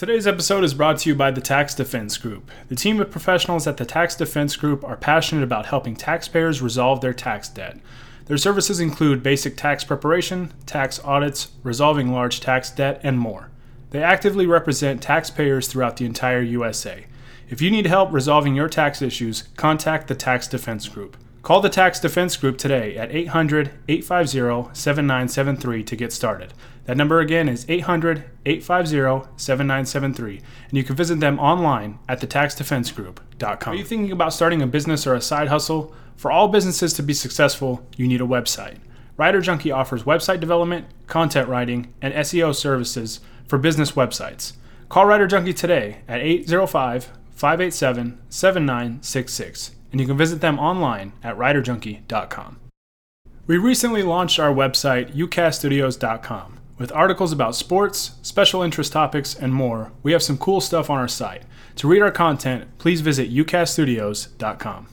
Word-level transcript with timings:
Today's 0.00 0.26
episode 0.26 0.64
is 0.64 0.72
brought 0.72 0.96
to 1.00 1.10
you 1.10 1.14
by 1.14 1.30
the 1.30 1.42
Tax 1.42 1.74
Defense 1.74 2.16
Group. 2.16 2.50
The 2.70 2.74
team 2.74 3.02
of 3.02 3.10
professionals 3.10 3.66
at 3.66 3.76
the 3.76 3.84
Tax 3.84 4.14
Defense 4.14 4.56
Group 4.56 4.82
are 4.82 4.96
passionate 4.96 5.44
about 5.44 5.66
helping 5.66 5.94
taxpayers 5.94 6.62
resolve 6.62 7.02
their 7.02 7.12
tax 7.12 7.50
debt. 7.50 7.78
Their 8.24 8.38
services 8.38 8.80
include 8.80 9.22
basic 9.22 9.58
tax 9.58 9.84
preparation, 9.84 10.54
tax 10.64 11.00
audits, 11.04 11.48
resolving 11.62 12.10
large 12.10 12.40
tax 12.40 12.70
debt, 12.70 12.98
and 13.02 13.18
more. 13.18 13.50
They 13.90 14.02
actively 14.02 14.46
represent 14.46 15.02
taxpayers 15.02 15.68
throughout 15.68 15.98
the 15.98 16.06
entire 16.06 16.40
USA. 16.40 17.04
If 17.50 17.60
you 17.60 17.70
need 17.70 17.84
help 17.84 18.10
resolving 18.10 18.54
your 18.54 18.70
tax 18.70 19.02
issues, 19.02 19.50
contact 19.58 20.08
the 20.08 20.14
Tax 20.14 20.48
Defense 20.48 20.88
Group. 20.88 21.18
Call 21.42 21.62
the 21.62 21.70
Tax 21.70 21.98
Defense 21.98 22.36
Group 22.36 22.58
today 22.58 22.96
at 22.98 23.10
800 23.14 23.70
850 23.88 24.74
7973 24.74 25.82
to 25.84 25.96
get 25.96 26.12
started. 26.12 26.52
That 26.84 26.98
number 26.98 27.20
again 27.20 27.48
is 27.48 27.64
800 27.66 28.24
850 28.44 29.30
7973, 29.36 30.42
and 30.68 30.76
you 30.76 30.84
can 30.84 30.96
visit 30.96 31.18
them 31.20 31.38
online 31.38 31.98
at 32.08 32.20
thetaxdefensegroup.com. 32.20 33.72
Are 33.72 33.76
you 33.76 33.84
thinking 33.84 34.12
about 34.12 34.34
starting 34.34 34.60
a 34.60 34.66
business 34.66 35.06
or 35.06 35.14
a 35.14 35.20
side 35.22 35.48
hustle? 35.48 35.94
For 36.16 36.30
all 36.30 36.48
businesses 36.48 36.92
to 36.94 37.02
be 37.02 37.14
successful, 37.14 37.86
you 37.96 38.06
need 38.06 38.20
a 38.20 38.24
website. 38.24 38.76
Writer 39.16 39.40
Junkie 39.40 39.72
offers 39.72 40.02
website 40.02 40.40
development, 40.40 40.86
content 41.06 41.48
writing, 41.48 41.94
and 42.02 42.12
SEO 42.12 42.54
services 42.54 43.20
for 43.48 43.56
business 43.56 43.92
websites. 43.92 44.52
Call 44.90 45.06
Writer 45.06 45.26
Junkie 45.26 45.54
today 45.54 46.02
at 46.06 46.20
805 46.20 47.10
587 47.30 48.18
7966, 48.28 49.70
and 49.90 50.00
you 50.00 50.06
can 50.06 50.16
visit 50.16 50.40
them 50.40 50.58
online 50.58 51.12
at 51.22 51.36
writerjunkie.com. 51.36 52.58
We 53.46 53.58
recently 53.58 54.02
launched 54.02 54.38
our 54.38 54.52
website, 54.52 55.14
ucaststudios.com. 55.14 56.60
With 56.78 56.92
articles 56.92 57.32
about 57.32 57.56
sports, 57.56 58.12
special 58.22 58.62
interest 58.62 58.92
topics, 58.92 59.34
and 59.34 59.52
more, 59.52 59.92
we 60.02 60.12
have 60.12 60.22
some 60.22 60.38
cool 60.38 60.60
stuff 60.60 60.88
on 60.88 60.98
our 60.98 61.08
site. 61.08 61.42
To 61.76 61.88
read 61.88 62.00
our 62.00 62.10
content, 62.10 62.78
please 62.78 63.00
visit 63.00 63.32
ucaststudios.com. 63.32 64.86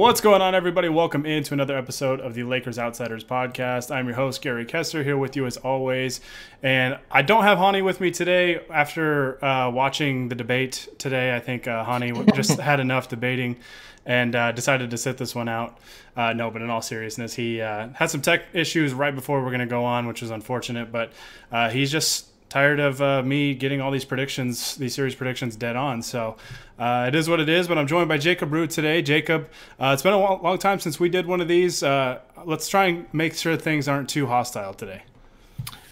What's 0.00 0.22
going 0.22 0.40
on, 0.40 0.54
everybody? 0.54 0.88
Welcome 0.88 1.26
into 1.26 1.52
another 1.52 1.76
episode 1.76 2.20
of 2.20 2.32
the 2.32 2.44
Lakers 2.44 2.78
Outsiders 2.78 3.22
podcast. 3.22 3.94
I'm 3.94 4.06
your 4.06 4.16
host, 4.16 4.40
Gary 4.40 4.64
Kessler, 4.64 5.02
here 5.02 5.18
with 5.18 5.36
you 5.36 5.44
as 5.44 5.58
always. 5.58 6.22
And 6.62 6.98
I 7.10 7.20
don't 7.20 7.42
have 7.42 7.58
Hani 7.58 7.84
with 7.84 8.00
me 8.00 8.10
today. 8.10 8.64
After 8.72 9.44
uh, 9.44 9.68
watching 9.70 10.30
the 10.30 10.34
debate 10.34 10.88
today, 10.96 11.36
I 11.36 11.38
think 11.38 11.68
uh, 11.68 11.84
Hani 11.84 12.34
just 12.34 12.58
had 12.58 12.80
enough 12.80 13.10
debating 13.10 13.58
and 14.06 14.34
uh, 14.34 14.52
decided 14.52 14.90
to 14.90 14.96
sit 14.96 15.18
this 15.18 15.34
one 15.34 15.50
out. 15.50 15.76
Uh, 16.16 16.32
no, 16.32 16.50
but 16.50 16.62
in 16.62 16.70
all 16.70 16.80
seriousness, 16.80 17.34
he 17.34 17.60
uh, 17.60 17.88
had 17.90 18.08
some 18.08 18.22
tech 18.22 18.44
issues 18.54 18.94
right 18.94 19.14
before 19.14 19.42
we're 19.42 19.50
going 19.50 19.60
to 19.60 19.66
go 19.66 19.84
on, 19.84 20.06
which 20.06 20.22
is 20.22 20.30
unfortunate. 20.30 20.90
But 20.90 21.12
uh, 21.52 21.68
he's 21.68 21.92
just 21.92 22.29
tired 22.50 22.80
of 22.80 23.00
uh, 23.00 23.22
me 23.22 23.54
getting 23.54 23.80
all 23.80 23.90
these 23.90 24.04
predictions, 24.04 24.74
these 24.74 24.94
series 24.94 25.14
predictions 25.14 25.56
dead 25.56 25.76
on. 25.76 26.02
So 26.02 26.36
uh, 26.78 27.06
it 27.08 27.14
is 27.14 27.28
what 27.28 27.40
it 27.40 27.48
is. 27.48 27.66
But 27.66 27.78
I'm 27.78 27.86
joined 27.86 28.08
by 28.08 28.18
Jacob 28.18 28.52
Root 28.52 28.70
today. 28.70 29.00
Jacob, 29.00 29.48
uh, 29.78 29.92
it's 29.94 30.02
been 30.02 30.12
a 30.12 30.18
long 30.18 30.58
time 30.58 30.80
since 30.80 31.00
we 31.00 31.08
did 31.08 31.26
one 31.26 31.40
of 31.40 31.48
these. 31.48 31.82
Uh, 31.82 32.18
let's 32.44 32.68
try 32.68 32.86
and 32.86 33.06
make 33.14 33.34
sure 33.34 33.56
things 33.56 33.88
aren't 33.88 34.10
too 34.10 34.26
hostile 34.26 34.74
today. 34.74 35.02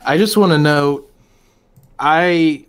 I 0.05 0.19
just 0.19 0.37
want 0.37 0.53
to 0.53 0.59
know, 0.59 1.05
I 1.99 2.67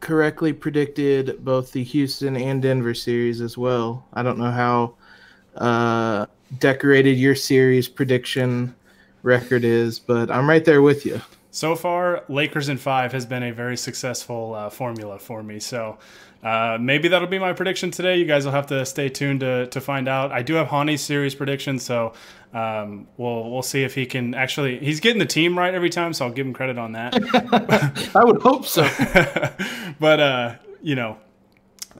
correctly 0.00 0.52
predicted 0.52 1.44
both 1.44 1.72
the 1.72 1.82
Houston 1.82 2.36
and 2.36 2.62
Denver 2.62 2.94
series 2.94 3.40
as 3.40 3.58
well. 3.58 4.06
I 4.14 4.22
don't 4.22 4.38
know 4.38 4.50
how 4.50 4.94
uh, 5.56 6.26
decorated 6.58 7.18
your 7.18 7.34
series 7.34 7.88
prediction 7.88 8.76
record 9.24 9.64
is, 9.64 9.98
but 9.98 10.30
I'm 10.30 10.48
right 10.48 10.64
there 10.64 10.82
with 10.82 11.04
you. 11.04 11.20
So 11.58 11.74
far, 11.74 12.22
Lakers 12.28 12.68
in 12.68 12.78
five 12.78 13.10
has 13.10 13.26
been 13.26 13.42
a 13.42 13.52
very 13.52 13.76
successful 13.76 14.54
uh, 14.54 14.70
formula 14.70 15.18
for 15.18 15.42
me. 15.42 15.58
So 15.58 15.98
uh, 16.40 16.78
maybe 16.80 17.08
that'll 17.08 17.26
be 17.26 17.40
my 17.40 17.52
prediction 17.52 17.90
today. 17.90 18.16
You 18.16 18.26
guys 18.26 18.44
will 18.44 18.52
have 18.52 18.68
to 18.68 18.86
stay 18.86 19.08
tuned 19.08 19.40
to, 19.40 19.66
to 19.66 19.80
find 19.80 20.06
out. 20.06 20.30
I 20.30 20.42
do 20.42 20.54
have 20.54 20.68
Hani's 20.68 21.00
series 21.00 21.34
prediction, 21.34 21.80
so 21.80 22.12
um, 22.54 23.08
we'll 23.16 23.50
we'll 23.50 23.62
see 23.62 23.82
if 23.82 23.96
he 23.96 24.06
can 24.06 24.36
actually. 24.36 24.78
He's 24.78 25.00
getting 25.00 25.18
the 25.18 25.26
team 25.26 25.58
right 25.58 25.74
every 25.74 25.90
time, 25.90 26.12
so 26.12 26.26
I'll 26.26 26.32
give 26.32 26.46
him 26.46 26.54
credit 26.54 26.78
on 26.78 26.92
that. 26.92 27.14
I 28.14 28.22
would 28.22 28.40
hope 28.40 28.64
so. 28.64 28.84
but 29.98 30.20
uh, 30.20 30.54
you 30.80 30.94
know, 30.94 31.18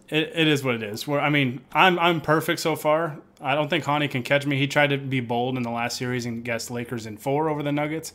it, 0.09 0.31
it 0.37 0.47
is 0.47 0.63
what 0.63 0.77
it 0.77 0.85
is. 0.85 1.09
Where 1.09 1.21
I 1.21 1.31
mean, 1.31 1.63
I'm 1.73 1.99
I'm 1.99 2.21
perfect 2.21 2.61
so 2.61 2.77
far. 2.77 3.19
I 3.41 3.55
don't 3.55 3.69
think 3.69 3.85
Hani 3.85 4.11
can 4.11 4.23
catch 4.23 4.47
me. 4.47 4.57
He 4.57 4.67
tried 4.67 4.91
to 4.91 4.99
be 4.99 5.21
bold 5.21 5.57
in 5.57 5.63
the 5.63 5.71
last 5.71 5.97
series 5.97 6.27
and 6.27 6.45
guess 6.45 6.71
Lakers 6.71 7.07
in 7.07 7.17
four 7.17 7.49
over 7.49 7.63
the 7.63 7.73
Nuggets. 7.73 8.13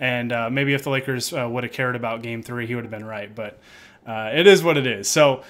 And 0.00 0.32
uh, 0.32 0.50
maybe 0.50 0.74
if 0.74 0.82
the 0.82 0.90
Lakers 0.90 1.32
uh, 1.32 1.48
would 1.48 1.64
have 1.64 1.72
cared 1.72 1.96
about 1.96 2.22
game 2.22 2.42
three, 2.42 2.66
he 2.66 2.74
would 2.74 2.84
have 2.84 2.90
been 2.90 3.04
right. 3.04 3.34
But 3.34 3.58
uh, 4.06 4.30
it 4.34 4.46
is 4.46 4.62
what 4.62 4.76
it 4.76 4.86
is. 4.86 5.08
So 5.08 5.42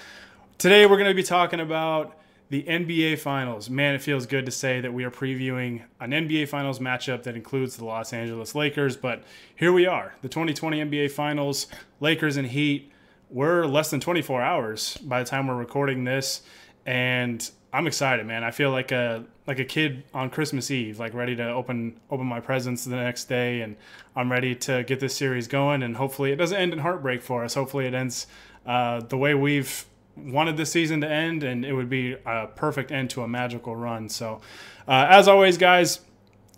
today 0.58 0.86
we're 0.86 0.96
going 0.96 1.10
to 1.10 1.14
be 1.14 1.22
talking 1.22 1.60
about 1.60 2.16
the 2.48 2.62
NBA 2.62 3.18
Finals. 3.18 3.68
Man, 3.68 3.94
it 3.94 4.02
feels 4.02 4.24
good 4.24 4.46
to 4.46 4.52
say 4.52 4.80
that 4.80 4.92
we 4.92 5.04
are 5.04 5.10
previewing 5.10 5.82
an 6.00 6.10
NBA 6.12 6.48
Finals 6.48 6.78
matchup 6.78 7.24
that 7.24 7.34
includes 7.34 7.76
the 7.76 7.84
Los 7.84 8.12
Angeles 8.12 8.54
Lakers. 8.54 8.96
But 8.96 9.24
here 9.56 9.72
we 9.72 9.86
are, 9.86 10.14
the 10.22 10.28
2020 10.28 10.78
NBA 10.84 11.10
Finals, 11.10 11.66
Lakers 12.00 12.36
and 12.36 12.46
Heat. 12.46 12.92
We're 13.28 13.66
less 13.66 13.90
than 13.90 13.98
24 13.98 14.40
hours 14.42 14.96
by 14.98 15.22
the 15.22 15.28
time 15.28 15.48
we're 15.48 15.56
recording 15.56 16.04
this. 16.04 16.42
And 16.86 17.50
I'm 17.72 17.86
excited, 17.86 18.26
man. 18.26 18.44
I 18.44 18.50
feel 18.50 18.70
like 18.70 18.92
a 18.92 19.24
like 19.46 19.58
a 19.58 19.64
kid 19.64 20.04
on 20.14 20.30
Christmas 20.30 20.70
Eve, 20.70 20.98
like 20.98 21.14
ready 21.14 21.36
to 21.36 21.48
open 21.50 22.00
open 22.10 22.26
my 22.26 22.40
presents 22.40 22.84
the 22.84 22.96
next 22.96 23.24
day, 23.24 23.60
and 23.60 23.76
I'm 24.14 24.30
ready 24.30 24.54
to 24.54 24.82
get 24.84 25.00
this 25.00 25.14
series 25.14 25.46
going. 25.46 25.82
And 25.82 25.96
hopefully, 25.96 26.32
it 26.32 26.36
doesn't 26.36 26.56
end 26.56 26.72
in 26.72 26.78
heartbreak 26.78 27.22
for 27.22 27.44
us. 27.44 27.54
Hopefully, 27.54 27.86
it 27.86 27.94
ends 27.94 28.26
uh, 28.64 29.00
the 29.00 29.16
way 29.16 29.34
we've 29.34 29.84
wanted 30.16 30.56
this 30.56 30.72
season 30.72 31.00
to 31.02 31.10
end, 31.10 31.42
and 31.42 31.64
it 31.64 31.72
would 31.72 31.90
be 31.90 32.16
a 32.24 32.46
perfect 32.54 32.90
end 32.90 33.10
to 33.10 33.22
a 33.22 33.28
magical 33.28 33.76
run. 33.76 34.08
So, 34.08 34.40
uh, 34.88 35.06
as 35.08 35.28
always, 35.28 35.58
guys. 35.58 36.00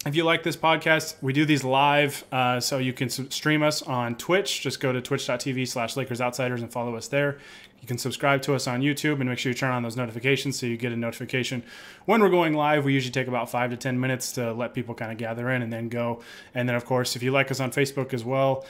If 0.06 0.14
you 0.14 0.22
like 0.22 0.44
this 0.44 0.56
podcast, 0.56 1.16
we 1.20 1.32
do 1.32 1.44
these 1.44 1.64
live, 1.64 2.24
uh, 2.30 2.60
so 2.60 2.78
you 2.78 2.92
can 2.92 3.10
stream 3.10 3.64
us 3.64 3.82
on 3.82 4.14
Twitch. 4.14 4.60
Just 4.60 4.78
go 4.78 4.92
to 4.92 5.02
twitch.tv 5.02 5.66
slash 5.66 5.96
Lakers 5.96 6.20
Outsiders 6.20 6.62
and 6.62 6.72
follow 6.72 6.94
us 6.94 7.08
there. 7.08 7.38
You 7.80 7.86
can 7.86 7.98
subscribe 7.98 8.42
to 8.42 8.54
us 8.54 8.66
on 8.66 8.80
YouTube 8.80 9.20
and 9.20 9.28
make 9.28 9.38
sure 9.38 9.50
you 9.50 9.56
turn 9.56 9.70
on 9.70 9.82
those 9.82 9.96
notifications 9.96 10.58
so 10.58 10.66
you 10.66 10.76
get 10.76 10.92
a 10.92 10.96
notification 10.96 11.62
when 12.06 12.20
we're 12.20 12.28
going 12.28 12.54
live. 12.54 12.84
We 12.84 12.92
usually 12.92 13.12
take 13.12 13.28
about 13.28 13.50
five 13.50 13.70
to 13.70 13.76
10 13.76 13.98
minutes 13.98 14.32
to 14.32 14.52
let 14.52 14.74
people 14.74 14.94
kind 14.94 15.12
of 15.12 15.18
gather 15.18 15.50
in 15.50 15.62
and 15.62 15.72
then 15.72 15.88
go. 15.88 16.22
And 16.54 16.68
then, 16.68 16.74
of 16.76 16.84
course, 16.84 17.16
if 17.16 17.22
you 17.22 17.30
like 17.30 17.50
us 17.50 17.60
on 17.60 17.70
Facebook 17.70 18.12
as 18.12 18.24
well, 18.24 18.66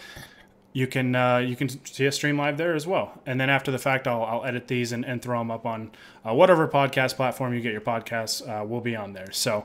you 0.72 0.86
can 0.86 1.14
uh, 1.14 1.38
you 1.38 1.56
can 1.56 1.68
see 1.84 2.06
us 2.06 2.16
stream 2.16 2.38
live 2.38 2.56
there 2.56 2.74
as 2.74 2.86
well. 2.86 3.20
And 3.26 3.40
then 3.40 3.50
after 3.50 3.70
the 3.70 3.78
fact, 3.78 4.06
I'll, 4.06 4.22
I'll 4.22 4.44
edit 4.44 4.68
these 4.68 4.92
and, 4.92 5.04
and 5.04 5.20
throw 5.22 5.38
them 5.38 5.50
up 5.50 5.66
on 5.66 5.90
uh, 6.24 6.34
whatever 6.34 6.68
podcast 6.68 7.16
platform 7.16 7.54
you 7.54 7.60
get 7.60 7.72
your 7.72 7.80
podcasts. 7.80 8.46
Uh, 8.46 8.64
will 8.64 8.80
be 8.80 8.94
on 8.94 9.12
there. 9.12 9.32
So, 9.32 9.64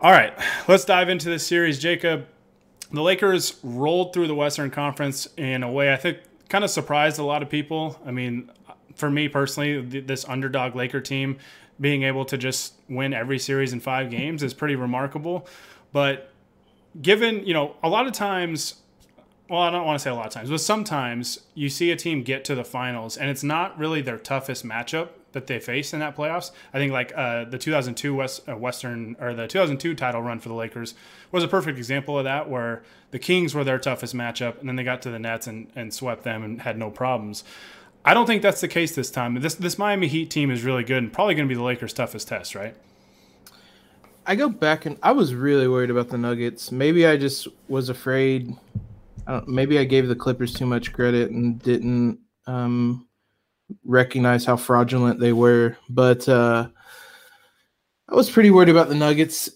all 0.00 0.12
right, 0.12 0.32
let's 0.68 0.84
dive 0.84 1.08
into 1.08 1.28
this 1.28 1.46
series, 1.46 1.78
Jacob. 1.78 2.26
The 2.92 3.02
Lakers 3.02 3.60
rolled 3.62 4.12
through 4.12 4.26
the 4.26 4.34
Western 4.34 4.70
Conference 4.70 5.28
in 5.36 5.62
a 5.62 5.70
way 5.70 5.92
I 5.92 5.96
think 5.96 6.18
kind 6.50 6.64
of 6.64 6.70
surprised 6.70 7.18
a 7.18 7.24
lot 7.24 7.42
of 7.42 7.48
people. 7.48 7.98
I 8.04 8.10
mean, 8.10 8.50
for 8.94 9.08
me 9.08 9.28
personally, 9.28 9.80
this 10.00 10.28
underdog 10.28 10.74
Laker 10.76 11.00
team 11.00 11.38
being 11.80 12.02
able 12.02 12.26
to 12.26 12.36
just 12.36 12.74
win 12.90 13.14
every 13.14 13.38
series 13.38 13.72
in 13.72 13.80
five 13.80 14.10
games 14.10 14.42
is 14.42 14.52
pretty 14.52 14.76
remarkable. 14.76 15.46
But 15.92 16.30
given, 17.00 17.46
you 17.46 17.54
know, 17.54 17.76
a 17.82 17.88
lot 17.88 18.06
of 18.06 18.12
times, 18.12 18.74
well, 19.48 19.62
I 19.62 19.70
don't 19.70 19.86
want 19.86 19.98
to 19.98 20.02
say 20.02 20.10
a 20.10 20.14
lot 20.14 20.26
of 20.26 20.32
times, 20.32 20.50
but 20.50 20.60
sometimes 20.60 21.40
you 21.54 21.70
see 21.70 21.90
a 21.90 21.96
team 21.96 22.22
get 22.22 22.44
to 22.44 22.54
the 22.54 22.64
finals 22.64 23.16
and 23.16 23.30
it's 23.30 23.42
not 23.42 23.78
really 23.78 24.02
their 24.02 24.18
toughest 24.18 24.66
matchup 24.66 25.08
that 25.32 25.46
they 25.46 25.58
face 25.58 25.92
in 25.92 26.00
that 26.00 26.16
playoffs. 26.16 26.50
I 26.72 26.78
think 26.78 26.92
like 26.92 27.12
uh, 27.16 27.44
the 27.44 27.58
2002 27.58 28.14
West, 28.14 28.48
uh, 28.48 28.56
Western 28.56 29.16
or 29.20 29.34
the 29.34 29.46
2002 29.46 29.94
title 29.94 30.22
run 30.22 30.40
for 30.40 30.48
the 30.48 30.54
Lakers 30.54 30.94
was 31.30 31.44
a 31.44 31.48
perfect 31.48 31.78
example 31.78 32.18
of 32.18 32.24
that, 32.24 32.48
where 32.48 32.82
the 33.10 33.18
Kings 33.18 33.54
were 33.54 33.64
their 33.64 33.78
toughest 33.78 34.14
matchup, 34.14 34.58
and 34.60 34.68
then 34.68 34.76
they 34.76 34.84
got 34.84 35.02
to 35.02 35.10
the 35.10 35.18
Nets 35.18 35.46
and, 35.46 35.70
and 35.74 35.92
swept 35.94 36.24
them 36.24 36.42
and 36.42 36.62
had 36.62 36.78
no 36.78 36.90
problems. 36.90 37.44
I 38.04 38.14
don't 38.14 38.26
think 38.26 38.42
that's 38.42 38.60
the 38.60 38.68
case 38.68 38.94
this 38.94 39.10
time. 39.10 39.34
This 39.40 39.54
this 39.54 39.78
Miami 39.78 40.08
Heat 40.08 40.30
team 40.30 40.50
is 40.50 40.64
really 40.64 40.84
good 40.84 41.02
and 41.02 41.12
probably 41.12 41.34
going 41.34 41.46
to 41.46 41.52
be 41.52 41.56
the 41.56 41.62
Lakers' 41.62 41.92
toughest 41.92 42.28
test, 42.28 42.54
right? 42.54 42.74
I 44.26 44.36
go 44.36 44.48
back 44.48 44.86
and 44.86 44.98
I 45.02 45.12
was 45.12 45.34
really 45.34 45.68
worried 45.68 45.90
about 45.90 46.08
the 46.08 46.18
Nuggets. 46.18 46.72
Maybe 46.72 47.06
I 47.06 47.16
just 47.16 47.48
was 47.68 47.88
afraid. 47.88 48.54
I 49.26 49.42
maybe 49.46 49.78
I 49.78 49.84
gave 49.84 50.08
the 50.08 50.16
Clippers 50.16 50.54
too 50.54 50.66
much 50.66 50.92
credit 50.92 51.30
and 51.30 51.60
didn't 51.60 52.20
um, 52.46 53.06
recognize 53.84 54.44
how 54.44 54.56
fraudulent 54.56 55.20
they 55.20 55.32
were. 55.32 55.76
But 55.88 56.28
uh, 56.28 56.68
I 58.08 58.14
was 58.14 58.30
pretty 58.30 58.50
worried 58.50 58.68
about 58.68 58.88
the 58.88 58.94
Nuggets. 58.94 59.50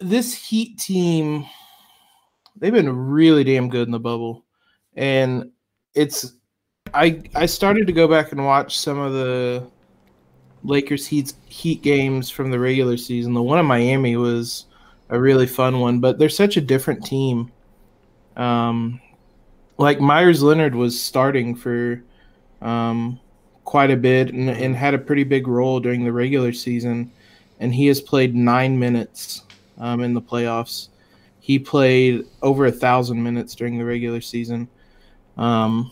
This 0.00 0.34
Heat 0.34 0.78
team, 0.78 1.46
they've 2.56 2.72
been 2.72 2.90
really 2.90 3.44
damn 3.44 3.68
good 3.68 3.86
in 3.86 3.92
the 3.92 4.00
bubble, 4.00 4.44
and 4.94 5.50
it's 5.94 6.32
I 6.94 7.22
I 7.34 7.46
started 7.46 7.86
to 7.86 7.92
go 7.92 8.08
back 8.08 8.32
and 8.32 8.44
watch 8.44 8.78
some 8.78 8.98
of 8.98 9.12
the 9.12 9.66
Lakers 10.64 11.06
Heat 11.06 11.34
Heat 11.46 11.82
games 11.82 12.30
from 12.30 12.50
the 12.50 12.58
regular 12.58 12.96
season. 12.96 13.34
The 13.34 13.42
one 13.42 13.58
in 13.58 13.66
Miami 13.66 14.16
was 14.16 14.66
a 15.08 15.20
really 15.20 15.46
fun 15.46 15.78
one, 15.80 16.00
but 16.00 16.18
they're 16.18 16.28
such 16.28 16.56
a 16.56 16.60
different 16.60 17.04
team. 17.04 17.52
Um, 18.36 19.00
like 19.78 20.00
Meyers 20.00 20.42
Leonard 20.42 20.74
was 20.74 21.00
starting 21.00 21.54
for 21.54 22.02
um, 22.62 23.20
quite 23.64 23.90
a 23.90 23.96
bit 23.96 24.32
and, 24.32 24.48
and 24.48 24.76
had 24.76 24.94
a 24.94 24.98
pretty 24.98 25.24
big 25.24 25.46
role 25.46 25.80
during 25.80 26.04
the 26.04 26.12
regular 26.12 26.52
season, 26.52 27.12
and 27.60 27.74
he 27.74 27.86
has 27.88 28.00
played 28.00 28.34
nine 28.34 28.78
minutes 28.78 29.42
um, 29.78 30.02
in 30.02 30.14
the 30.14 30.22
playoffs. 30.22 30.88
He 31.40 31.58
played 31.58 32.24
over 32.40 32.66
a 32.66 32.72
thousand 32.72 33.22
minutes 33.22 33.54
during 33.54 33.78
the 33.78 33.84
regular 33.84 34.20
season. 34.20 34.68
Um, 35.36 35.90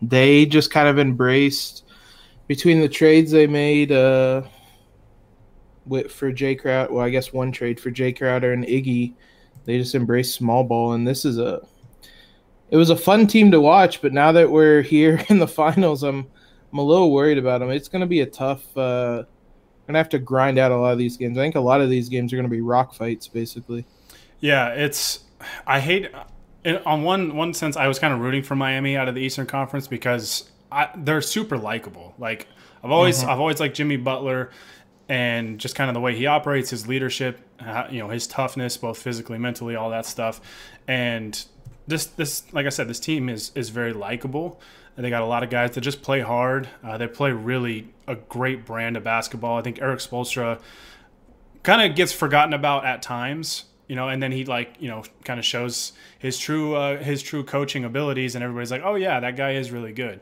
they 0.00 0.46
just 0.46 0.70
kind 0.70 0.88
of 0.88 0.98
embraced 0.98 1.84
between 2.46 2.80
the 2.80 2.88
trades 2.88 3.30
they 3.30 3.46
made 3.46 3.90
uh, 3.90 4.42
with 5.86 6.10
for 6.10 6.32
Jae 6.32 6.58
Crowder. 6.58 6.92
Well, 6.92 7.04
I 7.04 7.10
guess 7.10 7.32
one 7.32 7.50
trade 7.52 7.80
for 7.80 7.90
Jae 7.90 8.16
Crowder 8.16 8.52
and 8.52 8.64
Iggy. 8.64 9.14
They 9.64 9.78
just 9.78 9.94
embraced 9.94 10.34
small 10.34 10.64
ball, 10.64 10.92
and 10.92 11.06
this 11.06 11.24
is 11.24 11.38
a. 11.38 11.60
It 12.72 12.76
was 12.76 12.88
a 12.88 12.96
fun 12.96 13.26
team 13.26 13.50
to 13.50 13.60
watch, 13.60 14.00
but 14.00 14.14
now 14.14 14.32
that 14.32 14.50
we're 14.50 14.80
here 14.80 15.22
in 15.28 15.38
the 15.38 15.46
finals, 15.46 16.02
I'm 16.02 16.26
I'm 16.72 16.78
a 16.78 16.82
little 16.82 17.12
worried 17.12 17.36
about 17.36 17.60
them. 17.60 17.70
It's 17.70 17.88
going 17.88 18.00
to 18.00 18.06
be 18.06 18.20
a 18.20 18.26
tough. 18.26 18.64
Uh, 18.76 19.24
gonna 19.86 19.98
have 19.98 20.08
to 20.08 20.18
grind 20.18 20.58
out 20.58 20.72
a 20.72 20.76
lot 20.76 20.92
of 20.92 20.98
these 20.98 21.18
games. 21.18 21.36
I 21.36 21.42
think 21.42 21.54
a 21.54 21.60
lot 21.60 21.82
of 21.82 21.90
these 21.90 22.08
games 22.08 22.32
are 22.32 22.36
going 22.36 22.48
to 22.48 22.50
be 22.50 22.62
rock 22.62 22.94
fights, 22.94 23.28
basically. 23.28 23.84
Yeah, 24.40 24.68
it's. 24.70 25.24
I 25.66 25.80
hate. 25.80 26.10
In, 26.64 26.76
on 26.86 27.02
one 27.02 27.36
one 27.36 27.52
sense, 27.52 27.76
I 27.76 27.88
was 27.88 27.98
kind 27.98 28.14
of 28.14 28.20
rooting 28.20 28.42
for 28.42 28.56
Miami 28.56 28.96
out 28.96 29.06
of 29.06 29.14
the 29.14 29.20
Eastern 29.20 29.46
Conference 29.46 29.86
because 29.86 30.50
I, 30.70 30.88
they're 30.96 31.20
super 31.20 31.58
likable. 31.58 32.14
Like 32.18 32.46
I've 32.82 32.90
always 32.90 33.20
mm-hmm. 33.20 33.28
I've 33.28 33.40
always 33.40 33.60
liked 33.60 33.76
Jimmy 33.76 33.98
Butler 33.98 34.50
and 35.10 35.58
just 35.58 35.74
kind 35.74 35.90
of 35.90 35.94
the 35.94 36.00
way 36.00 36.16
he 36.16 36.26
operates, 36.26 36.70
his 36.70 36.88
leadership, 36.88 37.38
you 37.90 37.98
know, 37.98 38.08
his 38.08 38.26
toughness, 38.26 38.78
both 38.78 38.96
physically, 38.96 39.36
mentally, 39.36 39.76
all 39.76 39.90
that 39.90 40.06
stuff. 40.06 40.40
And 40.88 41.44
this 41.86 42.06
this 42.06 42.44
like 42.52 42.66
I 42.66 42.70
said, 42.70 42.88
this 42.88 43.00
team 43.00 43.28
is 43.28 43.52
is 43.54 43.70
very 43.70 43.92
likable. 43.92 44.60
They 44.94 45.08
got 45.08 45.22
a 45.22 45.26
lot 45.26 45.42
of 45.42 45.48
guys 45.48 45.70
that 45.70 45.80
just 45.80 46.02
play 46.02 46.20
hard. 46.20 46.68
Uh, 46.84 46.98
they 46.98 47.06
play 47.06 47.32
really 47.32 47.88
a 48.06 48.14
great 48.14 48.66
brand 48.66 48.96
of 48.96 49.02
basketball. 49.02 49.58
I 49.58 49.62
think 49.62 49.80
Erik 49.80 50.00
Spoelstra 50.00 50.60
kind 51.62 51.80
of 51.90 51.96
gets 51.96 52.12
forgotten 52.12 52.52
about 52.52 52.84
at 52.84 53.00
times 53.00 53.64
you 53.92 53.96
know, 53.96 54.08
and 54.08 54.22
then 54.22 54.32
he 54.32 54.46
like 54.46 54.76
you 54.78 54.88
know 54.88 55.02
kind 55.22 55.38
of 55.38 55.44
shows 55.44 55.92
his 56.18 56.38
true 56.38 56.74
uh, 56.74 56.96
his 57.02 57.22
true 57.22 57.44
coaching 57.44 57.84
abilities, 57.84 58.34
and 58.34 58.42
everybody's 58.42 58.70
like, 58.70 58.80
oh 58.82 58.94
yeah, 58.94 59.20
that 59.20 59.36
guy 59.36 59.52
is 59.52 59.70
really 59.70 59.92
good. 59.92 60.20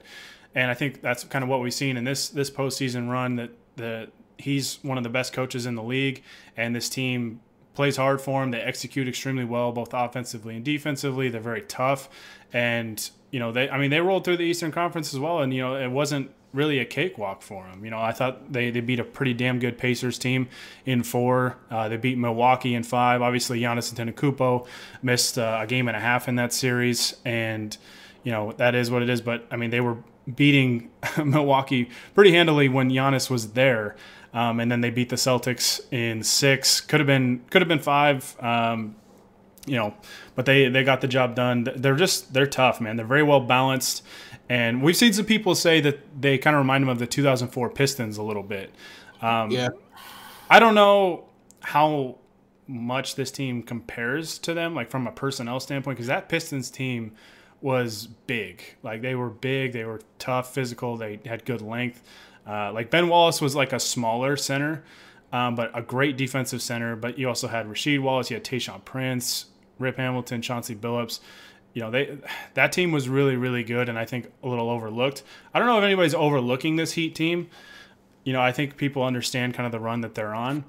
And 0.56 0.68
I 0.70 0.74
think 0.74 1.00
that's 1.00 1.22
kind 1.22 1.44
of 1.44 1.48
what 1.48 1.60
we've 1.60 1.72
seen 1.72 1.96
in 1.96 2.02
this 2.02 2.30
this 2.30 2.50
postseason 2.50 3.08
run 3.08 3.36
that 3.36 3.50
the 3.76 4.08
he's 4.38 4.80
one 4.82 4.98
of 4.98 5.04
the 5.04 5.10
best 5.10 5.32
coaches 5.32 5.66
in 5.66 5.76
the 5.76 5.84
league, 5.84 6.24
and 6.56 6.74
this 6.74 6.88
team 6.88 7.40
plays 7.74 7.96
hard 7.96 8.20
for 8.20 8.40
them. 8.40 8.50
They 8.50 8.60
execute 8.60 9.08
extremely 9.08 9.44
well, 9.44 9.72
both 9.72 9.94
offensively 9.94 10.56
and 10.56 10.64
defensively. 10.64 11.28
They're 11.28 11.40
very 11.40 11.62
tough, 11.62 12.08
and 12.52 13.10
you 13.30 13.40
know 13.40 13.52
they 13.52 13.70
I 13.70 13.78
mean 13.78 13.90
they 13.90 14.00
rolled 14.00 14.24
through 14.24 14.38
the 14.38 14.44
Eastern 14.44 14.72
Conference 14.72 15.12
as 15.14 15.20
well, 15.20 15.40
and 15.40 15.52
you 15.54 15.62
know 15.62 15.76
it 15.76 15.90
wasn't 15.90 16.30
really 16.52 16.78
a 16.78 16.84
cakewalk 16.84 17.42
for 17.42 17.64
them. 17.64 17.84
You 17.84 17.90
know, 17.90 18.00
I 18.00 18.12
thought 18.12 18.52
they, 18.52 18.70
they 18.70 18.80
beat 18.80 18.98
a 18.98 19.04
pretty 19.04 19.34
damn 19.34 19.58
good 19.58 19.78
Pacers 19.78 20.18
team 20.18 20.48
in 20.84 21.02
four. 21.02 21.56
Uh, 21.70 21.88
they 21.88 21.96
beat 21.96 22.18
Milwaukee 22.18 22.74
in 22.74 22.82
five. 22.82 23.22
Obviously, 23.22 23.60
Giannis 23.60 23.92
Antetokounmpo 23.94 24.66
missed 25.02 25.38
uh, 25.38 25.60
a 25.62 25.66
game 25.66 25.88
and 25.88 25.96
a 25.96 26.00
half 26.00 26.28
in 26.28 26.36
that 26.36 26.52
series, 26.52 27.16
and 27.24 27.76
you 28.24 28.32
know 28.32 28.52
that 28.52 28.74
is 28.74 28.90
what 28.90 29.02
it 29.02 29.08
is. 29.08 29.20
But 29.20 29.46
I 29.50 29.56
mean, 29.56 29.70
they 29.70 29.80
were 29.80 29.98
beating 30.34 30.90
Milwaukee 31.24 31.90
pretty 32.14 32.32
handily 32.32 32.68
when 32.68 32.90
Giannis 32.90 33.30
was 33.30 33.52
there. 33.52 33.96
Um, 34.32 34.60
and 34.60 34.70
then 34.70 34.80
they 34.80 34.90
beat 34.90 35.08
the 35.08 35.16
Celtics 35.16 35.80
in 35.92 36.22
six. 36.22 36.80
Could 36.80 37.00
have 37.00 37.06
been 37.06 37.42
could 37.50 37.62
have 37.62 37.68
been 37.68 37.80
five. 37.80 38.36
Um, 38.40 38.96
you 39.66 39.76
know, 39.76 39.94
but 40.34 40.46
they 40.46 40.68
they 40.68 40.84
got 40.84 41.00
the 41.00 41.08
job 41.08 41.34
done. 41.34 41.68
They're 41.76 41.96
just 41.96 42.32
they're 42.32 42.46
tough, 42.46 42.80
man. 42.80 42.96
They're 42.96 43.06
very 43.06 43.22
well 43.22 43.40
balanced. 43.40 44.04
And 44.48 44.82
we've 44.82 44.96
seen 44.96 45.12
some 45.12 45.26
people 45.26 45.54
say 45.54 45.80
that 45.80 46.00
they 46.20 46.36
kind 46.36 46.56
of 46.56 46.58
remind 46.58 46.82
them 46.82 46.88
of 46.88 46.98
the 46.98 47.06
2004 47.06 47.70
Pistons 47.70 48.16
a 48.16 48.22
little 48.22 48.42
bit. 48.42 48.74
Um, 49.22 49.50
yeah. 49.52 49.68
I 50.48 50.58
don't 50.58 50.74
know 50.74 51.26
how 51.60 52.18
much 52.66 53.14
this 53.14 53.30
team 53.30 53.62
compares 53.62 54.38
to 54.40 54.54
them, 54.54 54.74
like 54.74 54.90
from 54.90 55.06
a 55.06 55.12
personnel 55.12 55.60
standpoint, 55.60 55.96
because 55.96 56.08
that 56.08 56.28
Pistons 56.28 56.68
team 56.68 57.12
was 57.60 58.08
big. 58.26 58.62
Like 58.82 59.02
they 59.02 59.14
were 59.14 59.30
big, 59.30 59.72
they 59.72 59.84
were 59.84 60.00
tough, 60.18 60.52
physical, 60.52 60.96
they 60.96 61.20
had 61.26 61.44
good 61.44 61.62
length. 61.62 62.02
Uh, 62.50 62.72
like 62.72 62.90
Ben 62.90 63.08
Wallace 63.08 63.40
was 63.40 63.54
like 63.54 63.72
a 63.72 63.80
smaller 63.80 64.36
center, 64.36 64.82
um, 65.32 65.54
but 65.54 65.70
a 65.74 65.82
great 65.82 66.16
defensive 66.16 66.60
center. 66.60 66.96
But 66.96 67.18
you 67.18 67.28
also 67.28 67.48
had 67.48 67.66
Rasheed 67.66 68.00
Wallace, 68.02 68.30
you 68.30 68.36
had 68.36 68.44
Tayshaun 68.44 68.84
Prince, 68.84 69.46
Rip 69.78 69.96
Hamilton, 69.96 70.42
Chauncey 70.42 70.74
Billups 70.74 71.20
you 71.72 71.80
know 71.80 71.90
they 71.90 72.18
that 72.54 72.72
team 72.72 72.90
was 72.92 73.08
really 73.08 73.36
really 73.36 73.62
good 73.62 73.88
and 73.88 73.98
I 73.98 74.04
think 74.04 74.30
a 74.42 74.48
little 74.48 74.70
overlooked. 74.70 75.22
I 75.54 75.58
don't 75.58 75.68
know 75.68 75.78
if 75.78 75.84
anybody's 75.84 76.14
overlooking 76.14 76.76
this 76.76 76.92
Heat 76.92 77.14
team. 77.14 77.48
You 78.24 78.32
know, 78.32 78.40
I 78.40 78.52
think 78.52 78.76
people 78.76 79.02
understand 79.02 79.54
kind 79.54 79.66
of 79.66 79.72
the 79.72 79.80
run 79.80 80.02
that 80.02 80.14
they're 80.14 80.34
on. 80.34 80.64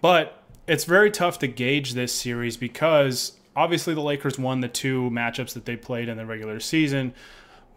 But 0.00 0.42
it's 0.66 0.84
very 0.84 1.10
tough 1.10 1.38
to 1.38 1.46
gauge 1.46 1.94
this 1.94 2.12
series 2.12 2.56
because 2.56 3.32
obviously 3.56 3.94
the 3.94 4.02
Lakers 4.02 4.38
won 4.38 4.60
the 4.60 4.68
two 4.68 5.08
matchups 5.10 5.54
that 5.54 5.64
they 5.64 5.76
played 5.76 6.08
in 6.08 6.16
the 6.16 6.26
regular 6.26 6.60
season, 6.60 7.14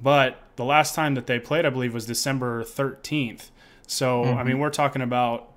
but 0.05 0.39
the 0.55 0.63
last 0.63 0.93
time 0.93 1.15
that 1.15 1.25
they 1.25 1.39
played 1.39 1.65
I 1.65 1.71
believe 1.71 1.91
was 1.91 2.05
December 2.05 2.63
13th. 2.63 3.49
So, 3.87 4.23
mm-hmm. 4.23 4.37
I 4.37 4.43
mean, 4.43 4.59
we're 4.59 4.69
talking 4.69 5.01
about 5.01 5.51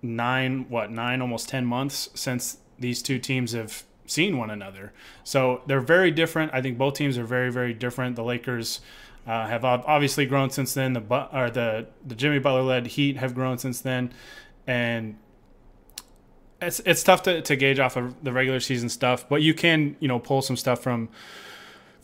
9 0.00 0.70
what, 0.70 0.90
9 0.90 1.20
almost 1.20 1.50
10 1.50 1.66
months 1.66 2.08
since 2.14 2.56
these 2.78 3.02
two 3.02 3.18
teams 3.18 3.52
have 3.52 3.84
seen 4.06 4.38
one 4.38 4.48
another. 4.48 4.94
So 5.22 5.60
they're 5.66 5.82
very 5.82 6.10
different. 6.10 6.54
I 6.54 6.62
think 6.62 6.78
both 6.78 6.94
teams 6.94 7.18
are 7.18 7.24
very, 7.24 7.52
very 7.52 7.74
different. 7.74 8.16
The 8.16 8.24
Lakers 8.24 8.80
uh, 9.26 9.46
have 9.48 9.66
obviously 9.66 10.24
grown 10.24 10.48
since 10.48 10.72
then. 10.72 10.94
The 10.94 11.28
or 11.30 11.50
the 11.50 11.88
the 12.06 12.14
Jimmy 12.14 12.38
Butler 12.38 12.62
led 12.62 12.86
Heat 12.86 13.18
have 13.18 13.34
grown 13.34 13.58
since 13.58 13.82
then, 13.82 14.14
and 14.66 15.18
it's 16.62 16.80
it's 16.80 17.02
tough 17.02 17.22
to, 17.24 17.42
to 17.42 17.54
gauge 17.54 17.78
off 17.78 17.96
of 17.96 18.24
the 18.24 18.32
regular 18.32 18.60
season 18.60 18.88
stuff. 18.88 19.28
But 19.28 19.42
you 19.42 19.52
can 19.52 19.96
you 20.00 20.08
know 20.08 20.18
pull 20.18 20.40
some 20.40 20.56
stuff 20.56 20.82
from 20.82 21.10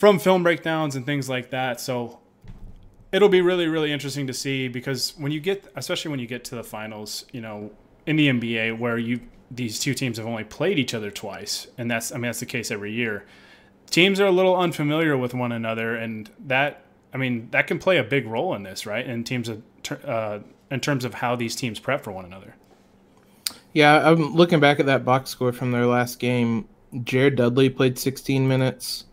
from 0.00 0.19
film 0.19 0.42
breakdowns 0.42 0.97
and 0.97 1.04
things 1.04 1.28
like 1.28 1.50
that. 1.50 1.78
So 1.78 2.21
it'll 3.12 3.28
be 3.28 3.42
really 3.42 3.69
really 3.69 3.92
interesting 3.92 4.26
to 4.26 4.33
see 4.33 4.66
because 4.66 5.12
when 5.19 5.30
you 5.30 5.40
get 5.40 5.71
especially 5.76 6.11
when 6.11 6.21
you 6.21 6.26
get 6.26 6.42
to 6.45 6.54
the 6.54 6.64
finals, 6.64 7.26
you 7.33 7.42
know 7.42 7.71
in 8.07 8.16
the 8.16 8.28
NBA 8.28 8.78
where 8.78 8.97
you 8.97 9.21
these 9.50 9.78
two 9.78 9.92
teams 9.92 10.16
have 10.16 10.26
only 10.26 10.45
played 10.45 10.78
each 10.78 10.95
other 10.95 11.11
twice, 11.11 11.66
and 11.76 11.90
that's 11.90 12.12
I 12.12 12.14
mean 12.14 12.23
that's 12.23 12.40
the 12.40 12.47
case 12.47 12.71
every 12.71 12.92
year. 12.92 13.26
Teams 13.90 14.21
are 14.21 14.26
a 14.26 14.30
little 14.30 14.57
unfamiliar 14.57 15.19
with 15.19 15.35
one 15.35 15.52
another, 15.52 15.95
and 15.95 16.30
that 16.47 16.83
I 17.12 17.19
mean 17.19 17.49
that 17.50 17.66
can 17.66 17.78
play 17.78 17.99
a 17.99 18.04
big 18.04 18.26
role 18.26 18.54
in 18.54 18.62
this, 18.62 18.87
right? 18.87 19.07
In 19.07 19.23
teams 19.23 19.50
of 19.50 19.62
uh, 20.02 20.38
in 20.71 20.80
terms 20.80 21.04
of 21.04 21.12
how 21.12 21.37
these 21.37 21.54
teams 21.54 21.78
prep 21.78 22.02
for 22.02 22.11
one 22.11 22.25
another. 22.25 22.54
Yeah, 23.75 24.11
I'm 24.11 24.35
looking 24.35 24.61
back 24.61 24.80
at 24.80 24.87
that 24.87 25.04
box 25.04 25.28
score 25.28 25.52
from 25.52 25.73
their 25.73 25.87
last 25.87 26.19
game. 26.19 26.69
Jared 27.04 27.37
Dudley 27.37 27.69
played 27.69 27.99
16 27.99 28.49
minutes. 28.49 29.04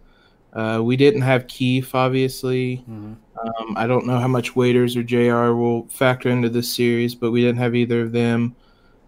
Uh, 0.57 0.81
we 0.81 0.97
didn't 0.97 1.21
have 1.21 1.47
Keith, 1.47 1.93
obviously. 1.93 2.77
Mm-hmm. 2.89 3.13
Um, 3.39 3.77
I 3.77 3.85
don't 3.85 4.07
know 4.07 4.17
how 4.17 4.27
much 4.27 4.55
Waiters 4.55 4.97
or 4.97 5.03
JR 5.03 5.53
will 5.53 5.87
factor 5.87 6.29
into 6.29 6.49
this 6.49 6.73
series, 6.73 7.13
but 7.13 7.29
we 7.29 7.41
didn't 7.41 7.59
have 7.59 7.75
either 7.75 8.01
of 8.01 8.11
them. 8.11 8.55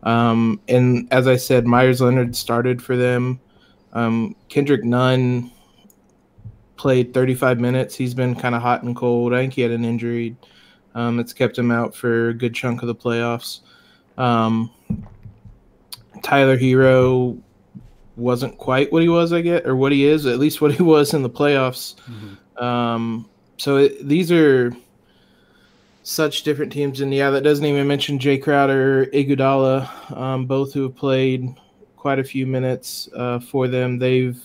Um, 0.04 0.62
and 0.68 1.12
as 1.12 1.28
I 1.28 1.38
said, 1.38 1.66
Meyers 1.66 2.02
Leonard 2.02 2.36
started 2.36 2.84
for 2.84 2.96
them. 2.96 3.40
Um, 3.94 4.36
Kendrick 4.48 4.84
Nunn 4.84 5.52
played 6.78 7.16
35 7.16 7.60
minutes. 7.60 7.96
He's 7.96 8.14
been 8.14 8.36
kind 8.36 8.54
of 8.54 8.62
hot 8.62 8.84
and 8.84 8.96
cold. 8.96 9.34
I 9.34 9.42
think 9.42 9.54
he 9.54 9.64
had 9.64 9.72
an 9.72 9.84
injury 9.84 10.38
um, 10.94 11.18
that's 11.18 11.34
kept 11.34 11.58
him 11.58 11.72
out 11.72 11.96
for 11.96 12.30
a 12.30 12.34
good 12.36 12.54
chunk 12.54 12.84
of 12.84 12.88
the 12.88 12.96
playoffs. 12.96 13.62
Um, 14.20 14.70
Tyler 16.22 16.60
Herro 16.60 17.42
wasn't 18.20 18.58
quite 18.58 18.92
what 18.92 19.02
he 19.02 19.10
was, 19.10 19.34
I 19.34 19.42
get, 19.42 19.66
or 19.66 19.76
what 19.76 19.92
he 19.92 20.06
is, 20.06 20.26
at 20.26 20.40
least 20.40 20.62
what 20.62 20.74
he 20.74 20.84
was 20.96 21.14
in 21.14 21.24
the 21.24 21.30
playoffs. 21.30 21.96
Mm-hmm. 21.96 22.64
Um, 22.64 23.30
so 23.58 23.78
it, 23.78 24.08
these 24.08 24.32
are 24.32 24.74
such 26.04 26.44
different 26.44 26.72
teams. 26.72 27.02
And 27.02 27.14
yeah, 27.14 27.30
that 27.30 27.44
doesn't 27.44 27.66
even 27.66 27.88
mention 27.88 28.20
Jae 28.20 28.42
Crowder, 28.42 29.06
Iguodala, 29.08 30.18
um, 30.18 30.46
both 30.46 30.74
who 30.74 30.84
have 30.84 30.96
played 30.96 31.56
quite 31.96 32.20
a 32.20 32.24
few 32.24 32.48
minutes 32.48 33.10
uh, 33.16 33.40
for 33.40 33.68
them. 33.68 34.00
They've 34.00 34.42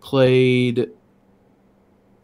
played. 0.00 0.90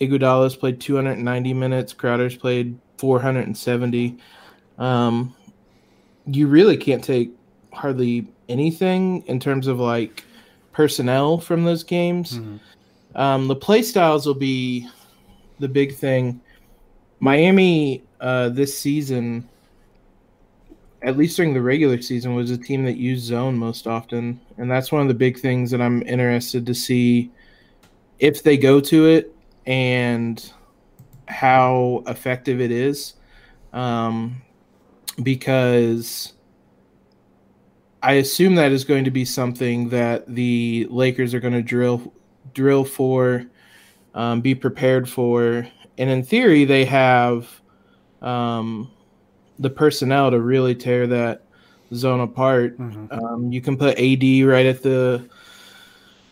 Iguodala's 0.00 0.56
played 0.56 0.80
290 0.80 1.54
minutes. 1.54 1.92
Crowder's 1.92 2.36
played 2.36 2.76
470. 2.98 4.18
Um, 4.78 5.34
you 6.26 6.48
really 6.48 6.76
can't 6.76 7.04
take 7.04 7.30
hardly 7.72 8.28
anything 8.48 9.22
in 9.26 9.38
terms 9.38 9.66
of 9.66 9.78
like 9.78 10.24
personnel 10.72 11.38
from 11.38 11.64
those 11.64 11.84
games. 11.84 12.38
Mm-hmm. 12.38 12.56
Um, 13.14 13.48
the 13.48 13.56
play 13.56 13.82
styles 13.82 14.26
will 14.26 14.34
be 14.34 14.88
the 15.58 15.68
big 15.68 15.94
thing. 15.94 16.40
Miami 17.20 18.02
uh, 18.20 18.48
this 18.48 18.76
season, 18.76 19.48
at 21.02 21.16
least 21.16 21.36
during 21.36 21.54
the 21.54 21.62
regular 21.62 22.00
season, 22.00 22.34
was 22.34 22.50
a 22.50 22.58
team 22.58 22.84
that 22.84 22.96
used 22.96 23.24
zone 23.24 23.56
most 23.56 23.86
often, 23.86 24.40
and 24.56 24.70
that's 24.70 24.90
one 24.90 25.02
of 25.02 25.08
the 25.08 25.14
big 25.14 25.38
things 25.38 25.70
that 25.70 25.80
I'm 25.80 26.02
interested 26.02 26.66
to 26.66 26.74
see 26.74 27.30
if 28.18 28.42
they 28.42 28.56
go 28.56 28.80
to 28.80 29.06
it 29.06 29.34
and 29.66 30.52
how 31.28 32.02
effective 32.06 32.60
it 32.60 32.70
is. 32.70 33.14
Um, 33.72 34.42
because 35.22 36.32
I 38.02 38.14
assume 38.14 38.56
that 38.56 38.72
is 38.72 38.84
going 38.84 39.04
to 39.04 39.10
be 39.10 39.24
something 39.24 39.88
that 39.90 40.26
the 40.26 40.86
Lakers 40.90 41.34
are 41.34 41.40
going 41.40 41.54
to 41.54 41.62
drill 41.62 42.12
drill 42.52 42.84
for, 42.84 43.46
um, 44.14 44.40
be 44.40 44.54
prepared 44.54 45.08
for, 45.08 45.66
and 45.98 46.10
in 46.10 46.22
theory, 46.22 46.64
they 46.64 46.84
have 46.84 47.60
um, 48.20 48.90
the 49.58 49.70
personnel 49.70 50.30
to 50.30 50.40
really 50.40 50.74
tear 50.74 51.06
that 51.06 51.44
zone 51.94 52.20
apart. 52.20 52.78
Mm-hmm. 52.78 53.12
Um, 53.12 53.52
you 53.52 53.60
can 53.60 53.76
put 53.76 53.98
AD 53.98 54.22
right 54.46 54.66
at 54.66 54.82
the 54.82 55.28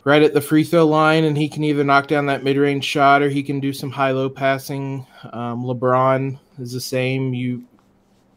right 0.04 0.22
at 0.22 0.34
the 0.34 0.40
free 0.40 0.64
throw 0.64 0.86
line, 0.86 1.24
and 1.24 1.36
he 1.36 1.48
can 1.48 1.62
either 1.64 1.84
knock 1.84 2.08
down 2.08 2.26
that 2.26 2.42
mid 2.42 2.56
range 2.56 2.84
shot 2.84 3.22
or 3.22 3.28
he 3.28 3.42
can 3.42 3.60
do 3.60 3.72
some 3.72 3.90
high 3.90 4.10
low 4.10 4.28
passing. 4.28 5.06
Um, 5.32 5.64
LeBron 5.64 6.38
is 6.58 6.72
the 6.72 6.80
same. 6.80 7.34
You 7.34 7.64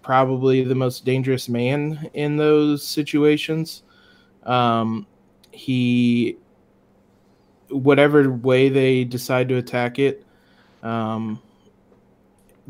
probably 0.03 0.63
the 0.63 0.75
most 0.75 1.05
dangerous 1.05 1.49
man 1.49 2.09
in 2.13 2.37
those 2.37 2.85
situations. 2.85 3.83
Um, 4.43 5.07
he, 5.51 6.37
whatever 7.69 8.29
way 8.29 8.69
they 8.69 9.05
decide 9.05 9.49
to 9.49 9.55
attack 9.55 9.97
it, 9.97 10.25
um, 10.83 11.41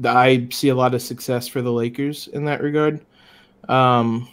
I 0.06 0.48
see 0.52 0.70
a 0.70 0.76
lot 0.76 0.94
of 0.94 1.02
success 1.02 1.48
for 1.48 1.62
the 1.62 1.72
Lakers 1.72 2.28
in 2.30 2.46
that 2.46 2.62
regard. 2.62 3.04
Um, 3.68 4.30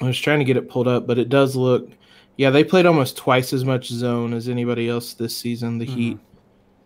I 0.00 0.04
was 0.04 0.18
trying 0.18 0.38
to 0.40 0.44
get 0.44 0.56
it 0.56 0.68
pulled 0.68 0.88
up, 0.88 1.06
but 1.06 1.18
it 1.18 1.28
does 1.28 1.56
look, 1.56 1.90
yeah, 2.36 2.50
they 2.50 2.64
played 2.64 2.86
almost 2.86 3.16
twice 3.16 3.52
as 3.52 3.64
much 3.64 3.88
zone 3.88 4.32
as 4.32 4.48
anybody 4.48 4.88
else 4.88 5.14
this 5.14 5.36
season. 5.36 5.78
The 5.78 5.86
mm-hmm. 5.86 5.96
Heat, 5.96 6.18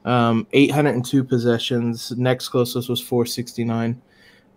um, 0.05 0.47
802 0.53 1.25
possessions. 1.25 2.13
Next 2.13 2.49
closest 2.49 2.89
was 2.89 3.01
469. 3.01 4.01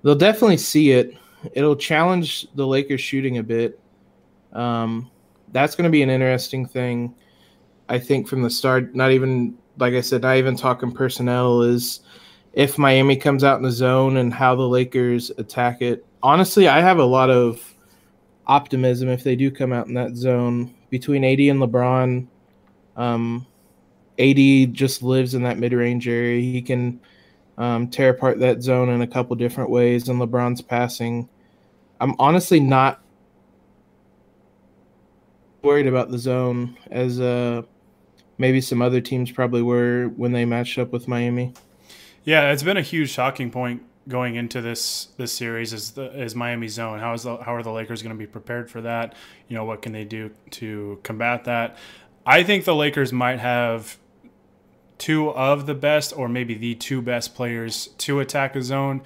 They'll 0.04 0.16
definitely 0.16 0.58
see 0.58 0.92
it. 0.92 1.18
It'll 1.54 1.76
challenge 1.76 2.48
the 2.56 2.68
Lakers 2.68 3.02
shooting 3.02 3.38
a 3.38 3.44
bit. 3.44 3.80
Um, 4.54 5.10
that's 5.52 5.76
going 5.76 5.86
to 5.86 5.92
be 5.92 6.04
an 6.04 6.10
interesting 6.10 6.66
thing. 6.66 7.16
I 7.90 8.00
think 8.00 8.28
from 8.28 8.44
the 8.44 8.50
start, 8.50 8.96
not 8.96 9.12
even 9.12 9.58
like 9.78 9.94
I 9.94 10.02
said, 10.02 10.22
not 10.22 10.38
even 10.38 10.56
talking 10.56 10.92
personnel 10.92 11.62
is 11.62 12.02
if 12.54 12.78
Miami 12.78 13.16
comes 13.16 13.44
out 13.44 13.58
in 13.58 13.64
the 13.64 13.72
zone 13.72 14.18
and 14.18 14.34
how 14.34 14.56
the 14.56 14.68
Lakers 14.68 15.32
attack 15.38 15.82
it. 15.82 16.06
Honestly, 16.22 16.68
I 16.68 16.80
have 16.80 17.00
a 17.00 17.06
lot 17.06 17.30
of 17.30 17.74
optimism 18.46 19.10
if 19.10 19.24
they 19.24 19.36
do 19.36 19.50
come 19.50 19.74
out 19.74 19.88
in 19.88 19.94
that 19.96 20.16
zone 20.16 20.74
between 20.90 21.24
AD 21.24 21.40
and 21.40 21.60
LeBron. 21.60 22.28
Um, 22.96 23.48
AD 24.20 24.74
just 24.74 25.02
lives 25.02 25.34
in 25.34 25.44
that 25.44 25.58
mid-range 25.58 26.08
area. 26.08 26.40
He 26.40 26.62
can 26.62 27.02
um, 27.58 27.88
tear 27.88 28.10
apart 28.10 28.40
that 28.40 28.62
zone 28.64 28.90
in 28.90 29.02
a 29.02 29.08
couple 29.08 29.36
different 29.36 29.70
ways, 29.70 30.10
and 30.10 30.20
LeBron's 30.20 30.62
passing. 30.62 31.30
I'm 32.00 32.16
honestly 32.20 32.60
not 32.60 33.02
worried 35.62 35.88
about 35.88 36.12
the 36.12 36.18
zone 36.18 36.78
as 36.92 37.20
uh, 37.20 37.62
maybe 38.38 38.60
some 38.60 38.82
other 38.82 39.02
teams 39.02 39.32
probably 39.32 39.62
were 39.62 40.08
when 40.16 40.32
they 40.32 40.46
matched 40.46 40.78
up 40.78 40.92
with 40.92 41.08
Miami. 41.08 41.54
Yeah, 42.24 42.52
it's 42.52 42.64
been 42.64 42.78
a 42.78 42.82
huge 42.82 43.10
shocking 43.10 43.52
point 43.52 43.84
going 44.08 44.36
into 44.36 44.60
this 44.60 45.06
this 45.18 45.32
series 45.32 45.72
is 45.72 45.92
the 45.92 46.12
is 46.20 46.36
Miami 46.36 46.68
zone. 46.68 47.00
How 47.00 47.14
is 47.14 47.24
the, 47.24 47.38
how 47.38 47.56
are 47.56 47.64
the 47.64 47.72
Lakers 47.72 48.02
going 48.02 48.16
to 48.16 48.20
be 48.20 48.28
prepared 48.28 48.70
for 48.70 48.82
that? 48.82 49.16
You 49.48 49.56
know, 49.56 49.66
what 49.66 49.82
can 49.82 49.94
they 49.94 50.04
do 50.04 50.32
to 50.52 51.00
combat 51.04 51.46
that? 51.46 51.78
I 52.26 52.44
think 52.44 52.66
the 52.66 52.76
Lakers 52.76 53.12
might 53.12 53.40
have 53.40 53.98
two 54.98 55.30
of 55.30 55.66
the 55.66 55.74
best, 55.74 56.16
or 56.16 56.30
maybe 56.30 56.54
the 56.56 56.76
two 56.76 57.02
best 57.02 57.36
players 57.36 57.88
to 58.00 58.20
attack 58.20 58.56
a 58.56 58.62
zone. 58.62 59.02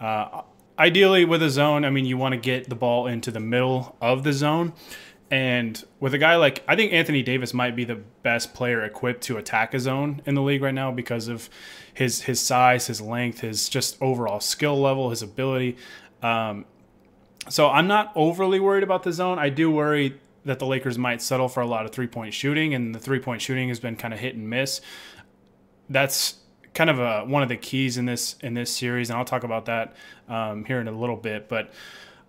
Uh, 0.00 0.42
ideally, 0.78 1.24
with 1.24 1.42
a 1.42 1.50
zone, 1.50 1.84
I 1.84 1.90
mean, 1.90 2.04
you 2.04 2.16
want 2.16 2.32
to 2.32 2.40
get 2.40 2.68
the 2.68 2.74
ball 2.74 3.06
into 3.06 3.30
the 3.30 3.40
middle 3.40 3.96
of 4.00 4.24
the 4.24 4.32
zone. 4.32 4.72
And 5.30 5.82
with 5.98 6.12
a 6.12 6.18
guy 6.18 6.36
like, 6.36 6.62
I 6.68 6.76
think 6.76 6.92
Anthony 6.92 7.22
Davis 7.22 7.54
might 7.54 7.74
be 7.74 7.84
the 7.84 8.00
best 8.22 8.52
player 8.52 8.84
equipped 8.84 9.22
to 9.22 9.38
attack 9.38 9.72
a 9.72 9.80
zone 9.80 10.20
in 10.26 10.34
the 10.34 10.42
league 10.42 10.60
right 10.60 10.74
now 10.74 10.90
because 10.90 11.28
of 11.28 11.48
his 11.94 12.22
his 12.22 12.38
size, 12.38 12.86
his 12.86 13.00
length, 13.00 13.40
his 13.40 13.70
just 13.70 13.96
overall 14.02 14.40
skill 14.40 14.78
level, 14.78 15.08
his 15.08 15.22
ability. 15.22 15.78
Um, 16.22 16.66
so 17.48 17.70
I'm 17.70 17.86
not 17.86 18.12
overly 18.14 18.60
worried 18.60 18.84
about 18.84 19.04
the 19.04 19.12
zone. 19.12 19.38
I 19.38 19.48
do 19.48 19.70
worry 19.70 20.20
that 20.44 20.58
the 20.58 20.66
Lakers 20.66 20.98
might 20.98 21.22
settle 21.22 21.48
for 21.48 21.60
a 21.60 21.66
lot 21.66 21.86
of 21.86 21.92
three 21.92 22.06
point 22.06 22.34
shooting, 22.34 22.74
and 22.74 22.94
the 22.94 22.98
three 22.98 23.18
point 23.18 23.40
shooting 23.40 23.68
has 23.68 23.80
been 23.80 23.96
kind 23.96 24.12
of 24.12 24.20
hit 24.20 24.34
and 24.34 24.50
miss 24.50 24.82
that's 25.88 26.36
kind 26.74 26.90
of 26.90 26.98
a, 26.98 27.24
one 27.24 27.42
of 27.42 27.48
the 27.48 27.56
keys 27.56 27.98
in 27.98 28.06
this 28.06 28.36
in 28.42 28.54
this 28.54 28.74
series, 28.74 29.10
and 29.10 29.18
I'll 29.18 29.24
talk 29.24 29.44
about 29.44 29.66
that 29.66 29.94
um, 30.28 30.64
here 30.64 30.80
in 30.80 30.88
a 30.88 30.92
little 30.92 31.16
bit. 31.16 31.48
But 31.48 31.72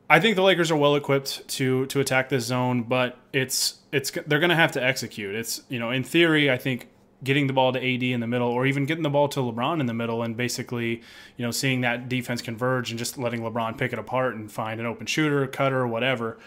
I 0.10 0.20
think 0.20 0.36
the 0.36 0.44
Lakers 0.44 0.72
are 0.72 0.78
well 0.78 0.96
equipped 0.96 1.48
to 1.50 1.86
to 1.88 2.00
attack 2.00 2.30
this 2.30 2.46
zone, 2.46 2.84
but 2.84 3.18
it's 3.32 3.80
it's 3.92 4.12
they're 4.12 4.40
going 4.40 4.50
to 4.50 4.56
have 4.56 4.72
to 4.74 4.84
execute. 4.84 5.36
It's 5.36 5.62
you 5.70 5.80
know 5.80 5.92
in 5.92 6.04
theory, 6.04 6.52
I 6.52 6.58
think 6.58 6.90
getting 7.24 7.48
the 7.48 7.54
ball 7.54 7.72
to 7.72 7.80
AD 7.80 8.04
in 8.04 8.20
the 8.20 8.28
middle, 8.28 8.50
or 8.50 8.66
even 8.66 8.86
getting 8.86 9.04
the 9.04 9.10
ball 9.10 9.30
to 9.30 9.40
LeBron 9.40 9.80
in 9.80 9.86
the 9.86 9.94
middle, 9.94 10.24
and 10.24 10.36
basically 10.36 11.02
you 11.38 11.46
know 11.46 11.52
seeing 11.52 11.82
that 11.82 12.10
defense 12.10 12.42
converge 12.42 12.90
and 12.90 13.00
just 13.00 13.18
letting 13.18 13.42
LeBron 13.42 13.78
pick 13.78 13.94
it 13.94 14.00
apart 14.00 14.36
and 14.36 14.52
find 14.52 14.80
an 14.80 14.86
open 14.86 15.06
shooter, 15.06 15.48
cutter, 15.48 15.88
whatever. 15.88 16.38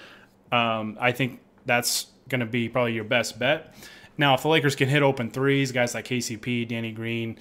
Um, 0.52 0.96
I 1.00 1.12
think 1.12 1.40
that's 1.64 2.06
going 2.28 2.40
to 2.40 2.46
be 2.46 2.68
probably 2.68 2.92
your 2.92 3.04
best 3.04 3.38
bet. 3.38 3.74
Now, 4.18 4.34
if 4.34 4.42
the 4.42 4.48
Lakers 4.48 4.74
can 4.74 4.88
hit 4.88 5.02
open 5.02 5.30
threes, 5.30 5.72
guys 5.72 5.94
like 5.94 6.06
KCP, 6.06 6.66
Danny 6.68 6.92
Green, 6.92 7.38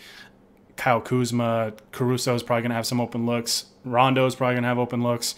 Kyle 0.75 1.01
Kuzma, 1.01 1.73
Caruso 1.91 2.35
is 2.35 2.43
probably 2.43 2.63
going 2.63 2.71
to 2.71 2.75
have 2.75 2.85
some 2.85 2.99
open 2.99 3.25
looks. 3.25 3.65
Rondo 3.83 4.25
is 4.25 4.35
probably 4.35 4.55
going 4.55 4.63
to 4.63 4.69
have 4.69 4.79
open 4.79 5.01
looks. 5.01 5.35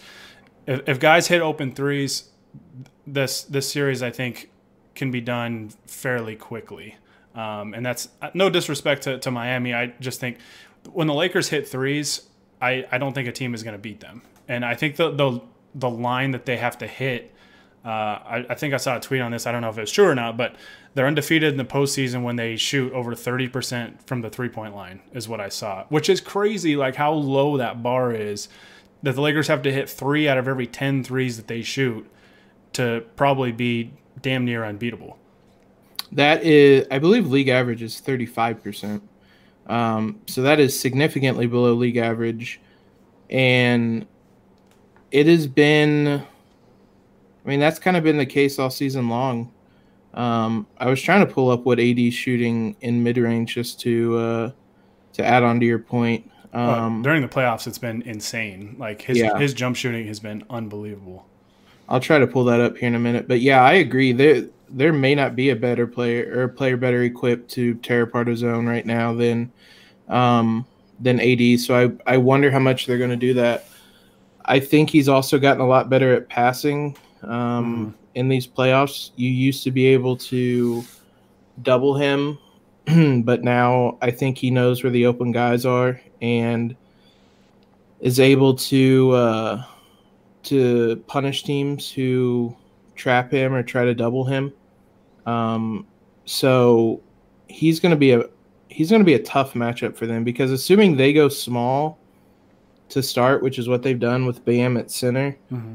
If, 0.66 0.88
if 0.88 1.00
guys 1.00 1.28
hit 1.28 1.40
open 1.40 1.72
threes, 1.72 2.30
this 3.06 3.42
this 3.44 3.70
series 3.70 4.02
I 4.02 4.10
think 4.10 4.50
can 4.94 5.10
be 5.10 5.20
done 5.20 5.70
fairly 5.86 6.36
quickly. 6.36 6.96
Um, 7.34 7.72
and 7.72 7.86
that's 7.86 8.08
no 8.34 8.50
disrespect 8.50 9.02
to, 9.02 9.18
to 9.18 9.30
Miami. 9.30 9.72
I 9.72 9.94
just 10.00 10.18
think 10.18 10.38
when 10.92 11.06
the 11.06 11.14
Lakers 11.14 11.48
hit 11.48 11.68
threes, 11.68 12.22
I, 12.60 12.84
I 12.90 12.98
don't 12.98 13.12
think 13.12 13.28
a 13.28 13.32
team 13.32 13.54
is 13.54 13.62
going 13.62 13.74
to 13.74 13.78
beat 13.78 14.00
them. 14.00 14.22
And 14.48 14.64
I 14.64 14.74
think 14.74 14.96
the, 14.96 15.10
the 15.10 15.40
the 15.74 15.90
line 15.90 16.32
that 16.32 16.46
they 16.46 16.56
have 16.56 16.78
to 16.78 16.86
hit 16.86 17.32
uh, 17.84 17.88
I, 17.88 18.46
I, 18.50 18.54
think 18.54 18.74
I 18.74 18.76
saw 18.76 18.96
a 18.96 19.00
tweet 19.00 19.20
on 19.20 19.30
this. 19.30 19.46
I 19.46 19.52
don't 19.52 19.62
know 19.62 19.70
if 19.70 19.78
it's 19.78 19.92
true 19.92 20.06
or 20.06 20.14
not, 20.14 20.36
but 20.36 20.56
they're 20.98 21.06
undefeated 21.06 21.52
in 21.52 21.58
the 21.58 21.64
postseason 21.64 22.24
when 22.24 22.34
they 22.34 22.56
shoot 22.56 22.92
over 22.92 23.14
30% 23.14 24.02
from 24.04 24.20
the 24.20 24.28
three 24.28 24.48
point 24.48 24.74
line, 24.74 25.00
is 25.12 25.28
what 25.28 25.40
I 25.40 25.48
saw, 25.48 25.84
which 25.90 26.08
is 26.08 26.20
crazy, 26.20 26.74
like 26.74 26.96
how 26.96 27.12
low 27.12 27.56
that 27.56 27.84
bar 27.84 28.12
is. 28.12 28.48
That 29.04 29.14
the 29.14 29.20
Lakers 29.20 29.46
have 29.46 29.62
to 29.62 29.70
hit 29.70 29.88
three 29.88 30.28
out 30.28 30.38
of 30.38 30.48
every 30.48 30.66
10 30.66 31.04
threes 31.04 31.36
that 31.36 31.46
they 31.46 31.62
shoot 31.62 32.10
to 32.72 33.04
probably 33.14 33.52
be 33.52 33.92
damn 34.20 34.44
near 34.44 34.64
unbeatable. 34.64 35.16
That 36.10 36.42
is, 36.42 36.84
I 36.90 36.98
believe, 36.98 37.28
league 37.28 37.46
average 37.46 37.80
is 37.80 38.02
35%. 38.04 39.00
Um, 39.68 40.20
so 40.26 40.42
that 40.42 40.58
is 40.58 40.76
significantly 40.76 41.46
below 41.46 41.74
league 41.74 41.96
average. 41.96 42.60
And 43.30 44.04
it 45.12 45.28
has 45.28 45.46
been 45.46 46.26
I 47.48 47.48
mean, 47.48 47.60
that's 47.60 47.78
kind 47.78 47.96
of 47.96 48.02
been 48.02 48.18
the 48.18 48.26
case 48.26 48.58
all 48.58 48.68
season 48.68 49.08
long. 49.08 49.52
Um, 50.14 50.66
I 50.78 50.88
was 50.88 51.00
trying 51.00 51.26
to 51.26 51.32
pull 51.32 51.50
up 51.50 51.64
what 51.64 51.78
AD 51.78 52.12
shooting 52.12 52.76
in 52.80 53.02
mid 53.02 53.18
range 53.18 53.54
just 53.54 53.80
to 53.80 54.16
uh, 54.16 54.50
to 55.14 55.24
add 55.24 55.42
on 55.42 55.60
to 55.60 55.66
your 55.66 55.78
point. 55.78 56.30
Um, 56.52 56.66
well, 56.66 57.02
during 57.02 57.22
the 57.22 57.28
playoffs, 57.28 57.66
it's 57.66 57.78
been 57.78 58.02
insane. 58.02 58.76
Like 58.78 59.02
his 59.02 59.18
yeah. 59.18 59.38
his 59.38 59.54
jump 59.54 59.76
shooting 59.76 60.06
has 60.06 60.20
been 60.20 60.44
unbelievable. 60.50 61.26
I'll 61.88 62.00
try 62.00 62.18
to 62.18 62.26
pull 62.26 62.44
that 62.44 62.60
up 62.60 62.76
here 62.76 62.88
in 62.88 62.94
a 62.94 62.98
minute. 62.98 63.28
But 63.28 63.40
yeah, 63.40 63.62
I 63.62 63.74
agree. 63.74 64.12
There 64.12 64.48
there 64.70 64.92
may 64.92 65.14
not 65.14 65.36
be 65.36 65.50
a 65.50 65.56
better 65.56 65.86
player 65.86 66.30
or 66.34 66.42
a 66.44 66.48
player 66.48 66.76
better 66.76 67.02
equipped 67.02 67.50
to 67.52 67.74
tear 67.76 68.02
apart 68.02 68.28
a 68.28 68.36
zone 68.36 68.66
right 68.66 68.84
now 68.84 69.14
than 69.14 69.52
um, 70.08 70.66
than 71.00 71.20
AD. 71.20 71.60
So 71.60 71.74
I 72.06 72.14
I 72.14 72.16
wonder 72.16 72.50
how 72.50 72.58
much 72.58 72.86
they're 72.86 72.98
going 72.98 73.10
to 73.10 73.16
do 73.16 73.34
that. 73.34 73.66
I 74.44 74.60
think 74.60 74.88
he's 74.88 75.08
also 75.08 75.38
gotten 75.38 75.60
a 75.60 75.66
lot 75.66 75.90
better 75.90 76.14
at 76.14 76.28
passing 76.28 76.96
um, 77.22 77.30
mm-hmm. 77.30 77.90
In 78.18 78.28
these 78.28 78.46
playoffs. 78.46 79.10
You 79.16 79.30
used 79.30 79.62
to 79.64 79.70
be 79.70 79.86
able 79.86 80.16
to 80.16 80.82
double 81.62 81.96
him, 81.96 82.38
but 83.24 83.44
now 83.44 83.96
I 84.02 84.10
think 84.10 84.38
he 84.38 84.50
knows 84.50 84.82
where 84.82 84.90
the 84.92 85.06
open 85.06 85.32
guys 85.32 85.64
are. 85.64 86.00
And 86.20 86.76
is 88.00 88.20
able 88.20 88.54
to 88.54 89.10
uh, 89.12 89.64
to 90.44 91.02
punish 91.06 91.42
teams 91.42 91.90
who 91.90 92.56
trap 92.94 93.30
him 93.30 93.54
or 93.54 93.62
try 93.62 93.84
to 93.84 93.94
double 93.94 94.24
him. 94.24 94.52
Um, 95.26 95.86
so 96.24 97.00
he's 97.48 97.80
going 97.80 97.90
to 97.90 97.96
be 97.96 98.12
a 98.12 98.24
he's 98.68 98.90
going 98.90 99.00
to 99.00 99.06
be 99.06 99.14
a 99.14 99.22
tough 99.22 99.54
matchup 99.54 99.96
for 99.96 100.06
them 100.06 100.24
because 100.24 100.50
assuming 100.50 100.96
they 100.96 101.12
go 101.12 101.28
small 101.28 101.98
to 102.90 103.02
start, 103.02 103.42
which 103.42 103.58
is 103.58 103.68
what 103.68 103.82
they've 103.82 103.98
done 103.98 104.26
with 104.26 104.44
Bam 104.44 104.76
at 104.76 104.90
center, 104.90 105.36
mm-hmm. 105.52 105.74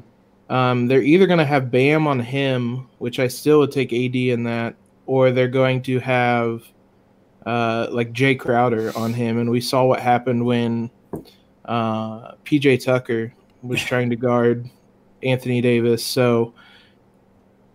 Um, 0.50 0.88
they're 0.88 1.01
either 1.01 1.25
going 1.25 1.39
to 1.39 1.45
have 1.45 1.71
Bam 1.71 2.05
on 2.07 2.19
him, 2.19 2.88
which 3.00 3.19
I 3.19 3.27
still 3.27 3.59
would 3.59 3.71
take 3.71 3.93
AD 3.93 4.15
in 4.15 4.43
that, 4.43 4.75
or 5.05 5.31
they're 5.31 5.47
going 5.47 5.81
to 5.83 6.00
have 6.00 6.63
uh, 7.45 7.88
like 7.91 8.13
Jae 8.13 8.39
Crowder 8.39 8.91
on 8.95 9.13
him, 9.13 9.38
and 9.38 9.50
we 9.50 9.62
saw 9.62 9.85
what 9.85 10.00
happened 10.00 10.45
when 10.45 10.89
uh, 11.65 12.33
PJ 12.45 12.83
Tucker 12.83 13.33
was 13.62 13.81
trying 13.81 14.09
to 14.09 14.15
guard 14.15 14.69
Anthony 15.21 15.62
Davis. 15.62 16.05
So 16.05 16.53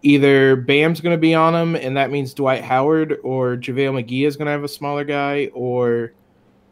either 0.02 0.56
Bam's 0.56 1.00
going 1.00 1.14
to 1.14 1.20
be 1.20 1.34
on 1.34 1.54
him, 1.54 1.74
and 1.76 1.96
that 1.96 2.10
means 2.10 2.34
Dwight 2.34 2.62
Howard 2.62 3.18
or 3.22 3.56
JaVale 3.56 4.04
McGee 4.04 4.26
is 4.26 4.36
going 4.36 4.46
to 4.46 4.52
have 4.52 4.64
a 4.64 4.68
smaller 4.68 5.04
guy, 5.04 5.50
or 5.54 6.12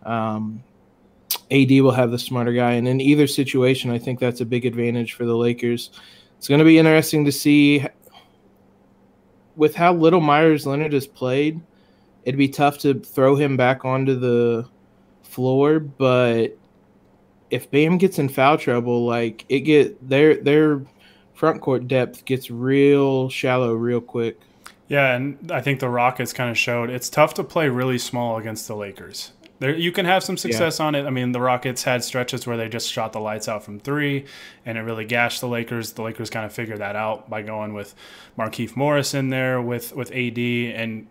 um, 0.04 0.62
AD 1.50 1.70
will 1.70 1.92
have 1.92 2.10
the 2.10 2.18
smarter 2.18 2.52
guy. 2.52 2.72
And 2.72 2.88
in 2.88 3.00
either 3.00 3.26
situation, 3.26 3.90
I 3.90 3.98
think 3.98 4.18
that's 4.18 4.40
a 4.40 4.46
big 4.46 4.66
advantage 4.66 5.12
for 5.14 5.24
the 5.24 5.36
Lakers. 5.36 5.90
It's 6.38 6.48
going 6.48 6.58
to 6.58 6.64
be 6.64 6.78
interesting 6.78 7.24
to 7.24 7.32
see 7.32 7.84
with 9.54 9.74
how 9.74 9.94
little 9.94 10.20
Meyers 10.20 10.66
Leonard 10.66 10.92
has 10.92 11.06
played. 11.06 11.60
It'd 12.24 12.38
be 12.38 12.48
tough 12.48 12.78
to 12.78 12.94
throw 12.94 13.36
him 13.36 13.56
back 13.56 13.84
onto 13.84 14.18
the 14.18 14.68
floor, 15.22 15.80
but 15.80 16.56
if 17.50 17.70
Bam 17.70 17.98
gets 17.98 18.18
in 18.18 18.28
foul 18.28 18.58
trouble, 18.58 19.06
like 19.06 19.44
it 19.48 19.60
get 19.60 20.08
their 20.08 20.34
their 20.34 20.82
front 21.34 21.60
court 21.60 21.86
depth 21.86 22.24
gets 22.24 22.50
real 22.50 23.28
shallow 23.28 23.74
real 23.74 24.00
quick. 24.00 24.40
Yeah, 24.88 25.14
and 25.14 25.50
I 25.52 25.60
think 25.60 25.80
the 25.80 25.88
Rockets 25.88 26.32
kind 26.32 26.50
of 26.50 26.58
showed 26.58 26.90
it's 26.90 27.10
tough 27.10 27.34
to 27.34 27.44
play 27.44 27.68
really 27.68 27.98
small 27.98 28.38
against 28.38 28.68
the 28.68 28.76
Lakers. 28.76 29.32
There, 29.58 29.74
you 29.74 29.90
can 29.90 30.04
have 30.04 30.22
some 30.22 30.36
success 30.36 30.78
yeah. 30.78 30.86
on 30.86 30.94
it. 30.94 31.06
I 31.06 31.10
mean, 31.10 31.32
the 31.32 31.40
Rockets 31.40 31.82
had 31.82 32.04
stretches 32.04 32.46
where 32.46 32.56
they 32.56 32.68
just 32.68 32.90
shot 32.90 33.12
the 33.12 33.20
lights 33.20 33.48
out 33.48 33.64
from 33.64 33.80
three, 33.80 34.26
and 34.66 34.76
it 34.76 34.82
really 34.82 35.04
gashed 35.04 35.40
the 35.40 35.48
Lakers. 35.48 35.92
The 35.92 36.02
Lakers 36.02 36.28
kind 36.28 36.44
of 36.44 36.52
figured 36.52 36.78
that 36.78 36.94
out 36.94 37.30
by 37.30 37.42
going 37.42 37.72
with 37.72 37.94
Markieff 38.38 38.76
Morris 38.76 39.14
in 39.14 39.30
there 39.30 39.62
with 39.62 39.94
with 39.94 40.12
AD, 40.12 40.38
and 40.38 41.06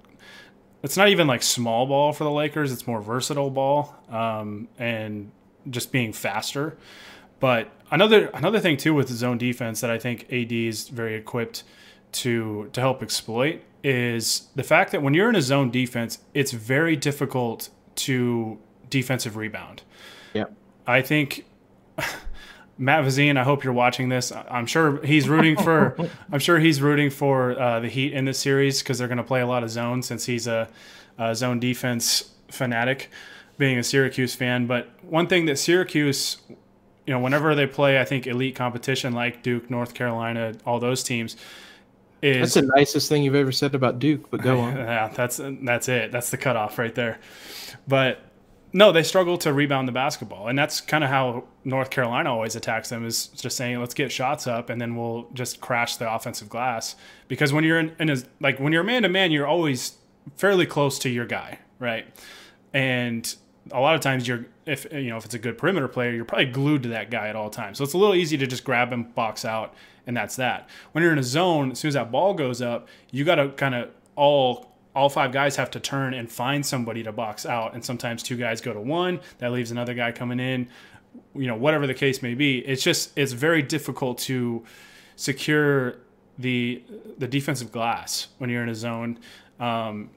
it's 0.84 0.96
not 0.96 1.10
even 1.10 1.26
like 1.26 1.42
small 1.42 1.88
ball 1.88 2.14
for 2.14 2.24
the 2.24 2.32
Lakers. 2.32 2.72
It's 2.72 2.86
more 2.86 3.02
versatile 3.02 3.50
ball, 3.50 3.96
um, 4.10 4.68
and 4.78 5.32
just 5.70 5.92
being 5.92 6.14
faster. 6.14 6.78
But 7.40 7.72
another 7.90 8.28
another 8.28 8.60
thing 8.60 8.78
too 8.78 8.94
with 8.94 9.10
zone 9.10 9.40
defense 9.40 9.82
that 9.82 9.90
I 9.90 9.98
think 9.98 10.32
AD 10.32 10.52
is 10.52 10.88
very 10.90 11.16
equipped 11.16 11.64
to 12.14 12.70
to 12.74 12.82
help 12.82 13.02
exploit 13.02 13.62
is 13.84 14.48
the 14.56 14.64
fact 14.64 14.92
that 14.92 15.02
when 15.04 15.14
you're 15.14 15.30
in 15.30 15.36
a 15.36 15.42
zone 15.42 15.70
defense, 15.70 16.20
it's 16.34 16.52
very 16.52 16.96
difficult 16.96 17.70
to 17.96 18.58
defensive 18.90 19.36
rebound. 19.36 19.84
Yeah. 20.34 20.46
I 20.86 21.02
think 21.02 21.46
Matt 22.78 23.06
Vazine, 23.06 23.38
I 23.38 23.44
hope 23.44 23.64
you're 23.64 23.74
watching 23.74 24.10
this. 24.10 24.32
I'm 24.50 24.66
sure 24.66 25.04
he's 25.04 25.30
rooting 25.30 25.56
for. 25.56 25.96
I'm 26.32 26.40
sure 26.40 26.60
he's 26.60 26.82
rooting 26.82 27.10
for 27.10 27.60
uh, 27.60 27.80
the 27.80 27.88
Heat 27.88 28.14
in 28.14 28.26
this 28.26 28.40
series 28.40 28.82
because 28.82 28.98
they're 28.98 29.08
going 29.08 29.18
to 29.18 29.24
play 29.24 29.42
a 29.42 29.48
lot 29.48 29.64
of 29.64 29.70
zone 29.70 30.02
since 30.02 30.26
he's 30.26 30.48
a, 30.48 30.70
a, 31.18 31.34
zone 31.34 31.60
defense 31.60 32.32
fanatic, 32.50 33.10
being 33.58 33.78
a 33.78 33.84
Syracuse 33.84 34.36
fan. 34.36 34.68
But 34.68 34.90
one 35.04 35.28
thing 35.28 35.46
that 35.46 35.58
Syracuse, 35.58 36.38
you 36.50 37.14
know, 37.14 37.20
whenever 37.20 37.56
they 37.56 37.66
play, 37.66 38.00
I 38.00 38.04
think 38.06 38.28
elite 38.28 38.56
competition 38.56 39.14
like 39.14 39.42
Duke, 39.42 39.70
North 39.70 39.94
Carolina, 39.94 40.56
all 40.66 40.80
those 40.80 41.02
teams, 41.02 41.38
is 42.26 42.54
that's 42.54 42.66
the 42.66 42.74
nicest 42.76 43.08
thing 43.08 43.24
you've 43.24 43.36
ever 43.36 43.52
said 43.52 43.76
about 43.76 44.00
Duke. 44.00 44.30
But 44.32 44.42
go 44.42 44.60
on. 44.62 44.76
Yeah, 44.76 45.10
that's 45.10 45.40
that's 45.62 45.88
it. 45.88 46.12
That's 46.12 46.32
the 46.32 46.38
cutoff 46.38 46.78
right 46.78 46.94
there. 46.96 47.20
But 47.88 48.22
no, 48.74 48.92
they 48.92 49.04
struggle 49.04 49.38
to 49.40 49.54
rebound 49.54 49.88
the 49.88 49.94
basketball, 49.94 50.48
and 50.48 50.58
that's 50.58 50.82
kind 50.82 51.04
of 51.04 51.10
how 51.10 51.46
North 51.64 51.90
Carolina 51.90 52.32
always 52.32 52.56
attacks 52.56 52.90
them. 52.90 53.06
Is 53.06 53.28
just 53.28 53.56
saying, 53.56 53.80
let's 53.80 53.94
get 53.94 54.12
shots 54.12 54.48
up, 54.48 54.70
and 54.70 54.82
then 54.82 54.96
we'll 54.96 55.28
just 55.34 55.62
crash 55.62 55.98
the 55.98 56.12
offensive 56.12 56.50
glass. 56.50 56.96
Because 57.28 57.54
when 57.54 57.64
you're 57.64 57.80
in, 57.80 57.96
in 58.00 58.10
a, 58.10 58.18
like 58.40 58.60
when 58.60 58.74
you're 58.74 58.84
man 58.84 59.04
to 59.04 59.10
man, 59.10 59.32
you're 59.32 59.48
always 59.48 59.94
fairly 60.38 60.66
close 60.66 61.00
to 61.00 61.10
your 61.10 61.26
guy, 61.26 61.60
right? 61.80 62.06
And 62.74 63.34
a 63.72 63.80
lot 63.80 63.96
of 63.96 64.02
times 64.02 64.28
you're 64.28 64.46
if 64.66 64.92
you 64.92 65.10
know 65.10 65.18
if 65.18 65.26
it's 65.26 65.36
a 65.36 65.40
good 65.40 65.58
perimeter 65.58 65.88
player, 65.88 66.12
you're 66.12 66.26
probably 66.26 66.46
glued 66.46 66.84
to 66.84 66.90
that 66.90 67.12
guy 67.12 67.28
at 67.28 67.36
all 67.36 67.50
times. 67.50 67.78
So 67.78 67.84
it's 67.84 67.94
a 67.94 67.98
little 67.98 68.16
easy 68.16 68.38
to 68.38 68.48
just 68.48 68.64
grab 68.64 68.92
him, 68.92 69.04
box 69.04 69.46
out, 69.46 69.76
and 70.08 70.16
that's 70.16 70.36
that. 70.36 70.70
When 70.92 71.04
you're 71.04 71.14
in 71.14 71.20
a 71.20 71.24
zone, 71.24 71.72
as 71.72 71.80
soon 71.80 71.90
as 71.90 71.96
that 71.96 72.12
ball 72.12 72.34
goes 72.34 72.62
up, 72.62 72.88
you 73.12 73.24
got 73.24 73.36
to 73.36 73.50
kind 73.50 73.76
of 73.76 73.90
all 74.16 74.76
all 74.96 75.10
five 75.10 75.34
guys 75.34 75.58
have 75.58 75.70
to 75.72 75.80
turn 75.80 76.14
and 76.14 76.32
find 76.32 76.66
somebody 76.66 77.04
to 77.04 77.12
box 77.12 77.46
out. 77.46 77.74
And 77.74 77.84
sometimes 77.84 78.24
two 78.24 78.38
guys 78.38 78.62
go 78.62 78.74
to 78.74 78.80
one, 78.80 79.20
that 79.40 79.52
leaves 79.52 79.70
another 79.70 79.94
guy 79.94 80.14
coming 80.14 80.40
in. 80.40 80.70
You 81.34 81.48
know, 81.48 81.56
whatever 81.56 81.86
the 81.86 81.94
case 81.94 82.22
may 82.22 82.34
be, 82.34 82.60
it's 82.60 82.82
just 82.82 83.18
it's 83.18 83.34
very 83.34 83.62
difficult 83.62 84.18
to 84.20 84.64
secure 85.16 85.98
the 86.38 86.84
the 87.18 87.28
defensive 87.28 87.72
glass 87.72 88.28
when 88.38 88.50
you're 88.50 88.64
in 88.64 88.70
a 88.70 88.76
zone. 88.76 89.20
Um, 89.60 90.10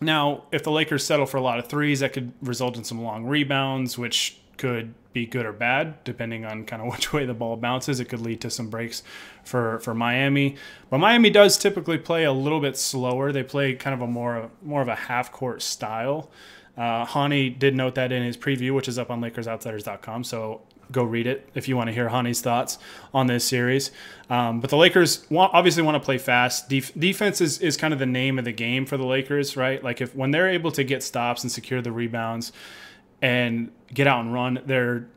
now, 0.00 0.44
if 0.50 0.64
the 0.64 0.70
Lakers 0.72 1.04
settle 1.04 1.26
for 1.26 1.36
a 1.36 1.40
lot 1.40 1.60
of 1.60 1.68
threes, 1.68 2.00
that 2.00 2.12
could 2.12 2.32
result 2.42 2.76
in 2.76 2.82
some 2.82 3.02
long 3.02 3.24
rebounds, 3.24 3.96
which 3.96 4.41
could 4.62 4.94
be 5.12 5.26
good 5.26 5.44
or 5.44 5.52
bad 5.52 6.04
depending 6.04 6.44
on 6.44 6.64
kind 6.64 6.80
of 6.80 6.92
which 6.92 7.12
way 7.12 7.26
the 7.26 7.34
ball 7.34 7.56
bounces. 7.56 7.98
It 7.98 8.04
could 8.04 8.20
lead 8.20 8.40
to 8.42 8.50
some 8.50 8.70
breaks 8.70 9.02
for 9.44 9.80
for 9.80 9.92
Miami, 9.92 10.56
but 10.88 10.98
Miami 10.98 11.30
does 11.30 11.58
typically 11.58 11.98
play 11.98 12.22
a 12.22 12.32
little 12.32 12.60
bit 12.60 12.76
slower. 12.76 13.32
They 13.32 13.42
play 13.42 13.74
kind 13.74 13.92
of 13.92 14.02
a 14.02 14.06
more 14.06 14.50
more 14.62 14.80
of 14.80 14.86
a 14.86 14.94
half 14.94 15.32
court 15.32 15.62
style. 15.62 16.30
Uh, 16.76 17.04
Hani 17.04 17.58
did 17.58 17.74
note 17.74 17.96
that 17.96 18.12
in 18.12 18.22
his 18.22 18.36
preview, 18.36 18.72
which 18.72 18.86
is 18.88 18.98
up 18.98 19.10
on 19.10 19.20
LakersOutsiders.com. 19.20 20.24
So 20.24 20.62
go 20.90 21.02
read 21.02 21.26
it 21.26 21.50
if 21.54 21.68
you 21.68 21.76
want 21.76 21.88
to 21.88 21.92
hear 21.92 22.08
Hani's 22.08 22.40
thoughts 22.40 22.78
on 23.12 23.26
this 23.26 23.44
series. 23.44 23.90
Um, 24.30 24.60
but 24.60 24.70
the 24.70 24.76
Lakers 24.76 25.28
want, 25.28 25.52
obviously 25.52 25.82
want 25.82 25.96
to 25.96 26.04
play 26.04 26.18
fast. 26.18 26.70
Def- 26.70 26.94
defense 26.98 27.40
is, 27.40 27.58
is 27.58 27.76
kind 27.76 27.92
of 27.92 27.98
the 27.98 28.06
name 28.06 28.38
of 28.38 28.46
the 28.46 28.52
game 28.52 28.86
for 28.86 28.96
the 28.96 29.04
Lakers, 29.04 29.54
right? 29.56 29.82
Like 29.82 30.00
if 30.00 30.14
when 30.14 30.30
they're 30.30 30.48
able 30.48 30.70
to 30.72 30.84
get 30.84 31.02
stops 31.02 31.42
and 31.42 31.52
secure 31.52 31.82
the 31.82 31.92
rebounds, 31.92 32.52
and 33.22 33.70
get 33.94 34.06
out 34.06 34.20
and 34.20 34.34
run, 34.34 34.60
they're 34.66 35.08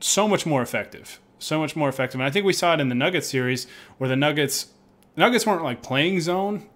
so 0.00 0.26
much 0.26 0.46
more 0.46 0.62
effective. 0.62 1.20
So 1.40 1.58
much 1.58 1.76
more 1.76 1.88
effective. 1.88 2.20
And 2.20 2.26
I 2.26 2.30
think 2.30 2.46
we 2.46 2.52
saw 2.52 2.72
it 2.74 2.80
in 2.80 2.88
the 2.88 2.94
Nuggets 2.94 3.28
series 3.28 3.66
where 3.98 4.08
the 4.08 4.16
Nuggets 4.16 4.68
Nuggets 5.16 5.44
weren't 5.44 5.64
like 5.64 5.82
playing 5.82 6.20
zone 6.20 6.68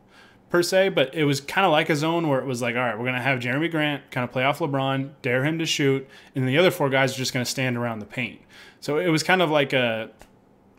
per 0.51 0.63
se, 0.63 0.91
but 0.91 1.15
it 1.15 1.25
was 1.25 1.41
kind 1.41 1.65
of 1.65 1.71
like 1.71 1.89
a 1.89 1.97
zone 1.97 2.29
where 2.29 2.41
it 2.41 2.45
was 2.45 2.61
like, 2.61 2.75
all 2.75 2.83
right, 2.83 2.97
we're 2.97 3.05
going 3.05 3.15
to 3.15 3.21
have 3.21 3.39
Jerami 3.39 3.71
Grant 3.71 4.11
kind 4.11 4.25
of 4.25 4.33
play 4.33 4.43
off 4.43 4.59
LeBron, 4.59 5.13
dare 5.23 5.45
him 5.45 5.61
to 5.61 5.67
shoot, 5.67 6.07
and 6.35 6.45
then 6.45 6.47
the 6.53 6.59
other 6.59 6.73
four 6.73 6.91
guys 6.91 7.15
are 7.15 7.19
just 7.19 7.33
going 7.33 7.45
to 7.45 7.51
stand 7.51 7.77
around 7.77 8.01
the 8.01 8.07
paint. 8.07 8.41
So 8.81 8.99
it 8.99 9.09
was 9.09 9.23
kind 9.23 9.43
of 9.43 9.51
like 9.51 9.73
a, 9.73 10.11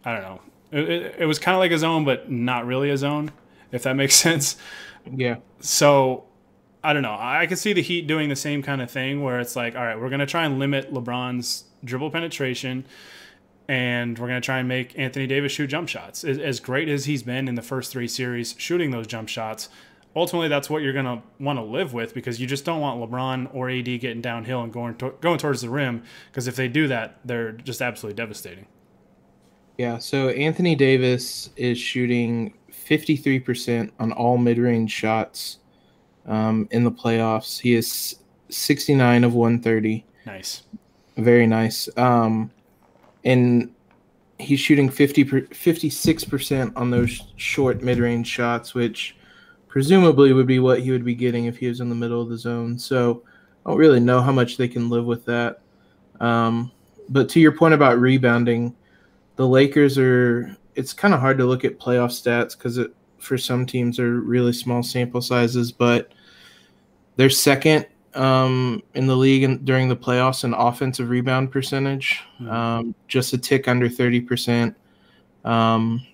I 0.03 0.13
don't 0.13 0.21
know, 0.21 0.41
it, 0.71 0.89
it, 0.89 1.15
it 1.19 1.25
was 1.25 1.39
kind 1.39 1.55
of 1.55 1.59
like 1.59 1.71
a 1.71 1.77
zone, 1.77 2.03
but 2.03 2.29
not 2.29 2.65
really 2.65 2.89
a 2.89 2.97
zone, 2.97 3.31
if 3.71 3.83
that 3.83 3.95
makes 3.95 4.15
sense. 4.27 4.57
Yeah. 5.09 5.37
So 5.61 6.25
I 6.83 6.91
don't 6.91 7.03
know. 7.03 7.15
I 7.17 7.45
could 7.47 7.57
see 7.57 7.71
the 7.71 7.81
Heat 7.81 8.07
doing 8.07 8.27
the 8.27 8.35
same 8.35 8.61
kind 8.61 8.81
of 8.81 8.91
thing 8.91 9.23
where 9.23 9.39
it's 9.39 9.55
like, 9.55 9.75
all 9.75 9.83
right, 9.83 9.99
we're 9.99 10.09
going 10.09 10.19
to 10.19 10.25
try 10.25 10.43
and 10.43 10.59
limit 10.59 10.93
LeBron's 10.93 11.63
dribble 11.83 12.11
penetration 12.11 12.85
and 13.67 14.19
we're 14.19 14.27
going 14.27 14.41
to 14.41 14.45
try 14.45 14.59
and 14.59 14.67
make 14.67 14.97
Anthony 14.99 15.25
Davis 15.25 15.51
shoot 15.51 15.67
jump 15.67 15.87
shots. 15.87 16.23
As 16.23 16.59
great 16.59 16.89
as 16.89 17.05
he's 17.05 17.23
been 17.23 17.47
in 17.47 17.55
the 17.55 17.61
first 17.61 17.91
three 17.91 18.07
series 18.07 18.55
shooting 18.57 18.91
those 18.91 19.07
jump 19.07 19.29
shots, 19.29 19.69
ultimately 20.15 20.49
that's 20.49 20.69
what 20.69 20.81
you're 20.81 20.93
going 20.93 21.05
to 21.05 21.21
want 21.39 21.57
to 21.57 21.63
live 21.63 21.93
with 21.93 22.13
because 22.13 22.41
you 22.41 22.47
just 22.47 22.65
don't 22.65 22.81
want 22.81 22.99
LeBron 22.99 23.53
or 23.55 23.69
AD 23.69 23.85
getting 23.85 24.21
downhill 24.21 24.61
and 24.61 24.73
going 24.73 24.95
to, 24.95 25.13
going 25.21 25.37
towards 25.37 25.61
the 25.61 25.69
rim 25.69 26.03
because 26.29 26.47
if 26.47 26.57
they 26.57 26.67
do 26.67 26.87
that, 26.87 27.19
they're 27.23 27.53
just 27.53 27.81
absolutely 27.81 28.15
devastating. 28.15 28.67
Yeah, 29.77 29.97
so 29.97 30.29
Anthony 30.29 30.75
Davis 30.75 31.49
is 31.55 31.79
shooting 31.79 32.53
53% 32.71 33.91
on 33.99 34.11
all 34.11 34.37
mid-range 34.37 34.91
shots 34.91 35.59
um, 36.25 36.67
in 36.71 36.83
the 36.83 36.91
playoffs. 36.91 37.59
He 37.59 37.75
is 37.75 38.17
69 38.49 39.23
of 39.23 39.33
130. 39.33 40.05
Nice. 40.25 40.63
Very 41.17 41.47
nice. 41.47 41.89
Um, 41.97 42.51
and 43.23 43.73
he's 44.39 44.59
shooting 44.59 44.89
50 44.89 45.23
56% 45.25 46.73
on 46.75 46.89
those 46.89 47.21
short 47.37 47.81
mid-range 47.81 48.27
shots, 48.27 48.73
which 48.73 49.15
presumably 49.67 50.33
would 50.33 50.47
be 50.47 50.59
what 50.59 50.81
he 50.81 50.91
would 50.91 51.05
be 51.05 51.15
getting 51.15 51.45
if 51.45 51.57
he 51.57 51.67
was 51.67 51.79
in 51.79 51.89
the 51.89 51.95
middle 51.95 52.21
of 52.21 52.29
the 52.29 52.37
zone. 52.37 52.77
So 52.77 53.23
I 53.65 53.69
don't 53.69 53.79
really 53.79 53.99
know 53.99 54.21
how 54.21 54.31
much 54.31 54.57
they 54.57 54.67
can 54.67 54.89
live 54.89 55.05
with 55.05 55.25
that. 55.25 55.61
Um, 56.19 56.71
but 57.09 57.29
to 57.29 57.39
your 57.39 57.51
point 57.51 57.73
about 57.73 57.99
rebounding, 57.99 58.75
the 59.35 59.47
Lakers 59.47 59.97
are. 59.97 60.55
It's 60.75 60.91
kind 60.91 61.13
of 61.13 61.19
hard 61.19 61.37
to 61.37 61.45
look 61.45 61.63
at 61.65 61.79
playoff 61.79 62.09
stats 62.09 62.57
because 62.57 62.79
it 62.79 62.95
for 63.23 63.37
some 63.37 63.65
teams 63.65 63.99
are 63.99 64.19
really 64.19 64.53
small 64.53 64.83
sample 64.83 65.21
sizes, 65.21 65.71
but 65.71 66.11
they're 67.15 67.29
second 67.29 67.87
um, 68.13 68.83
in 68.93 69.07
the 69.07 69.15
league 69.15 69.43
in, 69.43 69.63
during 69.63 69.89
the 69.89 69.95
playoffs 69.95 70.43
in 70.43 70.53
offensive 70.53 71.09
rebound 71.09 71.51
percentage, 71.51 72.21
mm-hmm. 72.39 72.49
um, 72.49 72.95
just 73.07 73.33
a 73.33 73.37
tick 73.37 73.67
under 73.67 73.89
30%. 73.89 74.75
Um, 75.45 76.05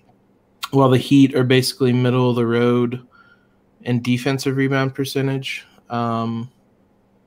while 0.70 0.88
the 0.88 0.98
Heat 0.98 1.34
are 1.34 1.44
basically 1.44 1.92
middle 1.92 2.30
of 2.30 2.36
the 2.36 2.46
road 2.46 3.06
in 3.82 4.02
defensive 4.02 4.56
rebound 4.56 4.94
percentage. 4.94 5.66
Um, 5.88 6.50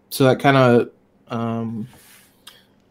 so 0.10 0.26
that 0.26 0.40
kind 0.40 0.58
of 0.58 0.92
um, 1.28 1.88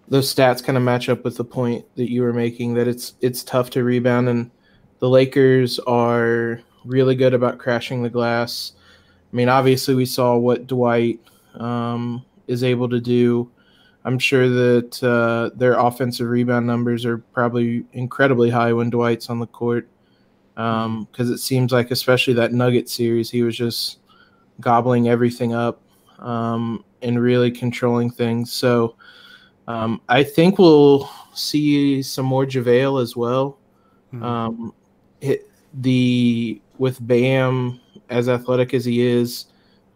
those 0.09 0.33
stats 0.35 0.63
kind 0.63 0.77
of 0.77 0.85
match 0.85 1.09
up 1.09 1.25
with 1.25 1.37
the 1.37 1.45
point 1.45 1.85
that 1.97 2.11
you 2.11 2.23
were 2.23 2.33
making 2.33 2.75
that 2.75 2.89
it's 2.89 3.15
it's 3.21 3.45
tough 3.45 3.71
to 3.71 3.85
rebound 3.85 4.29
and 4.29 4.51
the 4.99 5.09
Lakers 5.09 5.79
are 5.81 6.61
really 6.85 7.15
good 7.15 7.35
about 7.35 7.59
crashing 7.59 8.03
the 8.03 8.11
glass. 8.11 8.73
I 9.33 9.37
mean, 9.37 9.49
obviously 9.49 9.95
we 9.95 10.07
saw 10.07 10.37
what 10.37 10.67
Dwight 10.67 11.21
um, 11.55 12.25
is 12.47 12.63
able 12.63 12.89
to 12.89 13.01
do. 13.01 13.51
I'm 14.05 14.19
sure 14.19 14.49
that 14.49 15.03
uh, 15.03 15.57
their 15.57 15.75
offensive 15.75 16.29
rebound 16.29 16.67
numbers 16.67 17.05
are 17.07 17.19
probably 17.19 17.85
incredibly 17.93 18.51
high 18.51 18.73
when 18.73 18.91
Dwight's 18.91 19.31
on 19.31 19.39
the 19.39 19.47
court 19.47 19.89
because 20.55 20.87
um, 20.87 21.09
it 21.19 21.39
seems 21.39 21.73
like, 21.73 21.91
especially 21.91 22.35
that 22.35 22.53
Nugget 22.53 22.89
series, 22.89 23.31
he 23.31 23.43
was 23.43 23.57
just 23.57 23.99
gobbling 24.61 25.09
everything 25.09 25.55
up 25.55 25.81
um, 26.19 26.85
and 27.01 27.21
really 27.21 27.51
controlling 27.51 28.11
things. 28.11 28.53
So 28.53 28.97
um, 29.67 30.01
I 30.09 30.25
think 30.25 30.59
we'll 30.59 31.09
see 31.35 32.03
some 32.03 32.27
more 32.27 32.45
JaVale 32.45 33.01
as 33.01 33.17
well. 33.17 33.59
Mm-hmm. 34.13 34.23
Um, 34.25 34.75
it, 35.21 35.49
the 35.75 36.61
with 36.83 36.99
Bam 37.07 37.81
as 38.11 38.29
athletic 38.29 38.75
as 38.75 38.85
he 38.85 39.07
is, 39.07 39.47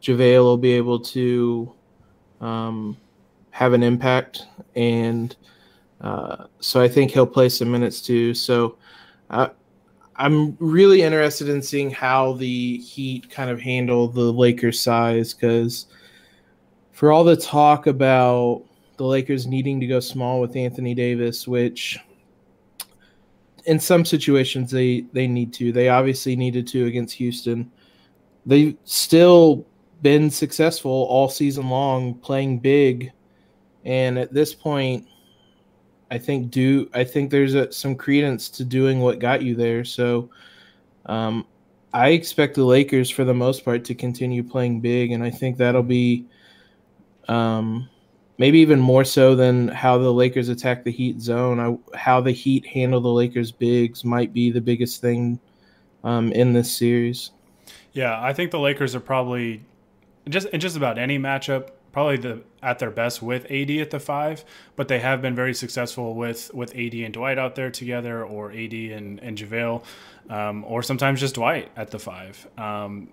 JaVale 0.00 0.44
will 0.44 0.56
be 0.56 0.70
able 0.70 1.00
to 1.00 1.72
um, 2.40 2.96
have 3.50 3.72
an 3.72 3.82
impact, 3.82 4.46
and 4.76 5.34
uh, 6.00 6.44
so 6.60 6.80
I 6.80 6.86
think 6.86 7.10
he'll 7.10 7.26
play 7.26 7.48
some 7.50 7.70
minutes 7.70 8.00
too. 8.00 8.32
So. 8.34 8.78
Uh, 9.28 9.48
I'm 10.18 10.56
really 10.60 11.02
interested 11.02 11.50
in 11.50 11.60
seeing 11.60 11.90
how 11.90 12.34
the 12.34 12.78
Heat 12.78 13.28
kind 13.28 13.50
of 13.50 13.60
handle 13.60 14.08
the 14.08 14.32
Lakers 14.32 14.80
size 14.80 15.34
because 15.34 15.88
for 16.92 17.12
all 17.12 17.22
the 17.22 17.36
talk 17.36 17.86
about 17.86 18.62
the 18.96 19.04
Lakers 19.04 19.46
needing 19.46 19.78
to 19.80 19.86
go 19.86 20.00
small 20.00 20.40
with 20.40 20.56
Anthony 20.56 20.94
Davis, 20.94 21.46
which 21.46 21.98
in 23.66 23.80
some 23.80 24.04
situations 24.04 24.70
they 24.70 25.02
they 25.12 25.26
need 25.26 25.52
to. 25.54 25.72
They 25.72 25.88
obviously 25.88 26.36
needed 26.36 26.66
to 26.68 26.86
against 26.86 27.14
Houston. 27.16 27.70
They've 28.46 28.76
still 28.84 29.66
been 30.02 30.30
successful 30.30 30.90
all 30.90 31.28
season 31.28 31.68
long 31.68 32.14
playing 32.14 32.60
big, 32.60 33.12
and 33.84 34.18
at 34.18 34.32
this 34.32 34.54
point, 34.54 35.06
I 36.10 36.18
think 36.18 36.50
do 36.50 36.88
I 36.94 37.04
think 37.04 37.30
there's 37.30 37.54
a, 37.54 37.70
some 37.72 37.96
credence 37.96 38.48
to 38.50 38.64
doing 38.64 39.00
what 39.00 39.18
got 39.18 39.42
you 39.42 39.56
there. 39.56 39.84
So 39.84 40.30
um, 41.06 41.44
I 41.92 42.10
expect 42.10 42.54
the 42.54 42.64
Lakers 42.64 43.10
for 43.10 43.24
the 43.24 43.34
most 43.34 43.64
part 43.64 43.84
to 43.86 43.94
continue 43.94 44.42
playing 44.42 44.80
big, 44.80 45.10
and 45.10 45.24
I 45.24 45.30
think 45.30 45.56
that'll 45.56 45.82
be 45.82 46.24
um, 47.28 47.88
maybe 48.38 48.58
even 48.58 48.80
more 48.80 49.04
so 49.04 49.34
than 49.34 49.68
how 49.68 49.98
the 49.98 50.12
Lakers 50.12 50.48
attack 50.48 50.84
the 50.84 50.90
Heat 50.92 51.20
zone. 51.20 51.60
I, 51.60 51.96
how 51.96 52.20
the 52.20 52.32
Heat 52.32 52.66
handle 52.66 53.00
the 53.00 53.08
Lakers 53.08 53.52
bigs 53.52 54.04
might 54.04 54.32
be 54.32 54.50
the 54.50 54.60
biggest 54.60 55.00
thing 55.00 55.40
um, 56.04 56.32
in 56.32 56.52
this 56.52 56.74
series. 56.74 57.30
Yeah, 57.92 58.20
I 58.22 58.32
think 58.32 58.50
the 58.50 58.60
Lakers 58.60 58.94
are 58.94 59.00
probably 59.00 59.62
just 60.28 60.48
in 60.48 60.60
just 60.60 60.76
about 60.76 60.98
any 60.98 61.18
matchup 61.18 61.70
probably 61.96 62.18
the 62.18 62.42
at 62.62 62.78
their 62.78 62.90
best 62.90 63.22
with 63.22 63.50
AD 63.50 63.70
at 63.70 63.88
the 63.88 63.98
five, 63.98 64.44
but 64.76 64.86
they 64.86 64.98
have 64.98 65.22
been 65.22 65.34
very 65.34 65.54
successful 65.54 66.14
with 66.14 66.52
with 66.52 66.76
AD 66.76 66.92
and 66.92 67.14
Dwight 67.14 67.38
out 67.38 67.54
there 67.54 67.70
together, 67.70 68.22
or 68.22 68.52
AD 68.52 68.74
and 68.74 69.18
and 69.20 69.38
JaVale, 69.38 69.82
um, 70.28 70.62
or 70.64 70.82
sometimes 70.82 71.20
just 71.20 71.36
Dwight 71.36 71.70
at 71.74 71.90
the 71.90 71.98
five. 71.98 72.46
Um, 72.58 73.08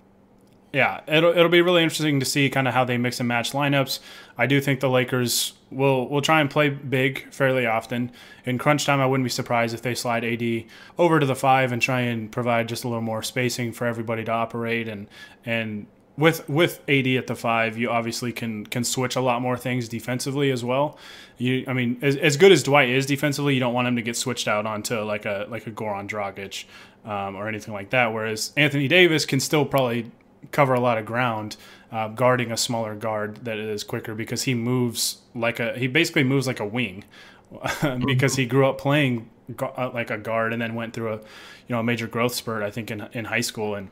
yeah, 0.73 1.01
it'll 1.07 1.31
it'll 1.31 1.49
be 1.49 1.61
really 1.61 1.83
interesting 1.83 2.19
to 2.19 2.25
see 2.25 2.49
kind 2.49 2.67
of 2.67 2.73
how 2.73 2.83
they 2.83 2.97
mix 2.97 3.19
and 3.19 3.27
match 3.27 3.51
lineups. 3.51 3.99
I 4.37 4.47
do 4.47 4.59
think 4.59 4.79
the 4.79 4.89
Lakers 4.89 5.53
will 5.69 6.09
will 6.09 6.21
try 6.21 6.41
and 6.41 6.49
play 6.49 6.69
big 6.69 7.31
fairly 7.31 7.67
often. 7.67 8.11
In 8.43 8.57
crunch 8.57 8.85
time, 8.85 8.99
I 8.99 9.05
wouldn't 9.05 9.23
be 9.23 9.29
surprised 9.29 9.75
if 9.75 9.83
they 9.83 9.93
slide 9.93 10.25
AD 10.25 10.65
over 10.97 11.19
to 11.19 11.27
the 11.27 11.35
five 11.35 11.71
and 11.71 11.79
try 11.79 12.01
and 12.01 12.31
provide 12.31 12.67
just 12.67 12.83
a 12.83 12.87
little 12.87 13.03
more 13.03 13.21
spacing 13.21 13.71
for 13.71 13.85
everybody 13.85 14.25
to 14.25 14.31
operate 14.31 14.87
and 14.87 15.07
and 15.45 15.85
with 16.17 16.47
with 16.49 16.81
AD 16.87 17.07
at 17.07 17.27
the 17.27 17.35
five, 17.35 17.77
you 17.77 17.89
obviously 17.89 18.31
can 18.31 18.65
can 18.65 18.83
switch 18.83 19.15
a 19.15 19.21
lot 19.21 19.41
more 19.41 19.57
things 19.57 19.87
defensively 19.87 20.51
as 20.51 20.63
well. 20.63 20.97
You, 21.37 21.65
I 21.67 21.73
mean, 21.73 21.97
as, 22.01 22.15
as 22.15 22.37
good 22.37 22.51
as 22.51 22.63
Dwight 22.63 22.89
is 22.89 23.05
defensively, 23.05 23.53
you 23.53 23.59
don't 23.59 23.73
want 23.73 23.87
him 23.87 23.95
to 23.95 24.01
get 24.01 24.15
switched 24.15 24.47
out 24.47 24.65
onto 24.65 24.99
like 25.01 25.25
a 25.25 25.47
like 25.49 25.67
a 25.67 25.71
Goran 25.71 26.07
Dragic 26.07 26.65
um, 27.05 27.35
or 27.35 27.47
anything 27.47 27.73
like 27.73 27.91
that. 27.91 28.13
Whereas 28.13 28.53
Anthony 28.57 28.87
Davis 28.87 29.25
can 29.25 29.39
still 29.39 29.65
probably 29.65 30.11
cover 30.51 30.73
a 30.73 30.79
lot 30.79 30.97
of 30.97 31.05
ground 31.05 31.57
uh, 31.91 32.07
guarding 32.07 32.51
a 32.51 32.57
smaller 32.57 32.95
guard 32.95 33.45
that 33.45 33.57
is 33.57 33.83
quicker 33.83 34.15
because 34.15 34.43
he 34.43 34.53
moves 34.53 35.17
like 35.35 35.59
a 35.59 35.77
he 35.77 35.87
basically 35.87 36.23
moves 36.23 36.47
like 36.47 36.59
a 36.59 36.65
wing 36.65 37.03
because 38.05 38.35
he 38.35 38.45
grew 38.45 38.67
up 38.67 38.77
playing 38.77 39.29
uh, 39.59 39.91
like 39.93 40.09
a 40.09 40.17
guard 40.17 40.53
and 40.53 40.61
then 40.61 40.75
went 40.75 40.93
through 40.93 41.13
a 41.13 41.17
you 41.17 41.69
know 41.69 41.79
a 41.79 41.83
major 41.83 42.07
growth 42.07 42.33
spurt 42.33 42.63
I 42.63 42.71
think 42.71 42.89
in 42.89 43.07
in 43.13 43.25
high 43.25 43.41
school 43.41 43.75
and 43.75 43.89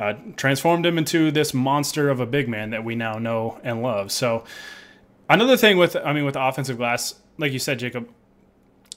uh, 0.00 0.14
transformed 0.36 0.86
him 0.86 0.98
into 0.98 1.30
this 1.30 1.52
monster 1.54 2.10
of 2.10 2.20
a 2.20 2.26
big 2.26 2.48
man 2.48 2.70
that 2.70 2.84
we 2.84 2.94
now 2.94 3.14
know 3.18 3.60
and 3.62 3.82
love. 3.82 4.10
So 4.10 4.44
another 5.28 5.56
thing 5.56 5.76
with 5.76 5.96
I 5.96 6.12
mean 6.12 6.24
with 6.24 6.36
offensive 6.36 6.76
glass, 6.76 7.14
like 7.38 7.52
you 7.52 7.58
said, 7.58 7.78
Jacob, 7.78 8.08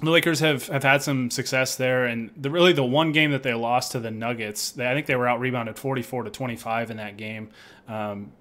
the 0.02 0.12
Lakers 0.12 0.40
have, 0.42 0.68
have 0.68 0.84
had 0.84 1.02
some 1.02 1.30
success 1.32 1.76
there, 1.76 2.06
and 2.06 2.32
the, 2.36 2.50
really 2.50 2.74
the 2.74 2.84
one 2.84 3.12
game 3.12 3.32
that 3.32 3.44
they 3.44 3.54
lost 3.54 3.94
to 3.94 4.00
the 4.00 4.12
Nuggets, 4.12 4.72
they, 4.72 4.90
I 4.90 4.94
think 4.94 5.06
they 5.06 5.16
were 5.16 5.28
out 5.28 5.40
rebounded 5.40 5.78
forty 5.78 6.02
four 6.02 6.24
to 6.24 6.30
twenty 6.30 6.56
five 6.56 6.92
in 6.92 6.98
that 6.98 7.18
game. 7.18 7.50
Um, 7.88 8.34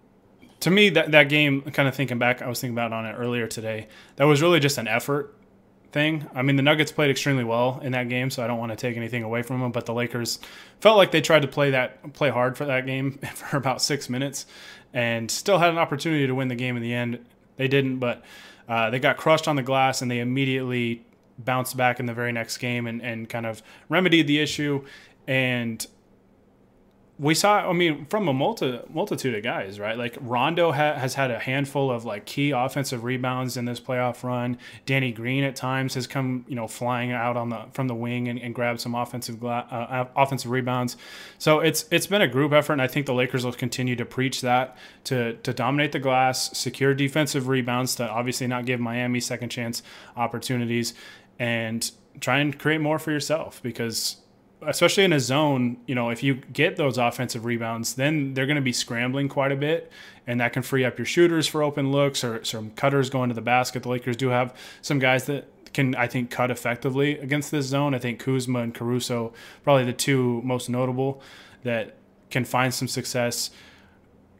to 0.60 0.70
me, 0.70 0.88
that 0.90 1.12
that 1.12 1.28
game, 1.28 1.62
kind 1.62 1.88
of 1.88 1.94
thinking 1.94 2.18
back, 2.18 2.42
I 2.42 2.48
was 2.48 2.60
thinking 2.60 2.74
about 2.74 2.92
on 2.92 3.06
it 3.06 3.12
earlier 3.12 3.46
today. 3.46 3.88
That 4.16 4.24
was 4.24 4.42
really 4.42 4.60
just 4.60 4.78
an 4.78 4.88
effort 4.88 5.34
thing. 5.92 6.28
I 6.34 6.42
mean, 6.42 6.56
the 6.56 6.62
Nuggets 6.62 6.90
played 6.90 7.10
extremely 7.10 7.44
well 7.44 7.78
in 7.82 7.92
that 7.92 8.08
game, 8.08 8.30
so 8.30 8.42
I 8.42 8.46
don't 8.46 8.58
want 8.58 8.72
to 8.72 8.76
take 8.76 8.96
anything 8.96 9.22
away 9.22 9.42
from 9.42 9.60
them. 9.60 9.70
But 9.70 9.86
the 9.86 9.94
Lakers 9.94 10.40
felt 10.80 10.96
like 10.96 11.12
they 11.12 11.20
tried 11.20 11.42
to 11.42 11.48
play 11.48 11.70
that 11.70 12.12
play 12.14 12.30
hard 12.30 12.56
for 12.56 12.64
that 12.66 12.84
game 12.84 13.12
for 13.34 13.56
about 13.56 13.80
six 13.80 14.08
minutes, 14.10 14.46
and 14.92 15.30
still 15.30 15.58
had 15.58 15.70
an 15.70 15.78
opportunity 15.78 16.26
to 16.26 16.34
win 16.34 16.48
the 16.48 16.56
game 16.56 16.76
in 16.76 16.82
the 16.82 16.92
end. 16.92 17.24
They 17.56 17.68
didn't, 17.68 18.00
but 18.00 18.24
uh, 18.68 18.90
they 18.90 18.98
got 18.98 19.16
crushed 19.16 19.46
on 19.46 19.56
the 19.56 19.62
glass, 19.62 20.02
and 20.02 20.10
they 20.10 20.18
immediately 20.18 21.04
bounced 21.38 21.76
back 21.76 22.00
in 22.00 22.06
the 22.06 22.14
very 22.14 22.32
next 22.32 22.58
game 22.58 22.86
and, 22.86 23.02
and 23.02 23.28
kind 23.28 23.46
of 23.46 23.62
remedied 23.88 24.26
the 24.26 24.38
issue. 24.40 24.84
And 25.26 25.86
we 27.16 27.32
saw, 27.32 27.70
I 27.70 27.72
mean, 27.72 28.06
from 28.06 28.26
a 28.26 28.32
multi, 28.32 28.80
multitude 28.92 29.36
of 29.36 29.42
guys, 29.44 29.78
right? 29.78 29.96
Like 29.96 30.18
Rondo 30.20 30.72
ha- 30.72 30.94
has 30.94 31.14
had 31.14 31.30
a 31.30 31.38
handful 31.38 31.88
of 31.88 32.04
like 32.04 32.26
key 32.26 32.50
offensive 32.50 33.04
rebounds 33.04 33.56
in 33.56 33.66
this 33.66 33.78
playoff 33.78 34.24
run. 34.24 34.58
Danny 34.84 35.12
Green 35.12 35.44
at 35.44 35.54
times 35.54 35.94
has 35.94 36.08
come, 36.08 36.44
you 36.48 36.56
know, 36.56 36.66
flying 36.66 37.12
out 37.12 37.36
on 37.36 37.50
the 37.50 37.66
from 37.72 37.86
the 37.86 37.94
wing 37.94 38.26
and, 38.26 38.40
and 38.40 38.52
grabbed 38.52 38.80
some 38.80 38.96
offensive 38.96 39.38
gla- 39.38 39.66
uh, 39.70 40.06
offensive 40.20 40.50
rebounds. 40.50 40.96
So 41.38 41.60
it's 41.60 41.84
it's 41.92 42.08
been 42.08 42.22
a 42.22 42.28
group 42.28 42.52
effort, 42.52 42.72
and 42.72 42.82
I 42.82 42.88
think 42.88 43.06
the 43.06 43.14
Lakers 43.14 43.44
will 43.44 43.52
continue 43.52 43.94
to 43.94 44.04
preach 44.04 44.40
that 44.40 44.76
to 45.04 45.34
to 45.34 45.54
dominate 45.54 45.92
the 45.92 46.00
glass, 46.00 46.56
secure 46.58 46.94
defensive 46.94 47.46
rebounds, 47.46 47.94
to 47.96 48.08
obviously 48.08 48.48
not 48.48 48.66
give 48.66 48.80
Miami 48.80 49.20
second 49.20 49.50
chance 49.50 49.84
opportunities, 50.16 50.94
and 51.38 51.90
try 52.20 52.38
and 52.38 52.58
create 52.58 52.80
more 52.80 52.98
for 52.98 53.10
yourself 53.10 53.60
because 53.62 54.18
especially 54.66 55.04
in 55.04 55.12
a 55.12 55.20
zone, 55.20 55.76
you 55.86 55.94
know, 55.94 56.10
if 56.10 56.22
you 56.22 56.34
get 56.34 56.76
those 56.76 56.98
offensive 56.98 57.44
rebounds, 57.44 57.94
then 57.94 58.34
they're 58.34 58.46
going 58.46 58.56
to 58.56 58.62
be 58.62 58.72
scrambling 58.72 59.28
quite 59.28 59.52
a 59.52 59.56
bit, 59.56 59.90
and 60.26 60.40
that 60.40 60.52
can 60.52 60.62
free 60.62 60.84
up 60.84 60.98
your 60.98 61.04
shooters 61.04 61.46
for 61.46 61.62
open 61.62 61.92
looks 61.92 62.24
or 62.24 62.42
some 62.44 62.70
cutters 62.70 63.10
going 63.10 63.28
to 63.28 63.34
the 63.34 63.42
basket. 63.42 63.82
The 63.82 63.88
Lakers 63.88 64.16
do 64.16 64.28
have 64.28 64.54
some 64.80 64.98
guys 64.98 65.26
that 65.26 65.48
can, 65.72 65.94
I 65.96 66.06
think, 66.06 66.30
cut 66.30 66.50
effectively 66.50 67.18
against 67.18 67.50
this 67.50 67.66
zone. 67.66 67.94
I 67.94 67.98
think 67.98 68.20
Kuzma 68.20 68.60
and 68.60 68.74
Caruso, 68.74 69.32
probably 69.62 69.84
the 69.84 69.92
two 69.92 70.40
most 70.42 70.70
notable 70.70 71.20
that 71.62 71.96
can 72.30 72.44
find 72.44 72.72
some 72.72 72.88
success 72.88 73.50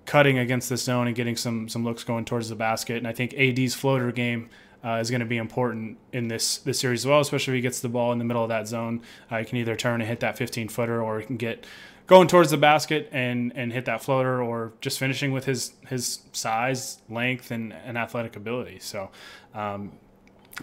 cutting 0.07 0.39
against 0.39 0.69
this 0.69 0.83
zone 0.83 1.07
and 1.07 1.17
getting 1.17 1.37
some 1.37 1.69
some 1.69 1.83
looks 1.83 2.05
going 2.05 2.25
towards 2.25 2.49
the 2.49 2.55
basket. 2.55 2.99
And 2.99 3.09
I 3.09 3.13
think 3.13 3.35
AD's 3.35 3.75
floater 3.75 4.13
game 4.13 4.49
uh, 4.85 4.97
is 4.97 5.11
going 5.11 5.21
to 5.21 5.27
be 5.27 5.39
important 5.39 5.99
in 6.13 6.29
this 6.29 6.59
this 6.59 6.81
series 6.81 7.03
as 7.03 7.07
well, 7.07 7.21
especially 7.21 7.55
if 7.55 7.57
he 7.57 7.63
gets 7.63 7.81
the 7.81 7.89
ball 7.89 8.13
in 8.13 8.19
the 8.19 8.25
middle 8.25 8.43
of 8.43 8.49
that 8.51 8.69
zone. 8.69 9.01
Uh, 9.31 9.39
he 9.39 9.45
can 9.45 9.59
either 9.59 9.75
turn 9.75 10.01
and 10.01 10.09
hit 10.09 10.21
that 10.21 10.37
15 10.37 10.69
footer, 10.69 11.03
or 11.03 11.21
he 11.21 11.27
can 11.27 11.37
get 11.37 11.65
going 12.07 12.29
towards 12.29 12.51
the 12.51 12.57
basket 12.57 13.09
and 13.13 13.53
and 13.57 13.73
hit 13.73 13.87
that 13.87 14.03
floater, 14.03 14.43
or 14.43 14.73
just 14.81 14.99
finishing 14.99 15.33
with 15.33 15.47
his 15.47 15.73
his 15.89 16.21
size, 16.33 17.01
length, 17.09 17.51
and, 17.51 17.73
and 17.73 17.97
athletic 17.99 18.37
ability. 18.37 18.79
So. 18.81 19.11
Um, 19.55 19.93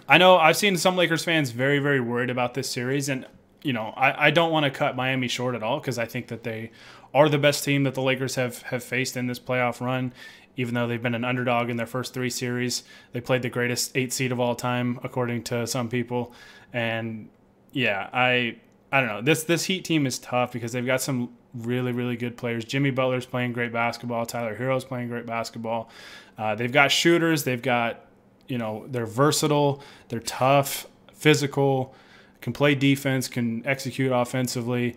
I 0.08 0.16
know 0.16 0.38
I've 0.38 0.56
seen 0.56 0.78
some 0.78 0.96
Lakers 0.96 1.22
fans 1.22 1.50
very, 1.50 1.78
very 1.78 2.00
worried 2.00 2.30
about 2.30 2.54
this 2.54 2.70
series, 2.70 3.10
and 3.10 3.26
you 3.62 3.74
know 3.74 3.92
I, 3.94 4.28
I 4.28 4.30
don't 4.30 4.50
want 4.50 4.64
to 4.64 4.70
cut 4.70 4.96
Miami 4.96 5.28
short 5.28 5.54
at 5.54 5.62
all 5.62 5.80
because 5.80 5.98
I 5.98 6.06
think 6.06 6.28
that 6.28 6.44
they 6.44 6.70
are 7.14 7.28
the 7.28 7.38
best 7.38 7.64
team 7.64 7.84
that 7.84 7.94
the 7.94 8.02
Lakers 8.02 8.36
have 8.36 8.62
have 8.62 8.82
faced 8.82 9.16
in 9.16 9.26
this 9.26 9.38
playoff 9.38 9.80
run, 9.80 10.14
even 10.56 10.74
though 10.74 10.86
they've 10.86 11.02
been 11.02 11.14
an 11.14 11.24
underdog 11.24 11.70
in 11.70 11.76
their 11.76 11.86
first 11.86 12.12
three 12.12 12.30
series. 12.30 12.84
They 13.12 13.20
played 13.20 13.42
the 13.42 13.48
greatest 13.48 13.96
eight 13.96 14.12
seed 14.12 14.32
of 14.32 14.40
all 14.40 14.54
time, 14.54 15.00
according 15.02 15.44
to 15.44 15.66
some 15.66 15.88
people. 15.88 16.32
And 16.72 17.28
yeah, 17.72 18.08
I 18.12 18.56
I 18.90 19.00
don't 19.00 19.08
know. 19.08 19.22
This 19.22 19.44
this 19.44 19.64
Heat 19.64 19.84
team 19.84 20.06
is 20.06 20.18
tough 20.18 20.52
because 20.52 20.72
they've 20.72 20.86
got 20.86 21.00
some 21.00 21.30
really 21.54 21.92
really 21.92 22.16
good 22.16 22.36
players. 22.36 22.64
Jimmy 22.64 22.90
Butler's 22.90 23.26
playing 23.26 23.52
great 23.52 23.72
basketball. 23.72 24.26
Tyler 24.26 24.54
Herro's 24.54 24.84
playing 24.84 25.08
great 25.08 25.26
basketball. 25.26 25.90
Uh, 26.36 26.54
they've 26.54 26.72
got 26.72 26.90
shooters. 26.90 27.44
They've 27.44 27.62
got 27.62 28.04
you 28.48 28.58
know 28.58 28.86
they're 28.88 29.06
versatile. 29.06 29.82
They're 30.08 30.20
tough, 30.20 30.86
physical, 31.14 31.94
can 32.42 32.52
play 32.52 32.74
defense, 32.74 33.28
can 33.28 33.66
execute 33.66 34.12
offensively, 34.12 34.96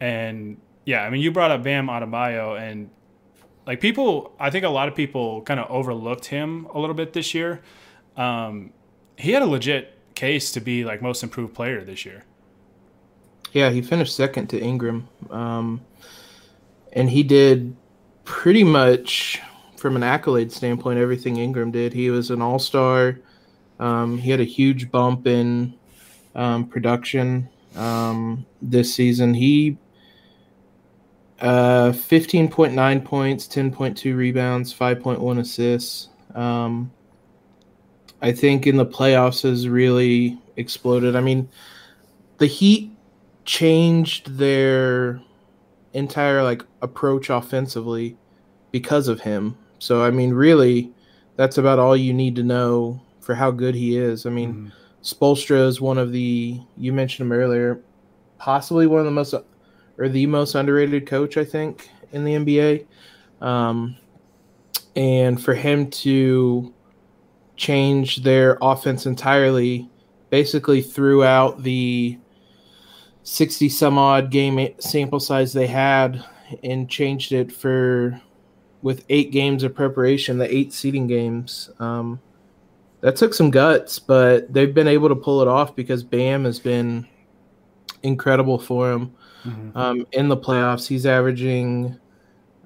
and 0.00 0.58
yeah, 0.86 1.02
I 1.02 1.10
mean 1.10 1.20
you 1.20 1.30
brought 1.30 1.50
up 1.50 1.62
Bam 1.62 1.88
Adebayo 1.88 2.58
and 2.58 2.88
like 3.66 3.80
people. 3.80 4.34
I 4.38 4.50
think 4.50 4.64
a 4.64 4.68
lot 4.68 4.88
of 4.88 4.94
people 4.94 5.42
kind 5.42 5.60
of 5.60 5.70
overlooked 5.70 6.26
him 6.26 6.66
a 6.72 6.78
little 6.78 6.94
bit 6.94 7.12
this 7.12 7.34
year. 7.34 7.62
Um, 8.16 8.72
he 9.16 9.32
had 9.32 9.42
a 9.42 9.46
legit 9.46 9.92
case 10.14 10.52
to 10.52 10.60
be 10.60 10.84
like 10.84 11.02
most 11.02 11.22
improved 11.22 11.54
player 11.54 11.84
this 11.84 12.04
year. 12.04 12.24
Yeah, 13.52 13.70
he 13.70 13.82
finished 13.82 14.14
second 14.14 14.48
to 14.48 14.60
Ingram. 14.60 15.08
Um, 15.30 15.80
and 16.92 17.10
he 17.10 17.22
did 17.22 17.76
pretty 18.24 18.64
much, 18.64 19.40
from 19.76 19.96
an 19.96 20.02
accolade 20.02 20.52
standpoint, 20.52 20.98
everything 20.98 21.36
Ingram 21.36 21.70
did. 21.70 21.92
He 21.92 22.10
was 22.10 22.30
an 22.30 22.42
all 22.42 22.58
star. 22.58 23.18
Um, 23.78 24.18
he 24.18 24.30
had 24.30 24.40
a 24.40 24.44
huge 24.44 24.90
bump 24.90 25.26
in 25.26 25.74
um, 26.34 26.66
production 26.66 27.48
um, 27.76 28.46
this 28.60 28.94
season. 28.94 29.34
He 29.34 29.78
uh, 31.40 31.92
15.9 31.92 33.04
points, 33.04 33.46
10.2 33.46 34.16
rebounds, 34.16 34.74
5.1 34.74 35.38
assists. 35.38 36.08
Um, 36.34 36.90
I 38.22 38.32
think 38.32 38.66
in 38.66 38.76
the 38.76 38.86
playoffs 38.86 39.42
has 39.42 39.68
really 39.68 40.38
exploded. 40.56 41.14
I 41.14 41.20
mean, 41.20 41.48
the 42.38 42.46
Heat 42.46 42.90
changed 43.44 44.36
their 44.36 45.20
entire 45.92 46.42
like 46.42 46.62
approach 46.82 47.30
offensively 47.30 48.16
because 48.70 49.08
of 49.08 49.20
him. 49.20 49.56
So 49.78 50.02
I 50.02 50.10
mean, 50.10 50.32
really, 50.32 50.92
that's 51.36 51.58
about 51.58 51.78
all 51.78 51.96
you 51.96 52.12
need 52.12 52.36
to 52.36 52.42
know 52.42 53.00
for 53.20 53.34
how 53.34 53.50
good 53.50 53.74
he 53.74 53.98
is. 53.98 54.26
I 54.26 54.30
mean, 54.30 54.52
mm-hmm. 54.52 54.68
Spoelstra 55.02 55.66
is 55.66 55.80
one 55.80 55.98
of 55.98 56.12
the 56.12 56.60
you 56.76 56.92
mentioned 56.92 57.26
him 57.26 57.32
earlier, 57.32 57.80
possibly 58.38 58.86
one 58.86 59.00
of 59.00 59.06
the 59.06 59.12
most 59.12 59.34
or 59.98 60.08
the 60.08 60.26
most 60.26 60.54
underrated 60.54 61.06
coach 61.06 61.36
I 61.36 61.44
think 61.44 61.90
in 62.12 62.24
the 62.24 62.34
NBA. 62.34 62.86
Um, 63.40 63.96
and 64.94 65.42
for 65.42 65.54
him 65.54 65.90
to 65.90 66.72
change 67.56 68.22
their 68.22 68.58
offense 68.60 69.06
entirely, 69.06 69.88
basically 70.30 70.82
throughout 70.82 71.62
the 71.62 72.18
60 73.22 73.68
some 73.68 73.98
odd 73.98 74.30
game 74.30 74.74
sample 74.78 75.20
size 75.20 75.52
they 75.52 75.66
had 75.66 76.24
and 76.62 76.88
changed 76.88 77.32
it 77.32 77.52
for 77.52 78.20
with 78.82 79.04
eight 79.08 79.32
games 79.32 79.64
of 79.64 79.74
preparation, 79.74 80.38
the 80.38 80.54
eight 80.54 80.72
seeding 80.72 81.06
games. 81.06 81.70
Um, 81.80 82.20
that 83.00 83.16
took 83.16 83.34
some 83.34 83.50
guts, 83.50 83.98
but 83.98 84.52
they've 84.52 84.72
been 84.72 84.88
able 84.88 85.08
to 85.08 85.16
pull 85.16 85.42
it 85.42 85.48
off 85.48 85.74
because 85.74 86.02
Bam 86.02 86.44
has 86.44 86.58
been 86.58 87.06
incredible 88.02 88.58
for 88.58 88.92
him 88.92 89.14
mm-hmm. 89.46 89.76
um, 89.76 90.06
in 90.12 90.28
the 90.28 90.36
playoffs. 90.36 90.86
He's 90.86 91.06
averaging, 91.06 91.98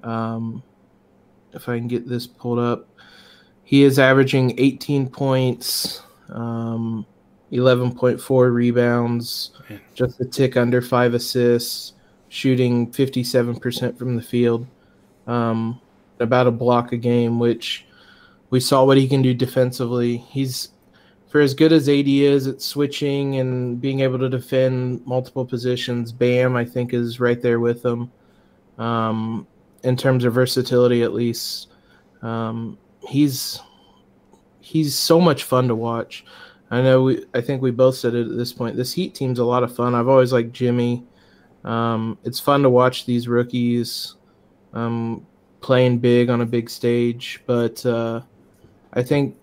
um, 0.03 0.63
if 1.53 1.69
I 1.69 1.77
can 1.77 1.87
get 1.87 2.07
this 2.07 2.27
pulled 2.27 2.59
up, 2.59 2.87
he 3.63 3.83
is 3.83 3.99
averaging 3.99 4.55
18 4.57 5.09
points, 5.09 6.01
um, 6.29 7.05
11.4 7.51 8.53
rebounds, 8.53 9.51
Man. 9.69 9.81
just 9.93 10.19
a 10.19 10.25
tick 10.25 10.57
under 10.57 10.81
five 10.81 11.13
assists, 11.13 11.93
shooting 12.29 12.91
57% 12.91 13.97
from 13.97 14.15
the 14.15 14.21
field, 14.21 14.67
um, 15.27 15.79
about 16.19 16.47
a 16.47 16.51
block 16.51 16.91
a 16.91 16.97
game, 16.97 17.39
which 17.39 17.85
we 18.49 18.59
saw 18.59 18.83
what 18.83 18.97
he 18.97 19.07
can 19.07 19.21
do 19.21 19.33
defensively. 19.33 20.17
He's 20.17 20.69
for 21.31 21.39
as 21.39 21.53
good 21.53 21.71
as 21.71 21.87
AD 21.87 22.09
is 22.09 22.45
at 22.45 22.61
switching 22.61 23.37
and 23.37 23.79
being 23.79 24.01
able 24.01 24.19
to 24.19 24.27
defend 24.27 25.05
multiple 25.07 25.45
positions. 25.45 26.11
Bam, 26.11 26.57
I 26.57 26.65
think, 26.65 26.93
is 26.93 27.21
right 27.21 27.41
there 27.41 27.61
with 27.61 27.85
him 27.85 28.11
um, 28.77 29.47
in 29.85 29.95
terms 29.95 30.25
of 30.25 30.33
versatility, 30.33 31.03
at 31.03 31.13
least. 31.13 31.69
Um, 32.21 32.77
he's 33.07 33.61
he's 34.59 34.93
so 34.93 35.21
much 35.21 35.45
fun 35.45 35.69
to 35.69 35.75
watch. 35.75 36.25
I 36.69 36.81
know 36.81 37.03
we. 37.03 37.25
I 37.33 37.39
think 37.39 37.61
we 37.61 37.71
both 37.71 37.95
said 37.95 38.13
it 38.13 38.27
at 38.27 38.35
this 38.35 38.51
point. 38.51 38.75
This 38.75 38.91
Heat 38.91 39.15
team's 39.15 39.39
a 39.39 39.45
lot 39.45 39.63
of 39.63 39.73
fun. 39.73 39.95
I've 39.95 40.09
always 40.09 40.33
liked 40.33 40.51
Jimmy. 40.51 41.01
Um, 41.63 42.17
it's 42.25 42.41
fun 42.41 42.61
to 42.63 42.69
watch 42.69 43.05
these 43.05 43.29
rookies 43.29 44.15
um, 44.73 45.25
playing 45.61 45.99
big 45.99 46.29
on 46.29 46.41
a 46.41 46.45
big 46.45 46.69
stage. 46.69 47.41
But 47.45 47.85
uh, 47.85 48.19
I 48.91 49.01
think 49.01 49.37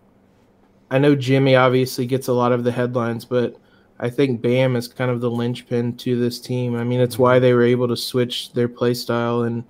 I 0.90 0.98
know 0.98 1.14
Jimmy 1.14 1.54
obviously 1.54 2.06
gets 2.06 2.28
a 2.28 2.32
lot 2.32 2.52
of 2.52 2.64
the 2.64 2.72
headlines, 2.72 3.24
but 3.24 3.56
I 4.00 4.08
think 4.08 4.40
Bam 4.40 4.76
is 4.76 4.88
kind 4.88 5.10
of 5.10 5.20
the 5.20 5.30
linchpin 5.30 5.96
to 5.98 6.18
this 6.18 6.40
team. 6.40 6.76
I 6.76 6.84
mean, 6.84 7.00
it's 7.00 7.18
why 7.18 7.36
mm-hmm. 7.36 7.42
they 7.42 7.54
were 7.54 7.64
able 7.64 7.88
to 7.88 7.96
switch 7.96 8.52
their 8.52 8.68
play 8.68 8.94
style 8.94 9.42
and 9.42 9.64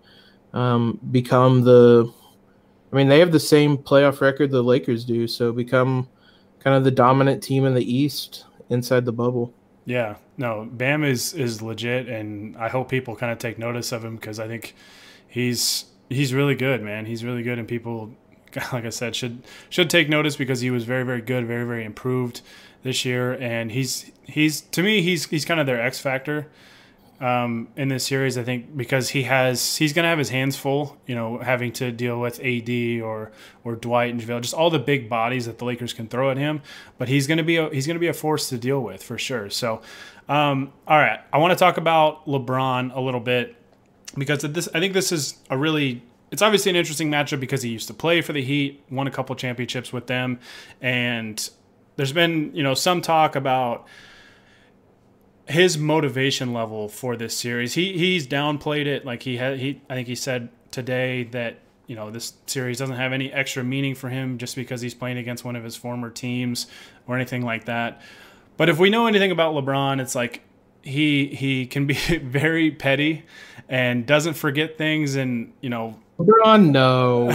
um, 0.52 1.00
become 1.10 1.62
the. 1.62 2.12
I 2.92 2.96
mean, 2.96 3.08
they 3.08 3.18
have 3.18 3.32
the 3.32 3.40
same 3.40 3.76
playoff 3.76 4.20
record 4.20 4.50
the 4.50 4.62
Lakers 4.62 5.04
do, 5.04 5.26
so 5.26 5.52
become 5.52 6.08
kind 6.60 6.76
of 6.76 6.84
the 6.84 6.90
dominant 6.90 7.42
team 7.42 7.66
in 7.66 7.74
the 7.74 7.94
East 7.94 8.46
inside 8.70 9.04
the 9.04 9.12
bubble. 9.12 9.52
Yeah, 9.84 10.16
no, 10.36 10.68
Bam 10.70 11.04
is 11.04 11.34
is 11.34 11.62
legit, 11.62 12.08
and 12.08 12.56
I 12.56 12.68
hope 12.68 12.90
people 12.90 13.16
kind 13.16 13.32
of 13.32 13.38
take 13.38 13.58
notice 13.58 13.92
of 13.92 14.04
him 14.04 14.16
because 14.16 14.38
I 14.38 14.46
think 14.46 14.74
he's 15.26 15.86
he's 16.08 16.34
really 16.34 16.54
good, 16.54 16.82
man. 16.82 17.06
He's 17.06 17.24
really 17.24 17.42
good, 17.42 17.58
and 17.58 17.66
people, 17.66 18.14
like 18.72 18.84
I 18.84 18.90
said, 18.90 19.14
should 19.14 19.42
should 19.68 19.90
take 19.90 20.08
notice 20.08 20.36
because 20.36 20.60
he 20.60 20.70
was 20.70 20.84
very 20.84 21.04
very 21.04 21.20
good, 21.20 21.46
very 21.46 21.66
very 21.66 21.84
improved 21.84 22.40
this 22.82 23.04
year, 23.04 23.34
and 23.34 23.72
he's 23.72 24.10
he's 24.24 24.60
to 24.60 24.82
me 24.82 25.02
he's 25.02 25.26
he's 25.26 25.44
kind 25.44 25.60
of 25.60 25.66
their 25.66 25.80
X 25.80 26.00
factor 26.00 26.46
um, 27.20 27.68
in 27.76 27.88
this 27.88 28.06
series. 28.06 28.38
I 28.38 28.44
think 28.44 28.76
because 28.76 29.10
he 29.10 29.24
has 29.24 29.76
he's 29.76 29.92
going 29.92 30.04
to 30.04 30.08
have 30.08 30.18
his 30.18 30.30
hands 30.30 30.56
full, 30.56 30.96
you 31.06 31.14
know, 31.14 31.38
having 31.38 31.72
to 31.74 31.90
deal 31.90 32.20
with 32.20 32.40
AD 32.40 32.70
or 33.02 33.32
or 33.64 33.76
Dwight 33.76 34.10
and 34.10 34.20
JaVale, 34.20 34.42
just 34.42 34.54
all 34.54 34.70
the 34.70 34.78
big 34.78 35.08
bodies 35.08 35.46
that 35.46 35.58
the 35.58 35.64
Lakers 35.64 35.92
can 35.92 36.08
throw 36.08 36.30
at 36.30 36.36
him. 36.36 36.62
But 36.96 37.08
he's 37.08 37.26
going 37.26 37.38
to 37.38 37.44
be 37.44 37.56
a, 37.56 37.68
he's 37.70 37.86
going 37.86 37.96
to 37.96 38.00
be 38.00 38.08
a 38.08 38.14
force 38.14 38.48
to 38.50 38.58
deal 38.58 38.80
with 38.80 39.02
for 39.02 39.18
sure. 39.18 39.50
So, 39.50 39.82
um, 40.28 40.72
all 40.86 40.98
right, 40.98 41.20
I 41.32 41.38
want 41.38 41.52
to 41.52 41.58
talk 41.58 41.76
about 41.76 42.26
LeBron 42.26 42.94
a 42.94 43.00
little 43.00 43.20
bit 43.20 43.56
because 44.16 44.42
this 44.42 44.68
I 44.74 44.80
think 44.80 44.94
this 44.94 45.12
is 45.12 45.38
a 45.50 45.58
really 45.58 46.02
it's 46.30 46.42
obviously 46.42 46.70
an 46.70 46.76
interesting 46.76 47.10
matchup 47.10 47.40
because 47.40 47.62
he 47.62 47.70
used 47.70 47.88
to 47.88 47.94
play 47.94 48.20
for 48.20 48.32
the 48.32 48.42
Heat, 48.42 48.82
won 48.90 49.06
a 49.06 49.10
couple 49.10 49.34
championships 49.36 49.92
with 49.92 50.06
them, 50.06 50.38
and 50.80 51.48
there's 51.96 52.12
been 52.12 52.54
you 52.54 52.62
know 52.62 52.74
some 52.74 53.00
talk 53.00 53.36
about 53.36 53.86
his 55.48 55.78
motivation 55.78 56.52
level 56.52 56.88
for 56.88 57.16
this 57.16 57.36
series. 57.36 57.74
He 57.74 57.96
he's 57.96 58.26
downplayed 58.26 58.86
it. 58.86 59.04
Like 59.04 59.22
he 59.22 59.36
had 59.38 59.58
he 59.58 59.80
I 59.88 59.94
think 59.94 60.08
he 60.08 60.14
said 60.14 60.50
today 60.70 61.24
that 61.24 61.58
you 61.86 61.96
know 61.96 62.10
this 62.10 62.34
series 62.46 62.78
doesn't 62.78 62.96
have 62.96 63.12
any 63.12 63.32
extra 63.32 63.64
meaning 63.64 63.94
for 63.94 64.10
him 64.10 64.38
just 64.38 64.54
because 64.54 64.80
he's 64.80 64.94
playing 64.94 65.18
against 65.18 65.44
one 65.44 65.56
of 65.56 65.64
his 65.64 65.74
former 65.74 66.10
teams 66.10 66.66
or 67.06 67.16
anything 67.16 67.42
like 67.42 67.64
that. 67.64 68.00
But 68.56 68.68
if 68.68 68.78
we 68.78 68.90
know 68.90 69.06
anything 69.06 69.30
about 69.30 69.54
LeBron, 69.54 70.00
it's 70.00 70.14
like 70.14 70.42
he 70.82 71.26
he 71.26 71.66
can 71.66 71.86
be 71.86 71.94
very 72.22 72.70
petty 72.70 73.24
and 73.68 74.06
doesn't 74.06 74.34
forget 74.34 74.78
things 74.78 75.16
and 75.16 75.52
you 75.60 75.70
know 75.70 75.98
LeBron 76.18 76.70
no. 76.70 77.30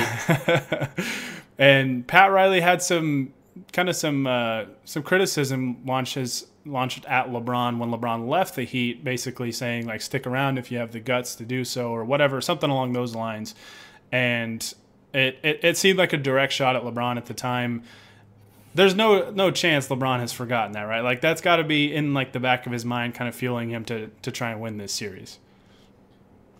and 1.57 2.05
Pat 2.05 2.31
Riley 2.31 2.61
had 2.61 2.81
some 2.81 3.33
kind 3.71 3.89
of 3.89 3.95
some 3.95 4.27
uh, 4.27 4.65
some 4.85 5.03
criticism 5.03 5.77
launches 5.85 6.47
launched 6.65 7.05
at 7.05 7.27
LeBron 7.27 7.77
when 7.77 7.91
LeBron 7.91 8.27
left 8.27 8.55
the 8.55 8.63
Heat, 8.63 9.03
basically 9.03 9.51
saying 9.51 9.85
like 9.85 10.01
stick 10.01 10.25
around 10.25 10.57
if 10.57 10.71
you 10.71 10.77
have 10.77 10.91
the 10.91 10.99
guts 10.99 11.35
to 11.35 11.45
do 11.45 11.63
so 11.63 11.89
or 11.89 12.03
whatever, 12.03 12.41
something 12.41 12.69
along 12.69 12.93
those 12.93 13.15
lines. 13.15 13.55
And 14.11 14.73
it, 15.13 15.39
it, 15.43 15.59
it 15.63 15.77
seemed 15.77 15.97
like 15.97 16.13
a 16.13 16.17
direct 16.17 16.53
shot 16.53 16.75
at 16.75 16.83
LeBron 16.83 17.17
at 17.17 17.25
the 17.25 17.33
time. 17.33 17.83
There's 18.75 18.95
no 18.95 19.29
no 19.29 19.51
chance 19.51 19.87
LeBron 19.87 20.19
has 20.19 20.33
forgotten 20.33 20.73
that, 20.73 20.83
right? 20.83 21.01
Like 21.01 21.21
that's 21.21 21.41
got 21.41 21.57
to 21.57 21.63
be 21.63 21.93
in 21.93 22.13
like 22.13 22.31
the 22.31 22.39
back 22.39 22.65
of 22.65 22.71
his 22.71 22.83
mind, 22.83 23.13
kind 23.13 23.29
of 23.29 23.35
fueling 23.35 23.69
him 23.69 23.85
to 23.85 24.09
to 24.23 24.31
try 24.31 24.51
and 24.51 24.59
win 24.59 24.77
this 24.77 24.91
series. 24.91 25.39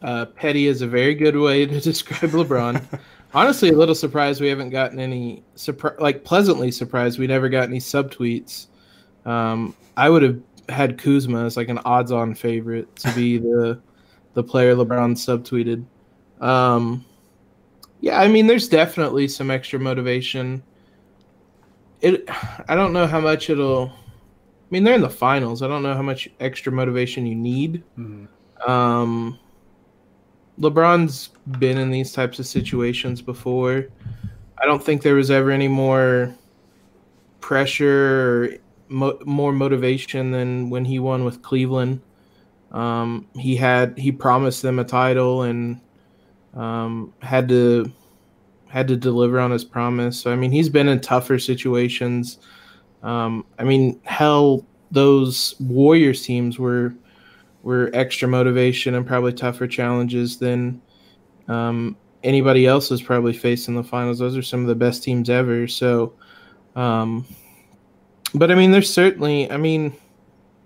Uh, 0.04 0.26
petty 0.26 0.68
is 0.68 0.82
a 0.82 0.88
very 0.88 1.16
good 1.16 1.36
way 1.36 1.66
to 1.66 1.80
describe 1.82 2.32
LeBron. 2.32 3.00
Honestly, 3.34 3.70
a 3.70 3.74
little 3.74 3.96
surprised 3.96 4.42
we 4.42 4.50
haven't 4.50 4.70
gotten 4.70 5.00
any 5.00 5.44
surprise, 5.56 5.96
like 6.00 6.24
pleasantly 6.24 6.70
surprised 6.70 7.18
we 7.18 7.26
never 7.26 7.50
got 7.50 7.64
any 7.64 7.80
subtweets 7.80 8.68
um, 9.26 9.76
I 9.96 10.10
would 10.10 10.24
have 10.24 10.40
had 10.70 10.98
Kuzma 10.98 11.46
as 11.46 11.58
like 11.58 11.70
an 11.70 11.80
odds-on 11.86 12.36
favorite 12.36 12.94
to 12.98 13.14
be 13.14 13.38
the 13.40 13.80
the 14.34 14.44
player 14.44 14.76
LeBron 14.76 15.14
subtweeted. 15.14 15.86
Um, 16.44 17.06
Yeah, 18.02 18.20
I 18.20 18.28
mean, 18.28 18.48
there's 18.48 18.68
definitely 18.68 19.28
some 19.28 19.52
extra 19.52 19.80
motivation. 19.80 20.64
It, 22.02 22.28
I 22.68 22.76
don't 22.76 22.94
know 22.94 23.08
how 23.08 23.20
much 23.20 23.50
it'll. 23.50 23.90
I 23.90 24.68
mean, 24.72 24.84
they're 24.84 24.96
in 24.96 25.02
the 25.02 25.10
finals. 25.10 25.62
I 25.62 25.68
don't 25.68 25.84
know 25.84 25.94
how 25.94 26.02
much 26.02 26.28
extra 26.40 26.72
motivation 26.72 27.28
you 27.28 27.36
need. 27.36 27.84
Mm-hmm. 27.98 28.70
Um, 28.70 29.40
LeBron's 30.60 31.30
been 31.60 31.78
in 31.78 31.92
these 31.92 32.14
types 32.14 32.40
of 32.40 32.46
situations 32.46 33.22
before. 33.22 33.88
I 34.62 34.66
don't 34.66 34.84
think 34.84 35.02
there 35.02 35.16
was 35.16 35.32
ever 35.32 35.52
any 35.52 35.68
more 35.68 36.34
pressure 37.42 38.22
or 38.22 38.50
mo- 38.88 39.20
more 39.26 39.52
motivation 39.52 40.32
than 40.32 40.70
when 40.70 40.86
he 40.86 41.00
won 41.00 41.26
with 41.26 41.42
Cleveland. 41.42 42.02
Um, 42.72 43.28
he 43.36 43.56
had 43.56 43.98
he 43.98 44.12
promised 44.12 44.62
them 44.62 44.80
a 44.80 44.84
title 44.84 45.44
and 45.44 45.80
um, 46.54 47.14
had 47.22 47.50
to 47.50 47.92
had 48.68 48.88
to 48.88 48.96
deliver 48.96 49.40
on 49.40 49.52
his 49.52 49.64
promise. 49.64 50.20
So 50.20 50.32
I 50.32 50.36
mean, 50.36 50.52
he's 50.52 50.70
been 50.70 50.88
in 50.88 51.00
tougher 51.00 51.38
situations. 51.40 52.40
Um, 53.04 53.46
I 53.60 53.64
mean, 53.64 54.00
hell, 54.04 54.66
those 54.92 55.56
Warriors 55.60 56.24
teams 56.24 56.58
were 56.58 56.96
were 57.64 57.90
extra 57.94 58.28
motivation 58.28 58.94
and 58.94 59.08
probably 59.08 59.34
tougher 59.34 59.68
challenges 59.68 60.38
than 60.38 60.82
um, 61.48 61.98
anybody 62.24 62.68
else 62.68 62.90
has 62.90 63.02
probably 63.02 63.34
faced 63.34 63.70
in 63.70 63.76
the 63.76 63.84
finals. 63.84 64.20
Those 64.20 64.38
are 64.38 64.42
some 64.42 64.62
of 64.62 64.68
the 64.68 64.76
best 64.76 65.02
teams 65.02 65.30
ever. 65.30 65.68
So, 65.68 66.14
um, 66.76 67.26
but 68.36 68.52
I 68.52 68.56
mean, 68.56 68.72
there's 68.72 68.94
certainly. 68.94 69.50
I 69.50 69.58
mean, 69.58 69.94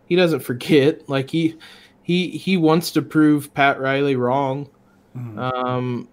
he 0.07 0.15
doesn't 0.15 0.39
forget. 0.41 1.07
Like 1.07 1.29
he 1.29 1.57
he 2.01 2.29
he 2.29 2.57
wants 2.57 2.91
to 2.91 3.01
prove 3.01 3.53
Pat 3.53 3.79
Riley 3.79 4.15
wrong. 4.15 4.69
Mm-hmm. 5.15 5.39
Um, 5.39 6.09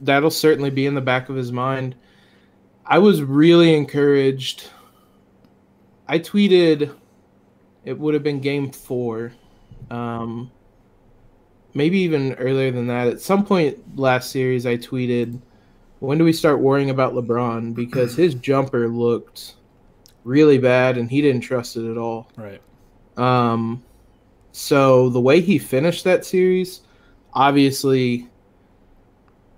that'll 0.00 0.30
certainly 0.30 0.70
be 0.70 0.86
in 0.86 0.94
the 0.94 1.00
back 1.00 1.28
of 1.28 1.36
his 1.36 1.52
mind. 1.52 1.94
I 2.86 2.98
was 2.98 3.22
really 3.22 3.74
encouraged. 3.74 4.70
I 6.06 6.18
tweeted 6.18 6.94
it 7.84 7.98
would 7.98 8.12
have 8.12 8.22
been 8.22 8.40
game 8.40 8.70
four 8.70 9.32
um, 9.90 10.50
maybe 11.74 11.98
even 12.00 12.34
earlier 12.34 12.70
than 12.70 12.86
that. 12.88 13.08
At 13.08 13.20
some 13.20 13.44
point 13.44 13.98
last 13.98 14.30
series, 14.30 14.66
I 14.66 14.76
tweeted, 14.76 15.40
"When 16.00 16.18
do 16.18 16.24
we 16.24 16.32
start 16.32 16.60
worrying 16.60 16.90
about 16.90 17.14
LeBron?" 17.14 17.74
Because 17.74 18.16
his 18.16 18.34
jumper 18.48 18.88
looked 18.88 19.54
really 20.24 20.58
bad, 20.58 20.96
and 20.96 21.10
he 21.10 21.20
didn't 21.20 21.42
trust 21.42 21.76
it 21.76 21.90
at 21.90 21.98
all. 21.98 22.30
Right. 22.36 22.60
Um, 23.16 23.82
so 24.52 25.08
the 25.08 25.20
way 25.20 25.40
he 25.40 25.58
finished 25.58 26.04
that 26.04 26.24
series, 26.24 26.80
obviously, 27.32 28.28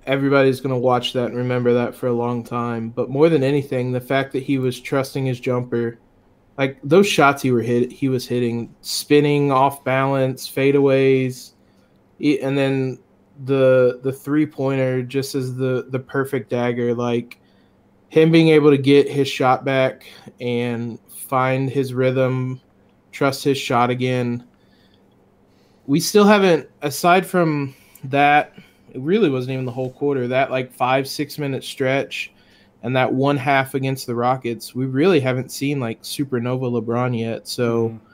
everybody's 0.07 0.61
going 0.61 0.75
to 0.75 0.79
watch 0.79 1.13
that 1.13 1.27
and 1.27 1.37
remember 1.37 1.75
that 1.75 1.95
for 1.95 2.07
a 2.07 2.13
long 2.13 2.43
time. 2.45 2.91
But 2.91 3.11
more 3.11 3.29
than 3.29 3.43
anything, 3.43 3.93
the 3.93 4.01
fact 4.01 4.33
that 4.33 4.43
he 4.43 4.59
was 4.59 4.81
trusting 4.81 5.27
his 5.27 5.41
jumper 5.41 5.99
like 6.59 6.79
those 6.83 7.07
shots 7.07 7.43
he 7.43 7.51
were 7.51 7.63
hit 7.63 7.93
he 7.93 8.09
was 8.09 8.27
hitting 8.27 8.75
spinning 8.81 9.53
off 9.53 9.85
balance 9.85 10.49
fadeaways. 10.49 11.53
And 12.21 12.57
then 12.57 12.99
the 13.45 14.01
the 14.03 14.13
three 14.13 14.47
pointer 14.47 15.03
just 15.03 15.35
as 15.35 15.55
the 15.55 15.87
the 15.91 15.99
perfect 15.99 16.51
dagger. 16.51 16.95
Like 16.95 17.39
him 18.09 18.31
being 18.31 18.49
able 18.49 18.71
to 18.71 18.79
get 18.79 19.09
his 19.09 19.29
shot 19.29 19.65
back 19.65 20.07
and 20.41 20.99
find 21.09 21.69
his 21.69 21.93
rhythm 21.93 22.61
trust 23.13 23.45
his 23.45 23.59
shot 23.59 23.91
again. 23.91 24.47
We 25.87 26.01
still 26.01 26.25
haven't 26.25 26.69
aside 26.83 27.27
from 27.27 27.75
that 28.05 28.55
it 28.93 29.01
really 29.01 29.29
wasn't 29.29 29.53
even 29.53 29.67
the 29.67 29.73
whole 29.73 29.93
quarter 29.93 30.27
that 30.29 30.51
like 30.51 30.73
five 30.73 31.07
six 31.07 31.39
minute 31.39 31.65
stretch 31.65 32.33
and 32.83 32.95
that 32.97 33.13
one 33.13 33.37
half 33.37 33.75
against 33.75 34.07
the 34.07 34.15
Rockets, 34.15 34.75
we 34.75 34.87
really 34.87 35.21
haven't 35.21 35.51
seen 35.51 35.81
like 35.81 36.03
supernova 36.03 36.83
LeBron 36.83 37.19
yet. 37.19 37.49
So 37.49 37.89
mm-hmm. 37.89 38.07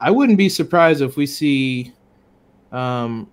I 0.00 0.10
wouldn't 0.10 0.38
be 0.38 0.48
surprised 0.48 1.02
if 1.02 1.16
we 1.16 1.26
see 1.26 1.92
um, 2.72 3.30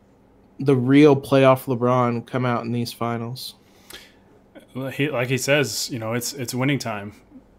the 0.59 0.75
real 0.75 1.15
playoff 1.15 1.65
LeBron 1.65 2.25
come 2.25 2.45
out 2.45 2.63
in 2.63 2.71
these 2.71 2.93
finals. 2.93 3.55
He, 4.93 5.09
like 5.09 5.29
he 5.29 5.37
says, 5.37 5.89
you 5.91 5.99
know, 5.99 6.13
it's 6.13 6.33
it's 6.33 6.53
winning 6.53 6.79
time. 6.79 7.13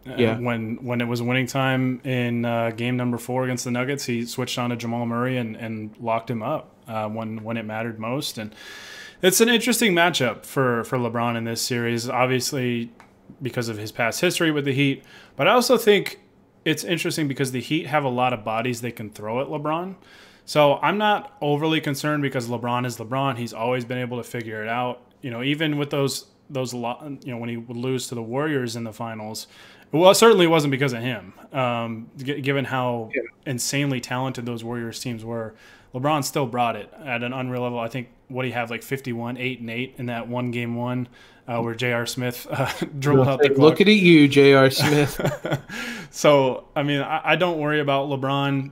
Uh, 0.08 0.14
yeah. 0.16 0.32
Uh, 0.32 0.40
when 0.40 0.76
when 0.76 1.00
it 1.00 1.08
was 1.08 1.20
winning 1.20 1.46
time 1.46 2.00
in 2.04 2.44
uh, 2.44 2.70
game 2.70 2.96
number 2.96 3.18
four 3.18 3.44
against 3.44 3.64
the 3.64 3.70
Nuggets, 3.70 4.04
he 4.04 4.24
switched 4.24 4.58
on 4.58 4.70
to 4.70 4.76
Jamal 4.76 5.06
Murray 5.06 5.36
and, 5.36 5.56
and 5.56 5.94
locked 5.98 6.30
him 6.30 6.42
up 6.42 6.74
uh, 6.88 7.08
when 7.08 7.42
when 7.42 7.56
it 7.56 7.64
mattered 7.64 7.98
most. 7.98 8.38
And 8.38 8.54
it's 9.22 9.40
an 9.40 9.48
interesting 9.48 9.92
matchup 9.92 10.46
for 10.46 10.84
for 10.84 10.98
LeBron 10.98 11.36
in 11.36 11.44
this 11.44 11.60
series. 11.60 12.08
Obviously, 12.08 12.92
because 13.40 13.68
of 13.68 13.78
his 13.78 13.92
past 13.92 14.20
history 14.20 14.50
with 14.50 14.64
the 14.64 14.72
Heat. 14.72 15.04
But 15.36 15.48
I 15.48 15.52
also 15.52 15.76
think 15.76 16.20
it's 16.64 16.84
interesting 16.84 17.28
because 17.28 17.52
the 17.52 17.60
Heat 17.60 17.86
have 17.86 18.04
a 18.04 18.08
lot 18.08 18.32
of 18.32 18.44
bodies 18.44 18.80
they 18.80 18.92
can 18.92 19.10
throw 19.10 19.40
at 19.40 19.48
LeBron. 19.48 19.96
So 20.44 20.78
I'm 20.82 20.98
not 20.98 21.36
overly 21.40 21.80
concerned 21.80 22.22
because 22.22 22.48
LeBron 22.48 22.86
is 22.86 22.96
LeBron. 22.98 23.38
He's 23.38 23.52
always 23.52 23.84
been 23.84 23.98
able 23.98 24.16
to 24.16 24.24
figure 24.24 24.62
it 24.62 24.68
out. 24.68 25.00
You 25.22 25.30
know, 25.30 25.42
even 25.42 25.78
with 25.78 25.90
those 25.90 26.26
those 26.48 26.72
you 26.72 27.18
know 27.26 27.36
when 27.36 27.48
he 27.48 27.56
would 27.56 27.76
lose 27.76 28.08
to 28.08 28.14
the 28.14 28.22
Warriors 28.22 28.74
in 28.74 28.84
the 28.84 28.92
finals, 28.92 29.46
well, 29.92 30.02
certainly 30.02 30.10
it 30.10 30.14
certainly 30.16 30.46
wasn't 30.46 30.70
because 30.72 30.92
of 30.92 31.02
him. 31.02 31.32
Um, 31.52 32.10
given 32.16 32.64
how 32.64 33.10
yeah. 33.14 33.22
insanely 33.46 34.00
talented 34.00 34.46
those 34.46 34.64
Warriors 34.64 35.00
teams 35.00 35.24
were, 35.24 35.54
LeBron 35.94 36.24
still 36.24 36.46
brought 36.46 36.76
it 36.76 36.92
at 37.04 37.22
an 37.22 37.32
unreal 37.32 37.62
level. 37.62 37.78
I 37.78 37.88
think 37.88 38.08
what 38.28 38.44
he 38.44 38.52
have 38.52 38.70
like 38.70 38.82
51, 38.82 39.36
eight 39.36 39.60
and 39.60 39.70
eight 39.70 39.94
in 39.98 40.06
that 40.06 40.28
one 40.28 40.50
game 40.50 40.76
one 40.76 41.08
uh, 41.46 41.60
where 41.60 41.74
J.R. 41.74 42.06
Smith 42.06 42.46
uh, 42.50 42.70
dribbled 42.98 43.28
out 43.28 43.40
the 43.40 43.48
clock. 43.48 43.58
Look 43.58 43.80
at 43.80 43.86
you, 43.88 44.28
J.R. 44.28 44.70
Smith. 44.70 45.62
so 46.10 46.68
I 46.76 46.82
mean, 46.82 47.00
I, 47.00 47.32
I, 47.32 47.36
don't 47.36 47.58
worry 47.58 47.80
about 47.80 48.08
LeBron. 48.08 48.70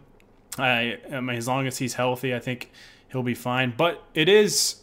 I, 0.59 0.99
I 1.13 1.21
mean, 1.21 1.37
as 1.37 1.47
long 1.49 1.67
as 1.67 1.79
he's 1.79 1.95
healthy, 1.95 2.35
I 2.35 2.39
think 2.41 2.71
he'll 3.11 3.23
be 3.23 3.35
fine. 3.35 3.75
But 3.77 4.03
it 4.15 4.29
is, 4.29 4.83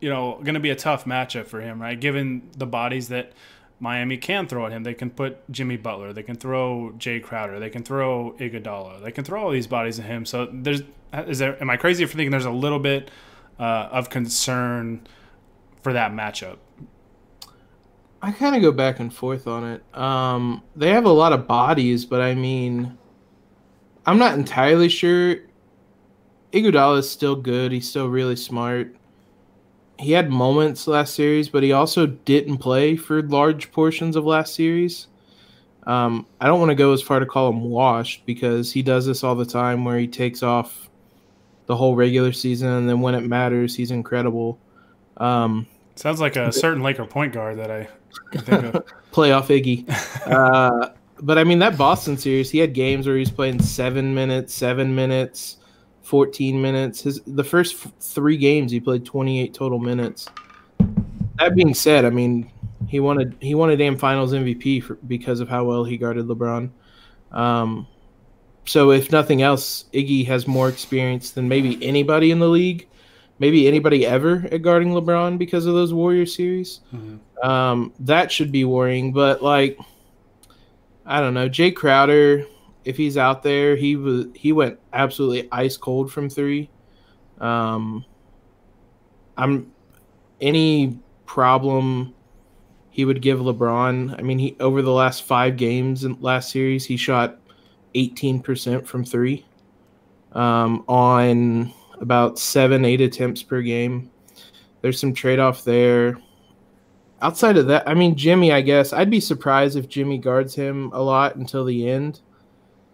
you 0.00 0.10
know, 0.10 0.40
going 0.42 0.54
to 0.54 0.60
be 0.60 0.70
a 0.70 0.76
tough 0.76 1.04
matchup 1.04 1.46
for 1.46 1.60
him, 1.60 1.80
right? 1.80 1.98
Given 1.98 2.50
the 2.56 2.66
bodies 2.66 3.08
that 3.08 3.32
Miami 3.80 4.18
can 4.18 4.46
throw 4.46 4.66
at 4.66 4.72
him. 4.72 4.82
They 4.84 4.94
can 4.94 5.10
put 5.10 5.50
Jimmy 5.50 5.78
Butler. 5.78 6.12
They 6.12 6.22
can 6.22 6.36
throw 6.36 6.92
Jae 6.98 7.22
Crowder. 7.22 7.58
They 7.58 7.70
can 7.70 7.82
throw 7.82 8.36
Iguodala. 8.38 9.02
They 9.02 9.10
can 9.10 9.24
throw 9.24 9.42
all 9.42 9.50
these 9.50 9.66
bodies 9.66 9.98
at 9.98 10.04
him. 10.04 10.26
So 10.26 10.48
there's 10.52 10.82
is 11.12 11.38
there 11.38 11.60
am 11.60 11.70
I 11.70 11.76
crazy 11.76 12.04
for 12.04 12.12
thinking 12.12 12.30
there's 12.30 12.44
a 12.44 12.50
little 12.50 12.78
bit 12.78 13.10
uh, 13.58 13.88
of 13.90 14.10
concern 14.10 15.06
for 15.82 15.94
that 15.94 16.12
matchup? 16.12 16.58
I 18.22 18.32
kind 18.32 18.54
of 18.54 18.62
go 18.62 18.72
back 18.72 19.00
and 19.00 19.12
forth 19.12 19.46
on 19.46 19.64
it. 19.64 19.96
Um, 19.96 20.62
they 20.76 20.90
have 20.90 21.06
a 21.06 21.10
lot 21.10 21.32
of 21.32 21.46
bodies, 21.46 22.04
but 22.04 22.20
I 22.20 22.34
mean, 22.34 22.98
I'm 24.06 24.18
not 24.18 24.34
entirely 24.36 24.88
sure. 24.88 25.36
Iguodala 26.52 26.98
is 26.98 27.10
still 27.10 27.36
good. 27.36 27.72
He's 27.72 27.88
still 27.88 28.08
really 28.08 28.36
smart 28.36 28.94
he 30.00 30.12
had 30.12 30.30
moments 30.30 30.86
last 30.86 31.14
series, 31.14 31.48
but 31.48 31.62
he 31.62 31.72
also 31.72 32.06
didn't 32.06 32.58
play 32.58 32.96
for 32.96 33.22
large 33.22 33.70
portions 33.70 34.16
of 34.16 34.24
last 34.24 34.54
series. 34.54 35.08
Um, 35.86 36.26
I 36.40 36.46
don't 36.46 36.58
want 36.58 36.70
to 36.70 36.74
go 36.74 36.92
as 36.92 37.02
far 37.02 37.20
to 37.20 37.26
call 37.26 37.50
him 37.50 37.62
washed 37.62 38.24
because 38.26 38.72
he 38.72 38.82
does 38.82 39.06
this 39.06 39.22
all 39.22 39.34
the 39.34 39.44
time 39.44 39.84
where 39.84 39.98
he 39.98 40.06
takes 40.06 40.42
off 40.42 40.88
the 41.66 41.76
whole 41.76 41.96
regular 41.96 42.32
season 42.32 42.68
and 42.68 42.88
then 42.88 43.00
when 43.00 43.14
it 43.14 43.22
matters, 43.22 43.76
he's 43.76 43.90
incredible. 43.90 44.58
Um, 45.18 45.66
Sounds 46.00 46.20
like 46.20 46.36
a 46.36 46.50
certain 46.50 46.82
Laker 46.82 47.04
point 47.04 47.32
guard 47.32 47.58
that 47.58 47.70
I 47.70 47.88
can 48.30 48.40
think 48.40 48.74
of. 48.74 48.84
Playoff 49.12 49.48
Iggy. 49.48 49.84
uh, 50.26 50.90
but 51.20 51.38
I 51.38 51.44
mean, 51.44 51.58
that 51.58 51.76
Boston 51.76 52.16
series, 52.16 52.50
he 52.50 52.58
had 52.58 52.72
games 52.72 53.06
where 53.06 53.16
he's 53.16 53.30
playing 53.30 53.60
seven 53.62 54.14
minutes, 54.14 54.54
seven 54.54 54.94
minutes. 54.94 55.58
14 56.10 56.60
minutes. 56.60 57.02
His 57.02 57.20
the 57.24 57.44
first 57.44 57.76
three 58.00 58.36
games 58.36 58.72
he 58.72 58.80
played 58.80 59.04
28 59.04 59.54
total 59.54 59.78
minutes. 59.78 60.26
That 61.38 61.54
being 61.54 61.72
said, 61.72 62.04
I 62.04 62.10
mean 62.10 62.50
he 62.88 62.98
wanted 62.98 63.36
he 63.40 63.54
won 63.54 63.70
a 63.70 63.76
damn 63.76 63.96
Finals 63.96 64.32
MVP 64.32 64.82
for, 64.82 64.96
because 65.06 65.38
of 65.38 65.48
how 65.48 65.62
well 65.62 65.84
he 65.84 65.96
guarded 65.96 66.26
LeBron. 66.26 66.70
Um, 67.30 67.86
so 68.64 68.90
if 68.90 69.12
nothing 69.12 69.40
else, 69.40 69.84
Iggy 69.94 70.26
has 70.26 70.48
more 70.48 70.68
experience 70.68 71.30
than 71.30 71.46
maybe 71.46 71.78
anybody 71.86 72.32
in 72.32 72.40
the 72.40 72.48
league, 72.48 72.88
maybe 73.40 73.66
anybody 73.66 74.06
ever 74.06 74.46
at 74.52 74.62
guarding 74.62 74.90
LeBron 74.90 75.38
because 75.38 75.66
of 75.66 75.74
those 75.74 75.92
Warrior 75.92 76.26
series. 76.26 76.80
Mm-hmm. 76.94 77.48
Um, 77.48 77.92
that 77.98 78.30
should 78.30 78.52
be 78.52 78.64
worrying, 78.64 79.12
but 79.12 79.42
like 79.42 79.78
I 81.04 81.20
don't 81.20 81.34
know, 81.34 81.48
Jae 81.48 81.74
Crowder 81.74 82.46
if 82.84 82.96
he's 82.96 83.16
out 83.16 83.42
there, 83.42 83.76
he 83.76 83.96
was 83.96 84.26
he 84.34 84.52
went 84.52 84.78
absolutely 84.92 85.48
ice 85.52 85.76
cold 85.76 86.12
from 86.12 86.28
three. 86.30 86.70
Um, 87.38 88.04
I'm 89.36 89.72
any 90.40 90.98
problem 91.26 92.14
he 92.90 93.04
would 93.04 93.22
give 93.22 93.38
LeBron. 93.38 94.18
I 94.18 94.22
mean, 94.22 94.38
he 94.38 94.56
over 94.60 94.82
the 94.82 94.92
last 94.92 95.22
five 95.24 95.56
games 95.56 96.04
in 96.04 96.20
last 96.20 96.50
series, 96.50 96.84
he 96.84 96.96
shot 96.96 97.38
18% 97.94 98.86
from 98.86 99.04
three 99.04 99.44
um, 100.32 100.84
on 100.88 101.72
about 102.00 102.38
seven, 102.38 102.84
eight 102.84 103.00
attempts 103.00 103.42
per 103.42 103.62
game. 103.62 104.10
There's 104.80 104.98
some 104.98 105.12
trade 105.12 105.38
off 105.38 105.64
there. 105.64 106.16
outside 107.22 107.58
of 107.58 107.66
that, 107.66 107.86
I 107.88 107.94
mean 107.94 108.16
Jimmy. 108.16 108.52
I 108.52 108.62
guess 108.62 108.92
I'd 108.92 109.10
be 109.10 109.20
surprised 109.20 109.76
if 109.76 109.88
Jimmy 109.88 110.18
guards 110.18 110.54
him 110.54 110.90
a 110.92 111.02
lot 111.02 111.36
until 111.36 111.64
the 111.64 111.88
end. 111.88 112.20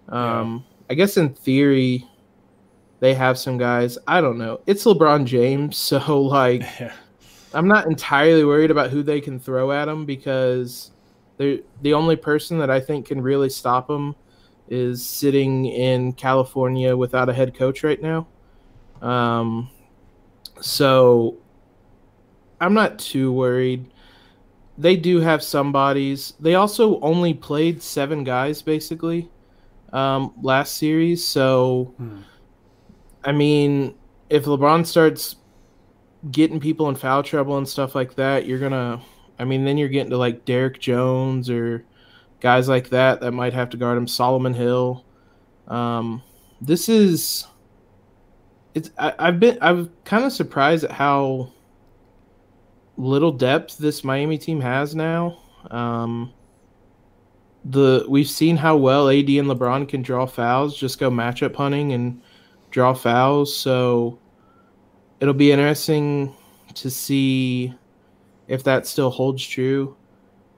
Um, 0.08 0.64
yeah. 0.66 0.76
I 0.90 0.94
guess 0.94 1.16
in 1.16 1.34
theory, 1.34 2.06
they 3.00 3.14
have 3.14 3.38
some 3.38 3.58
guys. 3.58 3.98
I 4.06 4.20
don't 4.20 4.38
know. 4.38 4.60
It's 4.66 4.84
LeBron 4.84 5.24
James, 5.26 5.76
so 5.76 6.20
like, 6.22 6.60
yeah. 6.80 6.92
I'm 7.54 7.68
not 7.68 7.86
entirely 7.86 8.44
worried 8.44 8.70
about 8.70 8.90
who 8.90 9.02
they 9.02 9.20
can 9.20 9.38
throw 9.38 9.72
at 9.72 9.88
him 9.88 10.04
because 10.04 10.90
they're 11.36 11.58
the 11.82 11.94
only 11.94 12.16
person 12.16 12.58
that 12.58 12.70
I 12.70 12.80
think 12.80 13.06
can 13.06 13.20
really 13.20 13.48
stop 13.48 13.88
him 13.88 14.14
is 14.68 15.04
sitting 15.04 15.66
in 15.66 16.12
California 16.12 16.96
without 16.96 17.28
a 17.28 17.32
head 17.32 17.54
coach 17.54 17.84
right 17.84 18.02
now. 18.02 18.26
Um, 19.02 19.70
so 20.60 21.38
I'm 22.60 22.74
not 22.74 22.98
too 22.98 23.32
worried. 23.32 23.86
They 24.78 24.96
do 24.96 25.20
have 25.20 25.42
some 25.42 25.72
bodies. 25.72 26.34
They 26.40 26.54
also 26.54 27.00
only 27.00 27.32
played 27.34 27.82
seven 27.82 28.24
guys 28.24 28.62
basically 28.62 29.30
um, 29.92 30.34
last 30.42 30.76
series. 30.76 31.26
So, 31.26 31.94
hmm. 31.96 32.20
I 33.24 33.32
mean, 33.32 33.94
if 34.30 34.44
LeBron 34.44 34.86
starts 34.86 35.36
getting 36.30 36.60
people 36.60 36.88
in 36.88 36.94
foul 36.94 37.22
trouble 37.22 37.56
and 37.58 37.68
stuff 37.68 37.94
like 37.94 38.14
that, 38.16 38.46
you're 38.46 38.58
gonna. 38.58 39.00
I 39.38 39.44
mean, 39.44 39.64
then 39.64 39.76
you're 39.76 39.88
getting 39.88 40.10
to 40.10 40.18
like 40.18 40.44
Derrick 40.44 40.80
Jones 40.80 41.50
or 41.50 41.84
guys 42.40 42.68
like 42.68 42.90
that 42.90 43.20
that 43.20 43.32
might 43.32 43.52
have 43.52 43.70
to 43.70 43.76
guard 43.76 43.98
him. 43.98 44.06
Solomon 44.06 44.54
Hill. 44.54 45.04
Um, 45.68 46.22
this 46.60 46.88
is. 46.88 47.46
It's. 48.76 48.90
I, 48.98 49.14
I've 49.18 49.40
been. 49.40 49.56
I'm 49.62 49.90
kind 50.04 50.26
of 50.26 50.32
surprised 50.32 50.84
at 50.84 50.92
how 50.92 51.50
little 52.98 53.32
depth 53.32 53.78
this 53.78 54.04
Miami 54.04 54.36
team 54.36 54.60
has 54.60 54.94
now. 54.94 55.38
Um, 55.70 56.34
the 57.64 58.04
we've 58.06 58.28
seen 58.28 58.58
how 58.58 58.76
well 58.76 59.08
AD 59.08 59.30
and 59.30 59.48
LeBron 59.48 59.88
can 59.88 60.02
draw 60.02 60.26
fouls, 60.26 60.76
just 60.76 60.98
go 60.98 61.10
matchup 61.10 61.56
hunting 61.56 61.94
and 61.94 62.20
draw 62.70 62.92
fouls. 62.92 63.56
So 63.56 64.18
it'll 65.20 65.32
be 65.32 65.52
interesting 65.52 66.34
to 66.74 66.90
see 66.90 67.72
if 68.46 68.62
that 68.64 68.86
still 68.86 69.08
holds 69.08 69.44
true. 69.46 69.96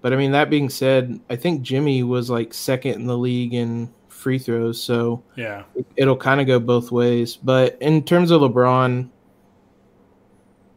But 0.01 0.12
I 0.12 0.16
mean, 0.16 0.33
that 0.33 0.51
being 0.51 0.71
said, 0.71 1.21
I 1.31 1.37
think 1.37 1.62
Jimmy 1.62 2.03
was 2.03 2.31
like 2.31 2.53
second 2.53 2.95
in 2.95 3.07
the 3.07 3.16
league 3.16 3.55
in 3.55 3.95
free 4.19 4.39
throws, 4.39 4.83
so 4.83 5.23
yeah, 5.37 5.64
it'll 5.97 6.16
kind 6.16 6.41
of 6.41 6.47
go 6.47 6.59
both 6.59 6.91
ways. 6.91 7.37
But 7.37 7.79
in 7.81 8.03
terms 8.05 8.31
of 8.31 8.41
LeBron, 8.43 9.09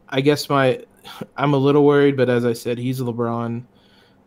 I 0.08 0.20
guess 0.20 0.48
my 0.48 0.84
I'm 1.36 1.54
a 1.54 1.58
little 1.58 1.84
worried, 1.84 2.16
but 2.16 2.30
as 2.30 2.44
I 2.44 2.52
said, 2.52 2.78
he's 2.78 3.00
LeBron. 3.00 3.64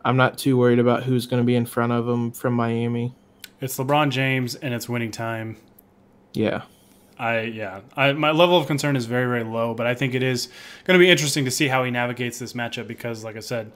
I'm 0.04 0.16
not 0.16 0.38
too 0.38 0.56
worried 0.56 0.78
about 0.78 1.02
who's 1.02 1.26
going 1.26 1.42
to 1.42 1.46
be 1.46 1.56
in 1.56 1.66
front 1.66 1.92
of 1.92 2.08
him 2.08 2.30
from 2.30 2.54
Miami. 2.54 3.14
It's 3.60 3.76
LeBron 3.78 4.10
James, 4.10 4.54
and 4.54 4.72
it's 4.72 4.88
winning 4.88 5.10
time. 5.10 5.56
Yeah. 6.32 6.62
I 7.18 7.40
yeah, 7.42 7.80
I, 7.96 8.12
my 8.12 8.30
level 8.30 8.58
of 8.58 8.66
concern 8.66 8.94
is 8.94 9.06
very 9.06 9.26
very 9.26 9.42
low, 9.42 9.72
but 9.72 9.86
I 9.86 9.94
think 9.94 10.14
it 10.14 10.22
is 10.22 10.48
going 10.84 10.98
to 10.98 11.02
be 11.02 11.10
interesting 11.10 11.46
to 11.46 11.50
see 11.50 11.66
how 11.66 11.82
he 11.82 11.90
navigates 11.90 12.38
this 12.38 12.52
matchup 12.52 12.86
because, 12.86 13.24
like 13.24 13.36
I 13.36 13.40
said, 13.40 13.72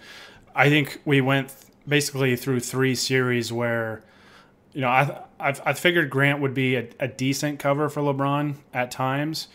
I 0.55 0.69
think 0.69 1.01
we 1.07 1.23
went 1.23 1.55
basically 1.89 2.37
through 2.37 2.61
three 2.61 2.95
series 2.95 3.51
where, 3.53 4.03
you 4.73 4.81
know, 4.81 4.89
I 4.89 5.23
I've, 5.39 5.61
I 5.65 5.73
figured 5.73 6.11
Grant 6.11 6.41
would 6.41 6.55
be 6.55 6.77
a, 6.77 6.89
a 6.99 7.09
decent 7.09 7.59
cover 7.59 7.89
for 7.89 8.01
LeBron 8.01 8.57
at 8.73 8.91
times, 8.91 9.49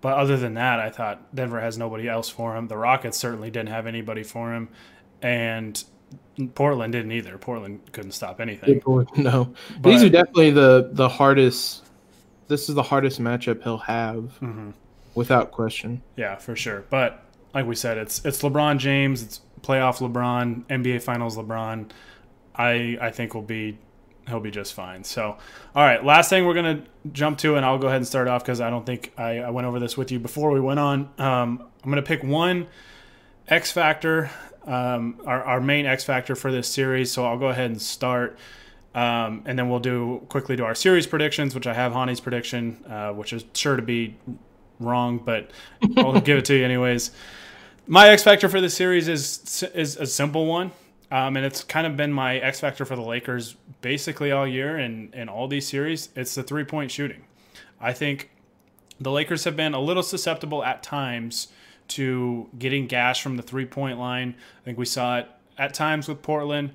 but 0.00 0.14
other 0.16 0.36
than 0.36 0.54
that, 0.54 0.80
I 0.80 0.90
thought 0.90 1.34
Denver 1.34 1.60
has 1.60 1.76
nobody 1.76 2.08
else 2.08 2.28
for 2.28 2.56
him. 2.56 2.68
The 2.68 2.76
Rockets 2.76 3.18
certainly 3.18 3.50
didn't 3.50 3.68
have 3.68 3.86
anybody 3.86 4.22
for 4.22 4.54
him, 4.54 4.68
and 5.20 5.82
Portland 6.54 6.92
didn't 6.92 7.12
either. 7.12 7.36
Portland 7.38 7.80
couldn't 7.92 8.12
stop 8.12 8.40
anything. 8.40 8.82
No, 9.16 9.52
but, 9.80 9.90
these 9.90 10.02
are 10.02 10.08
definitely 10.08 10.50
the 10.50 10.90
the 10.92 11.08
hardest. 11.08 11.84
This 12.48 12.68
is 12.68 12.74
the 12.74 12.82
hardest 12.82 13.20
matchup 13.20 13.62
he'll 13.62 13.78
have, 13.78 14.38
mm-hmm. 14.40 14.70
without 15.14 15.52
question. 15.52 16.02
Yeah, 16.16 16.36
for 16.36 16.56
sure. 16.56 16.84
But 16.90 17.24
like 17.54 17.66
we 17.66 17.74
said, 17.74 17.98
it's 17.98 18.24
it's 18.24 18.42
LeBron 18.42 18.78
James. 18.78 19.22
It's 19.22 19.40
playoff 19.62 19.98
LeBron, 19.98 20.64
NBA 20.64 21.02
Finals 21.02 21.36
LeBron, 21.36 21.90
I 22.56 22.98
I 23.00 23.10
think 23.10 23.34
will 23.34 23.42
be 23.42 23.78
he'll 24.28 24.40
be 24.40 24.50
just 24.50 24.74
fine. 24.74 25.04
So, 25.04 25.36
all 25.74 25.82
right, 25.82 26.04
last 26.04 26.30
thing 26.30 26.46
we're 26.46 26.54
gonna 26.54 26.82
jump 27.12 27.38
to, 27.38 27.56
and 27.56 27.64
I'll 27.64 27.78
go 27.78 27.86
ahead 27.88 27.98
and 27.98 28.06
start 28.06 28.28
off 28.28 28.42
because 28.42 28.60
I 28.60 28.70
don't 28.70 28.86
think 28.86 29.12
I, 29.16 29.38
I, 29.38 29.50
went 29.50 29.66
over 29.66 29.78
this 29.78 29.96
with 29.96 30.12
you 30.12 30.18
before 30.18 30.50
we 30.50 30.60
went 30.60 30.80
on. 30.80 31.10
Um, 31.18 31.64
I'm 31.82 31.90
gonna 31.90 32.02
pick 32.02 32.22
one 32.22 32.66
X 33.48 33.72
factor, 33.72 34.30
um, 34.66 35.20
our 35.26 35.42
our 35.42 35.60
main 35.60 35.86
X 35.86 36.04
factor 36.04 36.34
for 36.34 36.52
this 36.52 36.68
series. 36.68 37.10
So 37.10 37.24
I'll 37.24 37.38
go 37.38 37.48
ahead 37.48 37.70
and 37.70 37.80
start. 37.80 38.38
Um, 38.94 39.44
and 39.46 39.58
then 39.58 39.70
we'll 39.70 39.80
do 39.80 40.22
quickly 40.28 40.54
to 40.56 40.64
our 40.64 40.74
series 40.74 41.06
predictions, 41.06 41.54
which 41.54 41.66
I 41.66 41.72
have 41.72 41.92
Hani's 41.92 42.20
prediction, 42.20 42.84
uh, 42.86 43.12
which 43.12 43.32
is 43.32 43.42
sure 43.54 43.76
to 43.76 43.80
be 43.80 44.16
wrong, 44.78 45.16
but 45.16 45.50
I'll 45.96 46.20
give 46.20 46.36
it 46.36 46.44
to 46.46 46.54
you 46.54 46.62
anyways 46.62 47.10
my 47.86 48.08
X 48.08 48.22
factor 48.22 48.48
for 48.48 48.60
this 48.60 48.74
series 48.74 49.08
is 49.08 49.64
is 49.74 49.96
a 49.96 50.06
simple 50.06 50.46
one, 50.46 50.70
um, 51.12 51.36
and 51.36 51.44
it's 51.44 51.62
kind 51.62 51.86
of 51.86 51.94
been 51.94 52.10
my 52.10 52.38
X 52.38 52.60
factor 52.60 52.86
for 52.86 52.96
the 52.96 53.02
Lakers 53.02 53.56
basically 53.82 54.32
all 54.32 54.46
year 54.46 54.78
and 54.78 55.14
in 55.14 55.28
all 55.28 55.46
these 55.46 55.68
series. 55.68 56.08
It's 56.16 56.34
the 56.34 56.42
three 56.42 56.64
point 56.64 56.90
shooting. 56.90 57.24
I 57.78 57.92
think 57.92 58.30
the 58.98 59.10
Lakers 59.10 59.44
have 59.44 59.54
been 59.54 59.74
a 59.74 59.80
little 59.80 60.02
susceptible 60.02 60.64
at 60.64 60.82
times 60.82 61.48
to 61.88 62.48
getting 62.58 62.86
gas 62.86 63.18
from 63.18 63.36
the 63.36 63.42
three 63.42 63.66
point 63.66 63.98
line. 63.98 64.36
I 64.62 64.64
think 64.64 64.78
we 64.78 64.86
saw 64.86 65.18
it 65.18 65.28
at 65.58 65.74
times 65.74 66.08
with 66.08 66.22
Portland. 66.22 66.72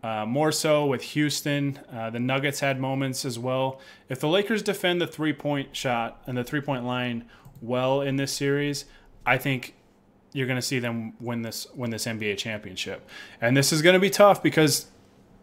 Uh, 0.00 0.26
more 0.26 0.52
so 0.52 0.86
with 0.86 1.02
Houston. 1.02 1.80
Uh, 1.92 2.08
the 2.10 2.20
Nuggets 2.20 2.60
had 2.60 2.78
moments 2.78 3.24
as 3.24 3.36
well. 3.36 3.80
If 4.08 4.20
the 4.20 4.28
Lakers 4.28 4.62
defend 4.62 5.00
the 5.00 5.08
three 5.08 5.32
point 5.32 5.74
shot 5.74 6.22
and 6.28 6.38
the 6.38 6.44
three 6.44 6.60
point 6.60 6.84
line 6.84 7.24
well 7.60 8.00
in 8.00 8.14
this 8.14 8.32
series, 8.32 8.84
I 9.26 9.38
think 9.38 9.74
you're 10.32 10.46
going 10.46 10.58
to 10.58 10.62
see 10.62 10.78
them 10.78 11.14
win 11.20 11.42
this 11.42 11.66
win 11.74 11.90
this 11.90 12.06
NBA 12.06 12.38
championship. 12.38 13.08
And 13.40 13.56
this 13.56 13.72
is 13.72 13.82
going 13.82 13.94
to 13.94 14.00
be 14.00 14.10
tough 14.10 14.42
because 14.42 14.86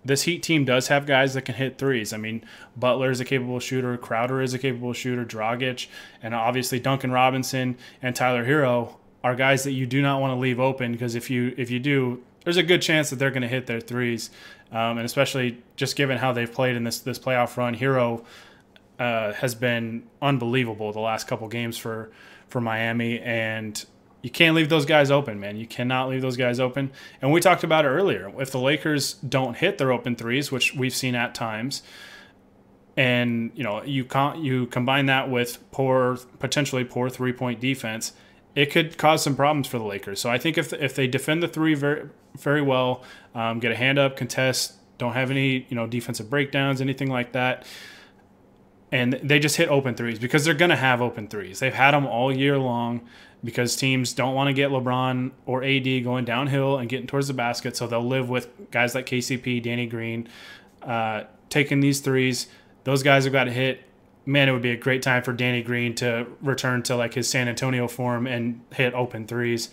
this 0.04 0.24
Heat 0.24 0.42
team 0.42 0.66
does 0.66 0.88
have 0.88 1.06
guys 1.06 1.34
that 1.34 1.44
can 1.44 1.56
hit 1.56 1.78
threes. 1.78 2.14
I 2.14 2.18
mean, 2.18 2.44
Butler 2.78 3.12
is 3.12 3.20
a 3.20 3.26
capable 3.26 3.60
shooter, 3.60 3.98
Crowder 3.98 4.42
is 4.42 4.54
a 4.54 4.60
capable 4.60 4.94
shooter, 4.94 5.26
Dragic, 5.26 5.88
and 6.24 6.34
obviously 6.34 6.80
Duncan 6.80 7.12
Robinson 7.12 7.78
and 8.02 8.16
Tyler 8.16 8.46
Herro 8.46 8.96
are 9.24 9.36
guys 9.36 9.64
that 9.64 9.72
you 9.72 9.86
do 9.86 10.02
not 10.02 10.22
want 10.22 10.32
to 10.32 10.40
leave 10.40 10.60
open 10.60 10.92
because 10.92 11.16
if 11.16 11.30
you 11.30 11.54
if 11.58 11.70
you 11.70 11.80
do, 11.80 12.24
there's 12.44 12.58
a 12.58 12.64
good 12.64 12.82
chance 12.82 13.10
that 13.10 13.18
they're 13.18 13.32
going 13.32 13.42
to 13.42 13.48
hit 13.48 13.68
their 13.68 13.82
threes. 13.82 14.30
Um, 14.72 14.98
and 14.98 15.02
especially 15.02 15.64
just 15.76 15.96
given 15.96 16.18
how 16.18 16.32
they've 16.32 16.52
played 16.52 16.76
in 16.76 16.84
this 16.84 17.00
this 17.00 17.20
playoff 17.20 17.58
run, 17.58 17.76
Herro 17.76 18.24
uh, 19.00 19.34
has 19.34 19.56
been 19.56 20.04
unbelievable 20.22 20.92
the 20.92 21.00
last 21.00 21.28
couple 21.28 21.48
games 21.48 21.78
for 21.78 22.12
for 22.48 22.62
Miami, 22.62 23.20
and 23.20 23.84
you 24.22 24.30
can't 24.30 24.56
leave 24.56 24.70
those 24.70 24.86
guys 24.86 25.12
open, 25.12 25.40
man. 25.40 25.56
You 25.58 25.66
cannot 25.66 26.10
leave 26.10 26.22
those 26.22 26.36
guys 26.36 26.60
open. 26.60 26.92
And 27.22 27.32
we 27.32 27.40
talked 27.40 27.64
about 27.64 27.86
it 27.86 27.90
earlier. 27.90 28.32
If 28.38 28.52
the 28.52 28.60
Lakers 28.60 29.14
don't 29.14 29.56
hit 29.56 29.78
their 29.78 29.92
open 29.92 30.16
threes, 30.16 30.52
which 30.52 30.76
we've 30.76 30.94
seen 30.94 31.16
at 31.16 31.34
times, 31.34 31.84
and 32.98 33.52
you 33.56 33.64
know 33.64 33.82
you 33.84 34.04
con- 34.04 34.44
you 34.44 34.66
combine 34.68 35.06
that 35.06 35.30
with 35.30 35.60
poor, 35.72 36.18
potentially 36.40 36.84
poor 36.84 37.10
three 37.10 37.32
point 37.32 37.62
defense, 37.62 38.12
it 38.56 38.72
could 38.72 38.98
cause 38.98 39.24
some 39.24 39.36
problems 39.36 39.68
for 39.68 39.78
the 39.78 39.86
Lakers. 39.86 40.20
So 40.20 40.30
I 40.30 40.38
think 40.38 40.58
if 40.58 40.74
if 40.74 40.96
they 40.96 41.08
defend 41.08 41.42
the 41.42 41.48
three 41.48 41.76
very 41.76 42.10
very 42.38 42.62
well, 42.62 43.04
um, 43.34 43.60
get 43.60 43.72
a 43.72 43.76
hand 43.76 43.98
up, 43.98 44.18
contest, 44.18 44.74
don't 44.98 45.14
have 45.14 45.32
any 45.32 45.66
you 45.70 45.76
know 45.76 45.88
defensive 45.88 46.30
breakdowns, 46.30 46.82
anything 46.82 47.10
like 47.10 47.32
that. 47.32 47.66
And 48.92 49.14
they 49.24 49.38
just 49.38 49.56
hit 49.56 49.70
open 49.70 49.94
threes 49.94 50.18
because 50.18 50.44
they're 50.44 50.56
going 50.56 50.72
to 50.72 50.76
have 50.76 51.00
open 51.00 51.28
threes. 51.28 51.60
They've 51.60 51.72
had 51.72 51.92
them 51.92 52.08
all 52.08 52.36
year 52.36 52.58
long 52.58 53.02
because 53.44 53.76
teams 53.76 54.14
don't 54.14 54.36
want 54.36 54.48
to 54.48 54.54
get 54.54 54.70
LeBron 54.70 55.32
or 55.46 55.64
AD 55.64 56.04
going 56.04 56.26
downhill 56.26 56.78
and 56.78 56.90
getting 56.90 57.08
towards 57.08 57.28
the 57.28 57.34
basket. 57.34 57.78
So 57.78 57.88
they'll 57.88 58.06
live 58.06 58.30
with 58.30 58.50
guys 58.72 58.96
like 58.96 59.06
KCP, 59.06 59.64
Danny 59.64 59.86
Green, 59.86 60.28
uh, 60.82 61.24
taking 61.50 61.80
these 61.80 62.02
threes. 62.02 62.48
Those 62.84 63.04
guys 63.04 63.24
have 63.24 63.34
got 63.34 63.46
to 63.46 63.52
hit. 63.52 63.84
Man, 64.26 64.50
it 64.50 64.52
would 64.52 64.62
be 64.62 64.72
a 64.72 64.78
great 64.78 65.02
time 65.02 65.24
for 65.24 65.34
Danny 65.34 65.64
Green 65.64 65.96
to 65.96 66.28
return 66.42 66.84
to 66.84 66.96
like 66.96 67.14
his 67.14 67.30
San 67.30 67.48
Antonio 67.48 67.88
form 67.88 68.28
and 68.28 68.62
hit 68.74 68.94
open 68.94 69.26
threes. 69.26 69.70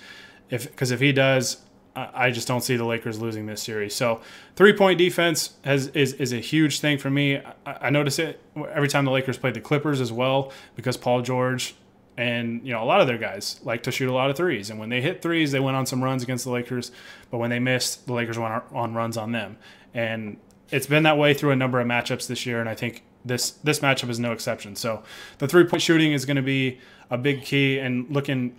If 0.49 0.71
because 0.71 0.93
if 0.93 1.01
he 1.01 1.13
does, 1.13 1.59
I 1.97 2.31
just 2.31 2.47
don't 2.47 2.61
see 2.61 2.77
the 2.77 2.85
Lakers 2.85 3.19
losing 3.19 3.47
this 3.47 3.63
series. 3.63 3.95
So 3.95 4.21
three 4.55 4.75
point 4.75 4.99
defense 4.99 5.55
has 5.65 5.89
is, 5.89 6.13
is 6.15 6.33
a 6.33 6.39
huge 6.39 6.81
thing 6.81 6.99
for 6.99 7.11
me. 7.11 7.39
I, 7.39 7.53
I 7.67 7.91
notice 7.91 8.19
it 8.19 8.41
every 8.73 8.89
time 8.89 9.05
the 9.07 9.11
Lakers 9.11 9.39
played 9.39 9.55
the 9.55 9.61
Clippers 9.61 10.01
as 10.01 10.13
well 10.13 10.53
because 10.77 10.97
Paul 10.97 11.23
George 11.23 11.75
and 12.17 12.67
you 12.67 12.73
know, 12.73 12.83
a 12.83 12.87
lot 12.87 13.01
of 13.01 13.07
their 13.07 13.19
guys 13.19 13.61
like 13.63 13.83
to 13.85 13.93
shoot 13.93 14.09
a 14.09 14.13
lot 14.13 14.31
of 14.31 14.37
threes. 14.37 14.71
And 14.71 14.79
when 14.79 14.89
they 14.89 15.01
hit 15.01 15.23
threes, 15.23 15.53
they 15.53 15.61
went 15.61 15.77
on 15.77 15.87
some 15.87 16.03
runs 16.03 16.23
against 16.23 16.45
the 16.45 16.51
Lakers. 16.51 16.91
But 17.31 17.39
when 17.39 17.51
they 17.51 17.59
missed, 17.59 18.07
the 18.07 18.15
Lakers 18.15 18.39
went 18.39 18.63
on 18.73 18.95
runs 18.95 19.17
on 19.17 19.33
them. 19.33 19.59
And 19.93 20.39
it's 20.71 20.87
been 20.87 21.03
that 21.05 21.19
way 21.19 21.35
through 21.35 21.51
a 21.51 21.57
number 21.57 21.81
of 21.81 21.87
matchups 21.87 22.27
this 22.27 22.47
year. 22.47 22.61
And 22.61 22.69
I 22.69 22.75
think 22.75 23.03
this 23.25 23.51
this 23.51 23.81
matchup 23.81 24.09
is 24.09 24.19
no 24.19 24.33
exception. 24.33 24.77
So 24.77 25.03
the 25.39 25.49
three 25.49 25.65
point 25.65 25.83
shooting 25.83 26.13
is 26.13 26.25
going 26.25 26.37
to 26.37 26.43
be 26.43 26.81
a 27.11 27.19
big 27.19 27.43
key. 27.43 27.79
And 27.79 28.09
looking 28.11 28.57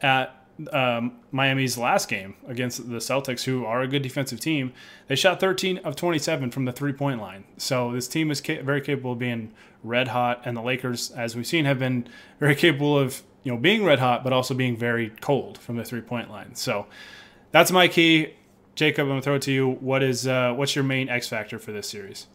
at 0.00 0.45
um, 0.72 1.12
Miami's 1.30 1.76
last 1.76 2.08
game 2.08 2.34
against 2.46 2.88
the 2.88 2.96
Celtics, 2.96 3.44
who 3.44 3.64
are 3.64 3.82
a 3.82 3.88
good 3.88 4.02
defensive 4.02 4.40
team, 4.40 4.72
they 5.08 5.16
shot 5.16 5.40
13 5.40 5.78
of 5.78 5.96
27 5.96 6.50
from 6.50 6.64
the 6.64 6.72
three 6.72 6.92
point 6.92 7.20
line. 7.20 7.44
So 7.56 7.92
this 7.92 8.08
team 8.08 8.30
is 8.30 8.40
ca- 8.40 8.62
very 8.62 8.80
capable 8.80 9.12
of 9.12 9.18
being 9.18 9.52
red 9.82 10.08
hot, 10.08 10.42
and 10.44 10.56
the 10.56 10.62
Lakers, 10.62 11.10
as 11.10 11.36
we've 11.36 11.46
seen, 11.46 11.64
have 11.64 11.78
been 11.78 12.08
very 12.40 12.54
capable 12.54 12.98
of 12.98 13.22
you 13.42 13.52
know 13.52 13.58
being 13.58 13.84
red 13.84 13.98
hot, 13.98 14.24
but 14.24 14.32
also 14.32 14.54
being 14.54 14.76
very 14.76 15.10
cold 15.20 15.58
from 15.58 15.76
the 15.76 15.84
three 15.84 16.00
point 16.00 16.30
line. 16.30 16.54
So 16.54 16.86
that's 17.52 17.70
my 17.70 17.88
key. 17.88 18.34
Jacob, 18.74 19.04
I'm 19.04 19.08
gonna 19.08 19.22
throw 19.22 19.36
it 19.36 19.42
to 19.42 19.52
you. 19.52 19.68
What 19.68 20.02
is 20.02 20.26
uh, 20.26 20.52
what's 20.54 20.74
your 20.74 20.84
main 20.84 21.08
X 21.08 21.28
factor 21.28 21.58
for 21.58 21.72
this 21.72 21.88
series? 21.88 22.26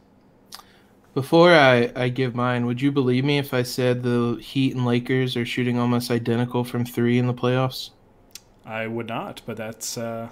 Before 1.13 1.53
I, 1.53 1.91
I 1.93 2.07
give 2.07 2.35
mine, 2.35 2.65
would 2.65 2.81
you 2.81 2.89
believe 2.89 3.25
me 3.25 3.37
if 3.37 3.53
I 3.53 3.63
said 3.63 4.01
the 4.01 4.37
Heat 4.41 4.75
and 4.75 4.85
Lakers 4.85 5.35
are 5.35 5.45
shooting 5.45 5.77
almost 5.77 6.09
identical 6.09 6.63
from 6.63 6.85
three 6.85 7.17
in 7.17 7.27
the 7.27 7.33
playoffs? 7.33 7.89
I 8.65 8.87
would 8.87 9.07
not, 9.07 9.41
but 9.45 9.57
that's 9.57 9.97
uh, 9.97 10.29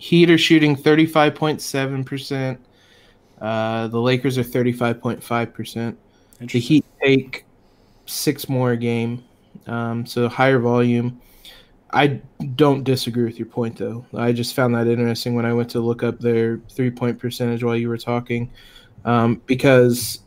Heat 0.00 0.30
are 0.30 0.38
shooting 0.38 0.76
35.7%. 0.76 2.58
Uh, 3.38 3.88
the 3.88 4.00
Lakers 4.00 4.38
are 4.38 4.44
35.5%. 4.44 5.96
The. 6.40 6.58
Heat 6.58 6.84
take 7.02 7.44
six 8.06 8.48
more 8.48 8.72
a 8.72 8.76
game, 8.78 9.22
um, 9.66 10.06
so 10.06 10.26
higher 10.26 10.58
volume. 10.58 11.20
I 11.92 12.20
don't 12.54 12.82
disagree 12.82 13.24
with 13.24 13.38
your 13.38 13.48
point, 13.48 13.76
though. 13.76 14.06
I 14.14 14.32
just 14.32 14.54
found 14.54 14.74
that 14.74 14.86
interesting 14.86 15.34
when 15.34 15.44
I 15.44 15.52
went 15.52 15.68
to 15.70 15.80
look 15.80 16.02
up 16.02 16.18
their 16.18 16.58
three 16.70 16.90
point 16.90 17.18
percentage 17.18 17.62
while 17.62 17.76
you 17.76 17.88
were 17.88 17.98
talking, 17.98 18.50
um, 19.04 19.42
because 19.44 20.20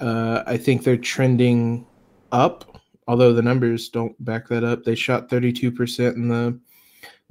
uh, 0.00 0.44
I 0.46 0.56
think 0.56 0.84
they're 0.84 0.96
trending 0.96 1.84
up, 2.30 2.73
although 3.06 3.32
the 3.32 3.42
numbers 3.42 3.88
don't 3.88 4.22
back 4.24 4.48
that 4.48 4.64
up. 4.64 4.84
They 4.84 4.94
shot 4.94 5.28
32% 5.28 6.14
in 6.14 6.28
the 6.28 6.58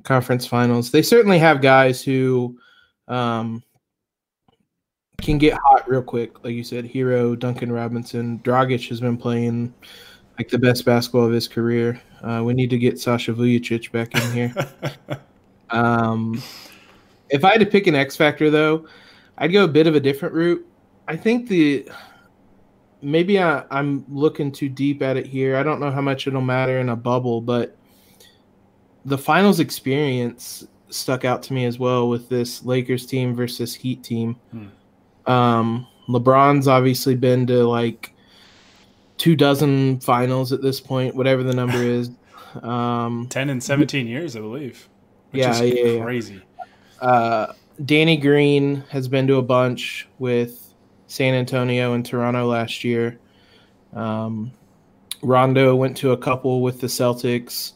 conference 0.04 0.46
finals. 0.46 0.92
They 0.92 1.02
certainly 1.02 1.40
have 1.40 1.62
guys 1.62 2.04
who 2.04 2.58
um, 3.08 3.64
can 5.22 5.38
get 5.38 5.54
hot 5.54 5.90
real 5.90 6.04
quick. 6.04 6.44
Like 6.44 6.54
you 6.54 6.64
said, 6.64 6.86
Herro, 6.86 7.38
Duncan 7.38 7.72
Robinson, 7.72 8.40
Dragic 8.40 8.88
has 8.90 9.00
been 9.00 9.18
playing 9.18 9.74
like 10.38 10.50
the 10.50 10.60
best 10.60 10.86
basketball 10.86 11.26
of 11.26 11.32
his 11.32 11.48
career. 11.48 12.02
Uh, 12.22 12.42
we 12.44 12.54
need 12.54 12.70
to 12.70 12.78
get 12.78 13.00
Sasha 13.00 13.34
Vujacic 13.34 13.92
back 13.92 14.16
in 14.16 14.32
here. 14.32 14.54
um, 15.70 16.42
if 17.30 17.44
I 17.44 17.52
had 17.52 17.60
to 17.60 17.66
pick 17.66 17.88
an 17.88 17.96
X 17.96 18.16
factor, 18.16 18.50
though, 18.50 18.88
I'd 19.38 19.52
go 19.52 19.64
a 19.64 19.68
bit 19.68 19.88
of 19.88 19.96
a 19.96 20.00
different 20.00 20.34
route. 20.34 20.66
I 21.08 21.16
think 21.18 21.50
the 21.50 21.88
maybe 23.04 23.40
I, 23.40 23.64
I'm 23.70 24.06
looking 24.10 24.52
too 24.52 24.70
deep 24.70 25.02
at 25.02 25.18
it 25.18 25.26
here. 25.28 25.56
I 25.58 25.64
don't 25.64 25.80
know 25.80 25.92
how 25.92 26.02
much 26.02 26.26
it'll 26.28 26.42
matter 26.42 26.80
in 26.80 26.90
a 26.90 26.96
bubble, 26.96 27.42
but 27.42 27.76
the 29.06 29.18
finals 29.18 29.60
experience 29.60 30.66
stuck 30.90 31.26
out 31.26 31.44
to 31.44 31.54
me 31.54 31.66
as 31.66 31.78
well 31.80 32.08
with 32.10 32.30
this 32.30 32.64
Lakers 32.64 33.06
team 33.06 33.36
versus 33.36 33.74
Heat 33.76 34.04
team. 34.04 34.36
Um, 35.26 35.88
LeBron's 36.08 36.68
obviously 36.68 37.16
been 37.16 37.46
to 37.48 37.64
like 37.66 38.14
two 39.18 39.36
dozen 39.36 40.00
finals 40.00 40.52
at 40.54 40.62
this 40.62 40.80
point, 40.82 41.16
whatever 41.16 41.44
the 41.44 41.54
number 41.54 41.78
is. 41.78 42.12
Um, 42.62 43.26
10 43.32 43.50
and 43.50 43.64
17 43.64 44.06
years, 44.06 44.36
I 44.36 44.40
believe. 44.40 44.88
Which 45.32 45.40
Yeah, 45.42 45.52
is 45.60 45.62
yeah, 45.62 45.84
yeah. 45.86 46.04
crazy. 46.04 46.40
uh, 47.02 47.54
Danny 47.84 48.16
Green 48.16 48.84
has 48.90 49.08
been 49.08 49.26
to 49.26 49.38
a 49.38 49.42
bunch 49.42 50.08
with 50.20 50.63
San 51.14 51.36
Antonio 51.36 51.94
and 51.94 52.04
Toronto 52.04 52.48
last 52.48 52.84
year. 52.84 53.20
Um, 53.94 54.52
Rondo 55.22 55.76
went 55.76 55.96
to 55.98 56.12
a 56.12 56.18
couple 56.18 56.64
with 56.64 56.82
the 56.82 56.88
Celtics. 56.88 57.74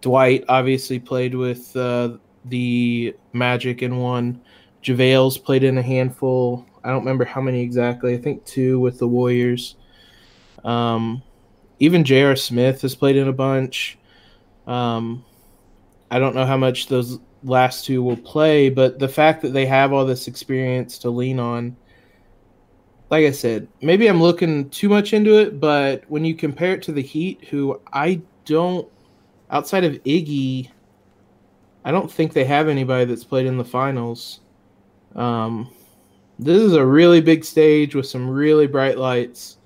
Dwight 0.00 0.44
obviously 0.48 0.98
played 0.98 1.36
with 1.36 1.76
uh, 1.76 2.16
the 2.46 3.14
Magic 3.32 3.82
in 3.82 3.98
one. 3.98 4.40
JaVale's 4.82 5.38
played 5.38 5.62
in 5.62 5.78
a 5.78 5.82
handful. 5.82 6.66
I 6.82 6.88
don't 6.88 6.98
remember 6.98 7.24
how 7.24 7.40
many 7.40 7.60
exactly. 7.60 8.12
I 8.12 8.18
think 8.18 8.44
two 8.44 8.80
with 8.80 8.98
the 8.98 9.06
Warriors. 9.06 9.76
Um, 10.64 11.22
even 11.78 12.02
J.R. 12.02 12.34
Smith 12.34 12.82
has 12.82 12.96
played 12.96 13.14
in 13.14 13.28
a 13.28 13.32
bunch. 13.32 13.98
Um, 14.66 15.24
I 16.10 16.18
don't 16.18 16.34
know 16.34 16.44
how 16.44 16.56
much 16.56 16.88
those 16.88 17.20
last 17.44 17.84
two 17.84 18.02
will 18.02 18.16
play, 18.16 18.68
but 18.68 18.98
the 18.98 19.08
fact 19.08 19.42
that 19.42 19.52
they 19.52 19.66
have 19.66 19.92
all 19.92 20.04
this 20.04 20.26
experience 20.26 20.98
to 20.98 21.10
lean 21.10 21.38
on, 21.38 21.76
like 23.10 23.26
I 23.26 23.32
said, 23.32 23.66
maybe 23.82 24.06
I'm 24.06 24.22
looking 24.22 24.70
too 24.70 24.88
much 24.88 25.12
into 25.12 25.38
it, 25.38 25.58
but 25.60 26.04
when 26.08 26.24
you 26.24 26.34
compare 26.34 26.74
it 26.74 26.82
to 26.84 26.92
the 26.92 27.02
Heat, 27.02 27.44
who 27.50 27.80
I 27.92 28.20
don't, 28.44 28.88
outside 29.50 29.82
of 29.84 29.94
Iggy, 30.04 30.70
I 31.84 31.90
don't 31.90 32.10
think 32.10 32.32
they 32.32 32.44
have 32.44 32.68
anybody 32.68 33.04
that's 33.06 33.24
played 33.24 33.46
in 33.46 33.58
the 33.58 33.64
finals. 33.64 34.40
Um, 35.16 35.70
this 36.38 36.62
is 36.62 36.74
a 36.74 36.86
really 36.86 37.20
big 37.20 37.44
stage 37.44 37.94
with 37.94 38.06
some 38.06 38.30
really 38.30 38.66
bright 38.68 38.96
lights. 38.96 39.58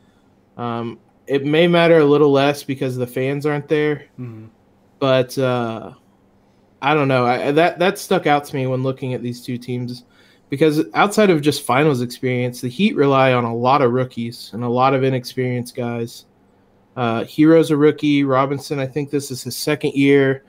Um, 0.56 0.98
it 1.26 1.44
may 1.44 1.66
matter 1.66 1.98
a 1.98 2.04
little 2.04 2.32
less 2.32 2.62
because 2.62 2.96
the 2.96 3.06
fans 3.06 3.44
aren't 3.46 3.68
there, 3.68 4.06
Mhm. 4.18 4.48
but 4.98 5.36
uh, 5.36 5.92
I 6.80 6.94
don't 6.94 7.08
know. 7.08 7.26
I, 7.26 7.50
that 7.50 7.78
that 7.78 7.98
stuck 7.98 8.26
out 8.26 8.44
to 8.44 8.56
me 8.56 8.66
when 8.66 8.82
looking 8.82 9.14
at 9.14 9.22
these 9.22 9.42
two 9.42 9.58
teams 9.58 10.04
because 10.50 10.84
outside 10.94 11.30
of 11.30 11.40
just 11.40 11.62
finals 11.62 12.00
experience, 12.00 12.60
the 12.60 12.68
Heat 12.68 12.96
rely 12.96 13.32
on 13.32 13.44
a 13.44 13.54
lot 13.54 13.82
of 13.82 13.92
rookies 13.92 14.50
and 14.52 14.62
a 14.62 14.68
lot 14.68 14.94
of 14.94 15.02
inexperienced 15.02 15.74
guys. 15.74 16.26
Uh, 16.96 17.24
Herro's 17.24 17.70
a 17.70 17.76
rookie. 17.76 18.24
Robinson, 18.24 18.78
I 18.78 18.86
think 18.86 19.10
this 19.10 19.30
is 19.30 19.42
his 19.42 19.56
second 19.56 19.94
year. 19.94 20.44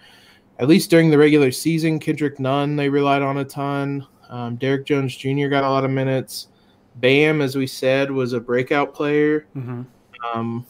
At 0.59 0.67
least 0.67 0.89
during 0.89 1.09
the 1.09 1.17
regular 1.17 1.51
season, 1.51 1.99
Kendrick 1.99 2.39
Nunn 2.39 2.75
they 2.75 2.87
relied 2.87 3.21
on 3.21 3.37
a 3.37 3.45
ton. 3.45 4.05
Um, 4.29 4.55
Derrick 4.55 4.85
Jones 4.85 5.15
Jr. 5.15 5.47
got 5.47 5.63
a 5.63 5.69
lot 5.69 5.85
of 5.85 5.91
minutes. 5.91 6.47
Bam, 6.95 7.41
as 7.41 7.55
we 7.55 7.67
said, 7.67 8.09
was 8.09 8.33
a 8.33 8.39
breakout 8.39 8.93
player. 8.93 9.47
Mhm. 9.55 9.85
Um, 10.33 10.65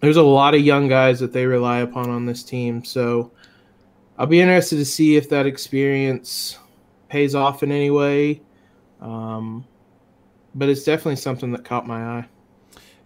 there's 0.00 0.16
a 0.16 0.22
lot 0.22 0.54
of 0.54 0.60
young 0.60 0.88
guys 0.88 1.20
that 1.20 1.32
they 1.32 1.46
rely 1.46 1.78
upon 1.78 2.10
on 2.10 2.26
this 2.26 2.42
team. 2.42 2.84
So 2.84 3.30
I'll 4.18 4.26
be 4.26 4.40
interested 4.40 4.76
to 4.76 4.84
see 4.84 5.16
if 5.16 5.28
that 5.30 5.46
experience 5.46 6.58
pays 7.08 7.34
off 7.34 7.62
in 7.62 7.72
any 7.72 7.90
way. 7.90 8.40
Um, 9.00 9.66
but 10.54 10.68
it's 10.68 10.84
definitely 10.84 11.16
something 11.16 11.52
that 11.52 11.64
caught 11.64 11.86
my 11.86 12.18
eye. 12.18 12.28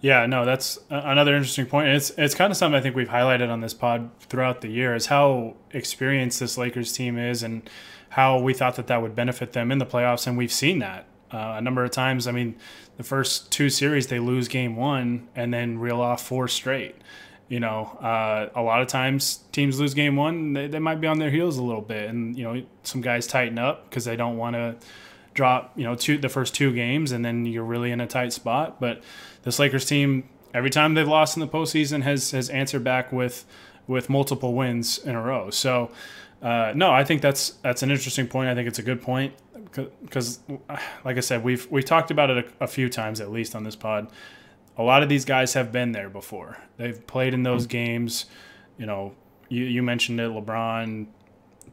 Yeah, 0.01 0.27
no, 0.27 0.45
that's 0.45 0.81
another 0.91 1.37
interesting 1.37 1.67
point. 1.67 1.89
It's 1.89 2.11
it's 2.19 2.35
kind 2.35 2.51
of 2.51 2.57
something 2.57 2.77
I 2.77 2.83
think 2.83 2.97
we've 2.97 3.09
highlighted 3.09 3.51
on 3.51 3.61
this 3.61 3.73
pod 3.73 4.11
throughout 4.21 4.61
the 4.61 4.69
year 4.69 4.97
is 4.97 5.07
how 5.07 5.55
experienced 5.71 6.41
this 6.41 6.59
Lakers 6.59 6.93
team 6.93 7.17
is 7.17 7.45
and 7.45 7.71
how 8.09 8.41
we 8.41 8.53
thought 8.53 8.75
that 8.77 8.89
that 8.89 9.01
would 9.01 9.15
benefit 9.15 9.53
them 9.53 9.71
in 9.71 9.79
the 9.79 9.87
playoffs, 9.87 10.27
and 10.27 10.37
we've 10.37 10.53
seen 10.53 10.81
that 10.81 11.07
uh, 11.31 11.55
a 11.57 11.61
number 11.61 11.85
of 11.85 11.93
times. 11.93 12.27
I 12.27 12.33
mean, 12.33 12.57
the 12.97 13.05
first 13.05 13.53
two 13.53 13.71
series 13.71 14.09
they 14.09 14.19
lose 14.19 14.49
game 14.49 14.75
one 14.75 15.29
and 15.37 15.55
then 15.55 15.79
reel 15.79 16.01
off 16.01 16.27
four 16.27 16.49
straight. 16.49 16.97
You 17.49 17.61
know, 17.61 17.85
uh, 18.01 18.49
a 18.55 18.63
lot 18.63 18.81
of 18.81 18.89
times 18.89 19.41
teams 19.53 19.79
lose 19.79 19.95
game 19.95 20.17
one, 20.17 20.55
they, 20.55 20.69
they 20.69 20.79
might 20.79 21.01
be 21.01 21.07
on 21.07 21.19
their 21.19 21.31
heels 21.31 21.59
a 21.59 21.63
little 21.63 21.83
bit, 21.83 22.09
and 22.09 22.37
you 22.37 22.45
know 22.45 22.63
some 22.83 23.01
guys 23.01 23.27
tighten 23.27 23.59
up 23.59 23.89
because 23.89 24.05
they 24.05 24.17
don't 24.17 24.37
want 24.37 24.57
to 24.57 24.77
drop 25.35 25.73
you 25.77 25.85
know 25.85 25.95
two 25.95 26.19
the 26.19 26.29
first 26.29 26.55
two 26.55 26.75
games 26.75 27.11
and 27.11 27.25
then 27.25 27.47
you're 27.47 27.65
really 27.65 27.91
in 27.91 28.01
a 28.01 28.07
tight 28.07 28.33
spot. 28.33 28.81
But 28.81 29.03
this 29.43 29.59
Lakers 29.59 29.85
team, 29.85 30.29
every 30.55 30.71
time 30.71 30.95
they've 30.95 31.09
lost 31.09 31.37
in 31.37 31.41
the 31.41 31.49
postseason, 31.49 32.03
has 32.03 32.31
has 32.31 32.49
answered 32.51 32.85
back 32.85 33.13
with 33.13 33.45
with 33.87 34.09
multiple 34.09 34.55
wins 34.55 34.99
in 34.99 35.15
a 35.15 35.23
row. 35.23 35.51
So. 35.51 35.91
Uh, 36.41 36.73
no, 36.75 36.91
I 36.91 37.05
think 37.05 37.23
that's 37.23 37.51
that's 37.63 37.85
an 37.85 37.93
interesting 37.93 38.27
point. 38.27 38.49
I 38.49 38.57
think 38.57 38.67
it's 38.67 38.81
a 38.81 38.83
good 38.83 39.01
point 39.01 39.33
because, 40.03 40.41
like 41.05 41.17
I 41.17 41.21
said, 41.21 41.45
we've 41.45 41.71
we've 41.71 41.85
talked 41.85 42.11
about 42.11 42.31
it 42.31 42.53
a, 42.61 42.65
a 42.65 42.67
few 42.67 42.89
times 42.89 43.21
at 43.21 43.31
least 43.31 43.55
on 43.55 43.63
this 43.65 43.77
pod. 43.77 44.11
A 44.79 44.83
lot 44.83 45.03
of 45.03 45.09
these 45.09 45.25
guys 45.25 45.55
have 45.55 45.71
been 45.71 45.93
there 45.93 46.09
before. 46.09 46.59
They've 46.77 47.07
played 47.07 47.35
in 47.35 47.43
those 47.43 47.65
mm-hmm. 47.65 47.73
games. 47.73 48.27
You 48.79 48.87
know, 48.87 49.15
you, 49.49 49.65
you 49.65 49.83
mentioned 49.83 50.19
it, 50.21 50.31
LeBron, 50.31 51.07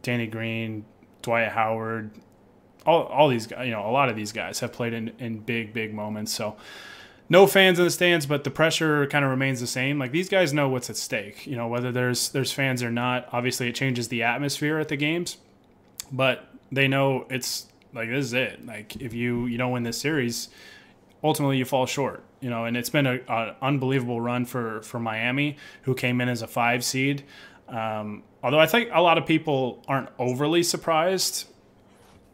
Danny 0.01 0.27
Green, 0.27 0.85
Dwight 1.21 1.49
Howard, 1.49 2.11
all, 2.85 3.03
all 3.03 3.29
these 3.29 3.47
guys. 3.47 3.65
You 3.65 3.71
know, 3.71 3.87
a 3.87 3.91
lot 3.91 4.09
of 4.09 4.15
these 4.15 4.31
guys 4.31 4.59
have 4.59 4.73
played 4.73 4.93
in, 4.93 5.13
in 5.19 5.39
big 5.39 5.73
big 5.73 5.93
moments. 5.93 6.33
So 6.33 6.57
no 7.29 7.45
fans 7.45 7.77
in 7.77 7.85
the 7.85 7.91
stands, 7.91 8.25
but 8.25 8.43
the 8.43 8.49
pressure 8.49 9.05
kind 9.07 9.23
of 9.23 9.31
remains 9.31 9.59
the 9.59 9.67
same. 9.67 9.99
Like 9.99 10.11
these 10.11 10.29
guys 10.29 10.51
know 10.51 10.67
what's 10.67 10.89
at 10.89 10.97
stake. 10.97 11.45
You 11.45 11.55
know, 11.55 11.67
whether 11.67 11.91
there's 11.91 12.29
there's 12.29 12.51
fans 12.51 12.81
or 12.83 12.91
not. 12.91 13.29
Obviously, 13.31 13.69
it 13.69 13.75
changes 13.75 14.07
the 14.07 14.23
atmosphere 14.23 14.79
at 14.79 14.87
the 14.87 14.97
games, 14.97 15.37
but 16.11 16.49
they 16.71 16.87
know 16.87 17.25
it's 17.29 17.67
like 17.93 18.09
this 18.09 18.25
is 18.25 18.33
it. 18.33 18.65
Like 18.65 18.95
if 18.97 19.13
you 19.13 19.45
you 19.45 19.57
don't 19.57 19.71
win 19.71 19.83
this 19.83 19.99
series, 19.99 20.49
ultimately 21.23 21.57
you 21.57 21.65
fall 21.65 21.85
short. 21.85 22.23
You 22.41 22.49
know, 22.49 22.65
and 22.65 22.77
it's 22.77 22.89
been 22.89 23.05
a, 23.05 23.19
a 23.27 23.55
unbelievable 23.61 24.21
run 24.21 24.45
for 24.45 24.81
for 24.81 24.99
Miami, 24.99 25.57
who 25.83 25.93
came 25.93 26.21
in 26.21 26.29
as 26.29 26.41
a 26.41 26.47
five 26.47 26.83
seed. 26.83 27.23
Um, 27.67 28.23
although 28.41 28.59
I 28.59 28.65
think 28.65 28.89
a 28.93 29.01
lot 29.01 29.17
of 29.17 29.25
people 29.25 29.83
aren't 29.87 30.09
overly 30.17 30.63
surprised. 30.63 31.47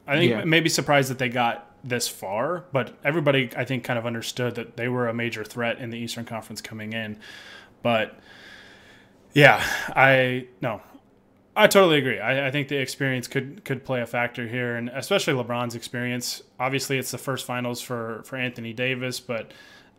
I 0.08 0.18
think 0.18 0.32
Yeah. 0.32 0.44
maybe 0.46 0.70
surprised 0.70 1.10
that 1.10 1.18
they 1.18 1.30
got 1.30 1.72
this 1.84 2.08
far, 2.08 2.66
but 2.72 2.98
everybody 3.04 3.50
I 3.56 3.66
think 3.66 3.84
kind 3.84 4.00
of 4.00 4.06
understood 4.06 4.56
that 4.56 4.78
they 4.78 4.88
were 4.88 5.08
a 5.08 5.14
major 5.14 5.44
threat 5.44 5.80
in 5.80 5.90
the 5.90 5.98
Eastern 5.98 6.26
Conference 6.26 6.62
coming 6.62 6.94
in. 6.94 7.18
But 7.84 8.18
yeah, 9.34 9.62
I 9.90 10.48
no, 10.62 10.82
I 11.56 11.68
totally 11.68 11.98
agree. 11.98 12.20
I, 12.20 12.48
I, 12.48 12.52
think 12.52 12.68
the 12.68 12.78
experience 12.78 13.28
could 13.28 13.64
could 13.66 13.84
play 13.86 14.02
a 14.02 14.06
factor 14.06 14.48
here, 14.48 14.76
and 14.76 14.90
especially 14.90 15.34
LeBron's 15.34 15.76
experience. 15.76 16.42
Obviously, 16.60 16.98
it's 16.98 17.12
the 17.12 17.18
first 17.18 17.46
finals 17.46 17.82
for 17.82 18.24
for 18.26 18.38
Anthony 18.38 18.74
Davis, 18.74 19.20
but 19.20 19.52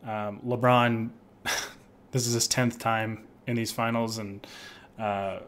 um, 0.06 0.40
LeBron, 0.46 1.10
this 2.12 2.26
is 2.26 2.34
his 2.34 2.48
tenth 2.48 2.78
time 2.78 3.24
in 3.46 3.56
these 3.56 3.72
finals, 3.72 4.18
and 4.18 4.46
uh, 4.98 5.40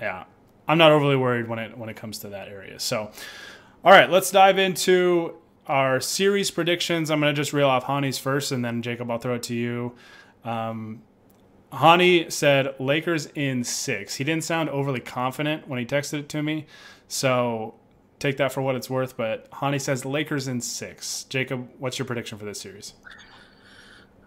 yeah, 0.00 0.24
I'm 0.66 0.78
not 0.78 0.92
overly 0.92 1.16
worried 1.16 1.48
when 1.48 1.58
it 1.58 1.76
when 1.76 1.88
it 1.88 1.96
comes 1.96 2.18
to 2.20 2.30
that 2.30 2.48
area. 2.48 2.78
So, 2.78 3.10
all 3.84 3.92
right, 3.92 4.10
let's 4.10 4.30
dive 4.30 4.58
into 4.58 5.36
our 5.66 6.00
series 6.00 6.50
predictions. 6.50 7.10
I'm 7.10 7.20
gonna 7.20 7.32
just 7.32 7.52
reel 7.52 7.68
off 7.68 7.84
Hani's 7.84 8.18
first, 8.18 8.50
and 8.50 8.64
then 8.64 8.82
Jacob, 8.82 9.10
I'll 9.10 9.18
throw 9.18 9.34
it 9.34 9.42
to 9.44 9.54
you. 9.54 9.92
Um, 10.44 11.02
Hani 11.72 12.30
said 12.30 12.74
Lakers 12.78 13.26
in 13.34 13.64
six. 13.64 14.16
He 14.16 14.24
didn't 14.24 14.44
sound 14.44 14.68
overly 14.68 15.00
confident 15.00 15.68
when 15.68 15.78
he 15.78 15.86
texted 15.86 16.20
it 16.20 16.28
to 16.30 16.42
me, 16.42 16.66
so 17.08 17.74
take 18.18 18.36
that 18.38 18.52
for 18.52 18.62
what 18.62 18.74
it's 18.74 18.90
worth. 18.90 19.16
But 19.16 19.50
Hani 19.50 19.80
says 19.80 20.04
Lakers 20.04 20.48
in 20.48 20.60
six. 20.60 21.24
Jacob, 21.24 21.68
what's 21.78 21.98
your 21.98 22.06
prediction 22.06 22.38
for 22.38 22.44
this 22.44 22.60
series? 22.60 22.94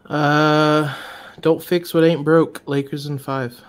Uh, 0.07 0.95
don't 1.41 1.63
fix 1.63 1.93
what 1.93 2.03
ain't 2.03 2.23
broke. 2.23 2.61
Lakers 2.65 3.05
in 3.05 3.17
five. 3.17 3.59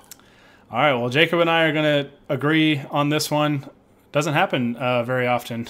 All 0.71 0.79
right. 0.79 0.95
Well, 0.95 1.09
Jacob 1.09 1.41
and 1.41 1.51
I 1.51 1.65
are 1.65 1.73
going 1.73 2.05
to 2.05 2.11
agree 2.29 2.83
on 2.91 3.09
this 3.09 3.31
one 3.31 3.69
doesn't 4.17 4.33
happen 4.33 4.77
uh, 4.77 5.03
very 5.03 5.27
often. 5.27 5.69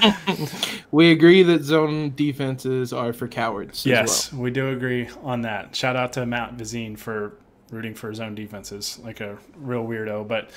we 0.90 1.12
agree 1.12 1.44
that 1.44 1.62
zone 1.62 2.12
defenses 2.16 2.92
are 2.92 3.12
for 3.12 3.28
cowards. 3.28 3.86
Yes, 3.86 4.32
well. 4.32 4.42
we 4.42 4.50
do 4.50 4.70
agree 4.70 5.08
on 5.22 5.42
that. 5.42 5.76
Shout 5.76 5.94
out 5.94 6.12
to 6.14 6.26
Matt 6.26 6.56
Vizine 6.56 6.98
for 6.98 7.36
rooting 7.70 7.94
for 7.94 8.12
zone 8.12 8.34
defenses, 8.34 8.98
like 9.04 9.20
a 9.20 9.38
real 9.56 9.84
weirdo. 9.84 10.26
But 10.26 10.50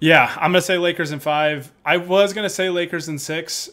yeah, 0.00 0.30
I'm 0.36 0.52
gonna 0.52 0.60
say 0.60 0.76
Lakers 0.76 1.12
in 1.12 1.20
five. 1.20 1.72
I 1.82 1.96
was 1.96 2.34
gonna 2.34 2.50
say 2.50 2.68
Lakers 2.68 3.08
in 3.08 3.18
six, 3.18 3.70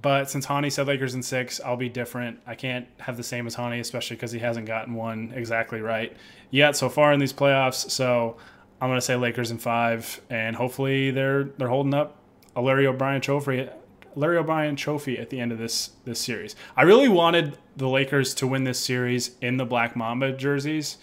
but 0.00 0.30
since 0.30 0.46
Hani 0.46 0.70
said 0.70 0.86
Lakers 0.86 1.14
in 1.14 1.22
six, 1.22 1.60
I'll 1.60 1.76
be 1.76 1.88
different. 1.88 2.40
I 2.46 2.54
can't 2.54 2.86
have 2.98 3.16
the 3.16 3.22
same 3.22 3.46
as 3.46 3.56
Hani, 3.56 3.80
especially 3.80 4.16
because 4.16 4.32
he 4.32 4.38
hasn't 4.38 4.66
gotten 4.66 4.94
one 4.94 5.32
exactly 5.34 5.80
right 5.80 6.14
yet 6.50 6.76
so 6.76 6.88
far 6.88 7.12
in 7.12 7.20
these 7.20 7.32
playoffs. 7.32 7.90
So 7.90 8.36
I'm 8.80 8.88
going 8.88 8.98
to 8.98 9.04
say 9.04 9.16
Lakers 9.16 9.50
in 9.50 9.58
five, 9.58 10.20
and 10.30 10.54
hopefully 10.54 11.10
they're 11.10 11.44
they're 11.44 11.68
holding 11.68 11.94
up 11.94 12.16
a 12.54 12.60
Larry 12.60 12.86
O'Brien 12.86 13.20
trophy. 13.20 13.68
Larry 14.14 14.36
O'Brien 14.36 14.76
trophy 14.76 15.18
at 15.18 15.30
the 15.30 15.40
end 15.40 15.52
of 15.52 15.58
this 15.58 15.90
this 16.04 16.20
series. 16.20 16.54
I 16.76 16.82
really 16.82 17.08
wanted 17.08 17.58
the 17.76 17.88
Lakers 17.88 18.34
to 18.34 18.46
win 18.46 18.64
this 18.64 18.78
series 18.78 19.36
in 19.40 19.56
the 19.56 19.64
Black 19.64 19.96
Mamba 19.96 20.32
jerseys, 20.32 20.98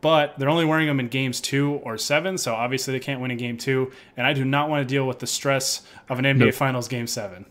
but 0.00 0.38
they're 0.38 0.50
only 0.50 0.64
wearing 0.64 0.86
them 0.86 1.00
in 1.00 1.08
games 1.08 1.40
two 1.40 1.80
or 1.82 1.98
seven, 1.98 2.38
so 2.38 2.54
obviously 2.54 2.92
they 2.92 3.00
can't 3.00 3.20
win 3.20 3.30
in 3.30 3.36
game 3.36 3.56
two. 3.56 3.92
And 4.16 4.26
I 4.26 4.32
do 4.32 4.44
not 4.44 4.70
want 4.70 4.86
to 4.86 4.94
deal 4.94 5.06
with 5.06 5.18
the 5.18 5.26
stress 5.26 5.82
of 6.08 6.18
an 6.18 6.24
NBA 6.24 6.38
nope. 6.38 6.54
Finals 6.54 6.88
game 6.88 7.06
seven. 7.06 7.46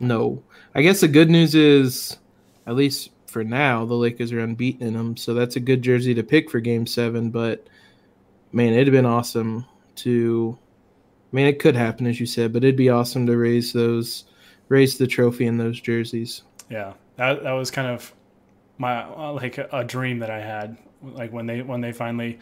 No, 0.00 0.42
I 0.74 0.82
guess 0.82 1.00
the 1.00 1.08
good 1.08 1.30
news 1.30 1.54
is, 1.54 2.18
at 2.66 2.76
least 2.76 3.10
for 3.26 3.44
now, 3.44 3.84
the 3.84 3.94
Lakers 3.94 4.32
are 4.32 4.40
unbeaten 4.40 4.86
in 4.86 4.94
them, 4.94 5.16
so 5.16 5.34
that's 5.34 5.56
a 5.56 5.60
good 5.60 5.82
jersey 5.82 6.14
to 6.14 6.22
pick 6.22 6.50
for 6.50 6.60
game 6.60 6.86
seven. 6.86 7.30
But 7.30 7.66
man, 8.52 8.72
it'd 8.72 8.86
have 8.86 8.92
been 8.92 9.06
awesome 9.06 9.66
to. 9.96 10.58
I 11.32 11.36
mean, 11.36 11.46
it 11.46 11.58
could 11.58 11.76
happen 11.76 12.06
as 12.06 12.18
you 12.18 12.26
said, 12.26 12.52
but 12.52 12.64
it'd 12.64 12.76
be 12.76 12.88
awesome 12.88 13.26
to 13.26 13.36
raise 13.36 13.72
those, 13.72 14.24
raise 14.68 14.96
the 14.96 15.06
trophy 15.06 15.46
in 15.46 15.58
those 15.58 15.80
jerseys. 15.80 16.42
Yeah, 16.70 16.94
that 17.16 17.42
that 17.42 17.52
was 17.52 17.70
kind 17.70 17.88
of 17.88 18.14
my 18.78 19.02
uh, 19.02 19.32
like 19.32 19.58
a, 19.58 19.68
a 19.72 19.84
dream 19.84 20.20
that 20.20 20.30
I 20.30 20.40
had, 20.40 20.78
like 21.02 21.32
when 21.32 21.46
they 21.46 21.62
when 21.62 21.80
they 21.80 21.92
finally 21.92 22.38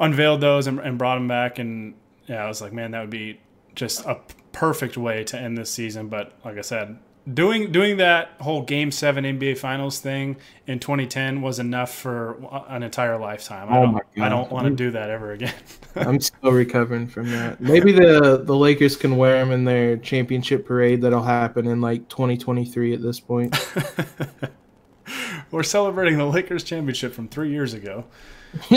unveiled 0.00 0.40
those 0.40 0.66
and, 0.66 0.80
and 0.80 0.98
brought 0.98 1.16
them 1.16 1.28
back, 1.28 1.58
and 1.58 1.94
yeah, 2.26 2.44
I 2.44 2.48
was 2.48 2.60
like, 2.60 2.72
man, 2.72 2.90
that 2.92 3.00
would 3.00 3.10
be 3.10 3.40
just 3.74 4.04
a 4.06 4.18
perfect 4.52 4.96
way 4.96 5.24
to 5.24 5.38
end 5.38 5.56
this 5.56 5.70
season. 5.70 6.08
But 6.08 6.32
like 6.44 6.58
I 6.58 6.62
said, 6.62 6.98
doing 7.32 7.72
doing 7.72 7.98
that 7.98 8.30
whole 8.40 8.62
Game 8.62 8.90
Seven 8.90 9.24
NBA 9.24 9.58
Finals 9.58 9.98
thing 9.98 10.36
in 10.66 10.78
2010 10.78 11.42
was 11.42 11.58
enough 11.58 11.94
for 11.94 12.38
an 12.68 12.82
entire 12.82 13.18
lifetime. 13.18 13.68
I 13.68 13.78
oh 13.78 13.82
don't, 13.82 14.24
I 14.24 14.28
don't 14.28 14.50
want 14.50 14.66
to 14.66 14.70
do 14.70 14.90
that 14.92 15.10
ever 15.10 15.32
again. 15.32 15.54
I'm 15.96 16.20
still 16.20 16.52
recovering 16.52 17.06
from 17.06 17.30
that. 17.30 17.60
Maybe 17.60 17.92
the 17.92 18.42
the 18.44 18.56
Lakers 18.56 18.96
can 18.96 19.16
wear 19.16 19.38
them 19.38 19.52
in 19.52 19.64
their 19.64 19.96
championship 19.96 20.66
parade 20.66 21.02
that'll 21.02 21.22
happen 21.22 21.66
in 21.66 21.80
like 21.80 22.08
2023 22.08 22.94
at 22.94 23.02
this 23.02 23.20
point. 23.20 23.56
We're 25.50 25.62
celebrating 25.62 26.18
the 26.18 26.26
Lakers 26.26 26.64
championship 26.64 27.14
from 27.14 27.28
three 27.28 27.50
years 27.50 27.72
ago. 27.72 28.04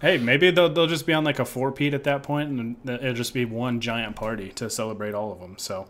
hey, 0.00 0.18
maybe 0.18 0.50
they'll 0.50 0.72
they'll 0.72 0.86
just 0.86 1.06
be 1.06 1.12
on 1.12 1.24
like 1.24 1.38
a 1.38 1.44
four 1.44 1.72
peat 1.72 1.94
at 1.94 2.04
that 2.04 2.22
point, 2.22 2.50
and 2.50 2.76
it'll 2.88 3.14
just 3.14 3.34
be 3.34 3.44
one 3.44 3.80
giant 3.80 4.16
party 4.16 4.50
to 4.52 4.68
celebrate 4.68 5.14
all 5.14 5.32
of 5.32 5.40
them. 5.40 5.56
So 5.58 5.88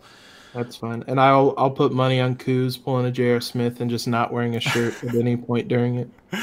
that's 0.54 0.76
fine. 0.76 1.04
And 1.06 1.20
I'll 1.20 1.54
I'll 1.58 1.70
put 1.70 1.92
money 1.92 2.20
on 2.20 2.36
Kuz 2.36 2.82
pulling 2.82 3.06
a 3.06 3.10
J.R. 3.10 3.40
Smith 3.40 3.80
and 3.80 3.90
just 3.90 4.08
not 4.08 4.32
wearing 4.32 4.56
a 4.56 4.60
shirt 4.60 5.02
at 5.04 5.14
any 5.14 5.36
point 5.36 5.68
during 5.68 5.96
it. 5.96 6.10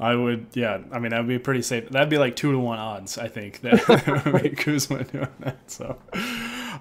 I 0.00 0.14
would, 0.14 0.46
yeah. 0.52 0.78
I 0.92 1.00
mean, 1.00 1.10
that 1.10 1.18
would 1.18 1.28
be 1.28 1.40
pretty 1.40 1.62
safe. 1.62 1.88
That'd 1.88 2.08
be 2.08 2.18
like 2.18 2.36
two 2.36 2.52
to 2.52 2.58
one 2.58 2.78
odds, 2.78 3.18
I 3.18 3.26
think, 3.26 3.62
that 3.62 4.54
Kuzma 4.56 5.02
doing 5.02 5.28
that. 5.40 5.58
So, 5.68 5.98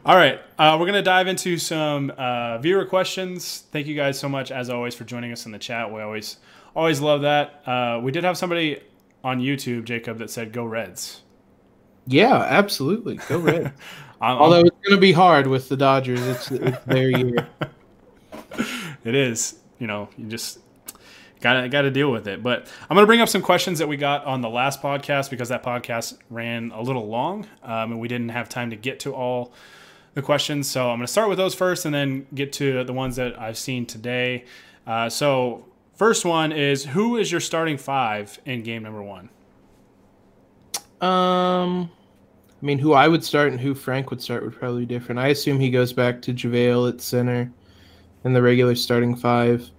all 0.06 0.16
right, 0.16 0.40
uh, 0.60 0.78
we're 0.80 0.86
gonna 0.86 1.02
dive 1.02 1.28
into 1.28 1.58
some 1.58 2.12
uh, 2.16 2.60
viewer 2.60 2.86
questions. 2.86 3.64
Thank 3.72 3.88
you 3.88 3.96
guys 3.96 4.20
so 4.20 4.30
much, 4.30 4.52
as 4.52 4.70
always, 4.70 4.94
for 4.94 5.04
joining 5.04 5.32
us 5.32 5.48
in 5.48 5.52
the 5.52 5.58
chat. 5.58 5.92
We 5.92 6.02
always, 6.02 6.38
always 6.76 7.02
love 7.02 7.22
that. 7.24 7.68
Uh, 7.68 8.00
we 8.04 8.12
did 8.12 8.24
have 8.24 8.38
somebody 8.38 8.82
on 9.24 9.40
YouTube, 9.40 9.86
Jacob, 9.86 10.20
that 10.20 10.30
said, 10.30 10.52
"Go 10.52 10.66
Reds." 10.66 11.22
Yeah, 12.06 12.38
absolutely. 12.38 13.18
Go 13.28 13.40
Reds. 13.40 13.70
I'm, 14.20 14.38
Although 14.38 14.62
it's 14.62 14.78
going 14.84 14.98
to 14.98 15.02
be 15.02 15.12
hard 15.12 15.46
with 15.48 15.70
the 15.70 15.78
Dodgers, 15.78 16.22
it's, 16.26 16.52
it's 16.52 16.84
their 16.86 17.10
year. 17.10 17.48
it 19.04 19.16
is. 19.16 19.60
You 19.78 19.86
know, 19.86 20.10
you 20.18 20.26
just 20.26 20.60
got 21.40 21.62
to 21.62 21.70
got 21.70 21.84
to 21.84 21.92
deal 21.92 22.12
with 22.12 22.28
it. 22.28 22.42
But 22.42 22.68
I'm 22.90 22.96
going 22.96 23.04
to 23.04 23.08
bring 23.08 23.22
up 23.22 23.30
some 23.30 23.42
questions 23.42 23.80
that 23.80 23.88
we 23.88 23.98
got 23.98 24.26
on 24.26 24.42
the 24.42 24.50
last 24.50 24.82
podcast 24.82 25.30
because 25.30 25.50
that 25.50 25.64
podcast 25.64 26.18
ran 26.30 26.72
a 26.72 26.82
little 26.82 27.08
long 27.08 27.48
um, 27.64 27.92
and 27.92 28.00
we 28.00 28.08
didn't 28.08 28.30
have 28.30 28.50
time 28.50 28.72
to 28.72 28.76
get 28.76 29.00
to 29.02 29.14
all 29.14 29.54
the 30.16 30.24
questions. 30.24 30.68
So 30.68 30.90
I'm 30.90 30.98
going 30.98 31.06
to 31.06 31.12
start 31.12 31.30
with 31.30 31.38
those 31.38 31.54
first 31.54 31.86
and 31.86 31.94
then 31.94 32.26
get 32.34 32.54
to 32.54 32.84
the 32.84 32.94
ones 32.94 33.18
that 33.18 33.40
I've 33.40 33.58
seen 33.58 33.86
today. 33.86 34.46
Uh, 34.88 35.10
so 35.10 35.67
first 35.98 36.24
one 36.24 36.52
is 36.52 36.86
who 36.86 37.18
is 37.18 37.32
your 37.32 37.42
starting 37.42 37.78
five 37.78 38.40
in 38.46 38.64
game 38.64 38.84
number 38.84 39.04
one? 39.04 39.30
Um, 41.02 41.92
I 42.62 42.66
mean, 42.66 42.80
who 42.80 42.94
I 42.94 43.08
would 43.08 43.24
start 43.24 43.52
and 43.52 43.60
who 43.60 43.76
Frank 43.76 44.10
would 44.10 44.22
start 44.22 44.44
would 44.44 44.58
probably 44.58 44.86
be 44.86 44.94
different. 44.94 45.20
I 45.20 45.28
assume 45.28 45.60
he 45.60 45.70
goes 45.70 45.94
back 45.94 46.22
to 46.24 46.34
JaVale 46.34 46.94
at 46.94 47.02
center 47.02 47.52
in 48.24 48.34
the 48.34 48.42
regular 48.42 48.76
starting 48.76 49.16
five. 49.16 49.70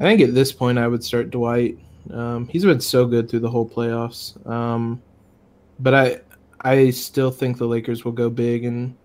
I 0.00 0.04
think 0.04 0.20
at 0.20 0.34
this 0.34 0.52
point 0.52 0.78
I 0.78 0.88
would 0.88 1.04
start 1.04 1.30
Dwight. 1.30 1.78
Um, 2.12 2.48
he's 2.48 2.64
been 2.64 2.80
so 2.80 3.06
good 3.06 3.28
through 3.28 3.40
the 3.40 3.50
whole 3.50 3.68
playoffs. 3.68 4.34
Um, 4.48 5.00
but 5.78 5.94
I 5.94 6.20
I 6.60 6.90
still 6.90 7.30
think 7.30 7.58
the 7.58 7.66
Lakers 7.66 8.04
will 8.04 8.12
go 8.12 8.30
big, 8.30 8.64
and 8.64 8.96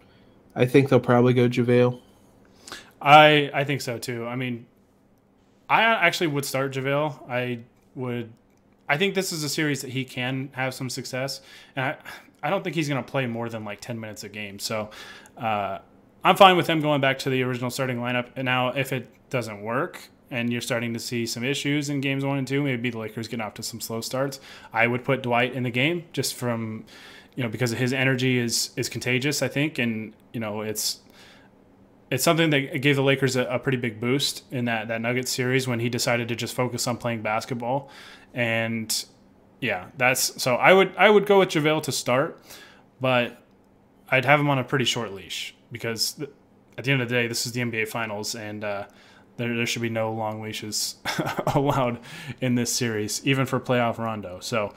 I 0.56 0.66
think 0.66 0.90
they'll 0.90 1.00
probably 1.00 1.34
go 1.34 1.48
JaVale. 1.48 2.00
I 3.02 3.52
I 3.54 3.64
think 3.64 3.82
so 3.82 4.00
too. 4.00 4.26
I 4.26 4.36
mean, 4.36 4.66
I 5.70 5.82
actually 5.82 6.28
would 6.28 6.46
start 6.46 6.74
JaVale. 6.74 7.30
I 7.30 7.60
would. 7.96 8.32
I 8.90 8.98
think 8.98 9.16
this 9.16 9.34
is 9.34 9.44
a 9.44 9.50
series 9.50 9.82
that 9.82 9.92
he 9.92 10.06
can 10.06 10.50
have 10.54 10.74
some 10.74 10.90
success, 10.90 11.42
and 11.76 11.86
I 11.86 11.98
I 12.44 12.50
don't 12.50 12.64
think 12.64 12.76
he's 12.76 12.88
going 12.88 13.04
to 13.04 13.10
play 13.10 13.26
more 13.26 13.50
than 13.50 13.66
like 13.66 13.82
10 13.82 14.00
minutes 14.00 14.24
a 14.24 14.30
game. 14.30 14.60
So 14.60 14.90
uh, 15.38 15.80
I'm 16.24 16.36
fine 16.36 16.56
with 16.56 16.68
him 16.68 16.82
going 16.82 17.02
back 17.02 17.20
to 17.20 17.30
the 17.30 17.42
original 17.44 17.70
starting 17.70 17.98
lineup. 17.98 18.28
And 18.36 18.46
now, 18.46 18.70
if 18.70 18.94
it 18.94 19.10
doesn't 19.30 19.62
work 19.62 20.00
and 20.30 20.52
you're 20.52 20.62
starting 20.62 20.94
to 20.94 21.00
see 21.00 21.26
some 21.26 21.44
issues 21.44 21.90
in 21.90 22.02
games 22.02 22.24
one 22.24 22.38
and 22.38 22.48
two, 22.48 22.62
maybe 22.64 22.90
the 22.90 22.98
Lakers 22.98 23.28
get 23.28 23.42
off 23.42 23.56
to 23.56 23.64
some 23.64 23.82
slow 23.82 24.02
starts. 24.02 24.40
I 24.72 24.88
would 24.88 25.04
put 25.04 25.24
Dwight 25.24 25.54
in 25.54 25.64
the 25.64 25.72
game 25.72 26.06
just 26.14 26.36
from, 26.36 26.86
you 27.36 27.44
know, 27.44 27.50
because 27.50 27.72
his 27.72 27.94
energy 27.94 28.38
is 28.38 28.72
is 28.76 28.88
contagious. 28.88 29.42
I 29.42 29.48
think, 29.48 29.80
and 29.80 30.14
you 30.34 30.40
know, 30.40 30.62
it's 30.62 31.00
it's 32.10 32.24
something 32.24 32.50
that 32.52 32.82
gave 32.82 32.96
the 32.96 33.04
Lakers 33.04 33.36
a, 33.36 33.46
a, 33.46 33.60
pretty 33.60 33.78
big 33.78 34.00
boost 34.00 34.44
in 34.52 34.66
that 34.66 34.88
that 34.88 35.02
Nuggets 35.02 35.32
series 35.32 35.68
when 35.68 35.80
he 35.80 35.90
decided 35.90 36.28
to 36.30 36.36
just 36.36 36.54
focus 36.54 36.88
on 36.88 36.98
playing 36.98 37.22
basketball. 37.22 37.90
And 38.34 39.06
yeah, 39.60 39.88
that's 39.98 40.42
so 40.42 40.56
I 40.56 40.74
would 40.74 40.96
I 40.98 41.10
would 41.10 41.26
go 41.26 41.40
with 41.40 41.50
JaVale 41.50 41.84
to 41.84 41.92
start, 41.92 42.42
but 43.02 43.42
I'd 44.10 44.26
have 44.26 44.40
him 44.40 44.50
on 44.50 44.60
a 44.60 44.64
pretty 44.64 44.86
short 44.86 45.14
leash 45.14 45.56
because 45.72 46.22
at 46.78 46.84
the 46.84 46.92
end 46.92 47.02
of 47.02 47.10
the 47.10 47.16
day, 47.16 47.28
this 47.28 47.46
is 47.46 47.52
the 47.52 47.62
NBA 47.62 47.88
Finals, 47.88 48.36
and 48.36 48.64
uh, 48.64 48.86
there 49.38 49.56
there 49.56 49.66
should 49.66 49.82
be 49.82 49.90
no 49.90 50.14
long 50.14 50.42
leashes 50.42 50.96
allowed 51.48 52.00
in 52.40 52.56
this 52.56 52.72
series, 52.72 53.26
even 53.26 53.46
for 53.46 53.60
playoff 53.60 53.98
Rondo. 53.98 54.40
So, 54.40 54.74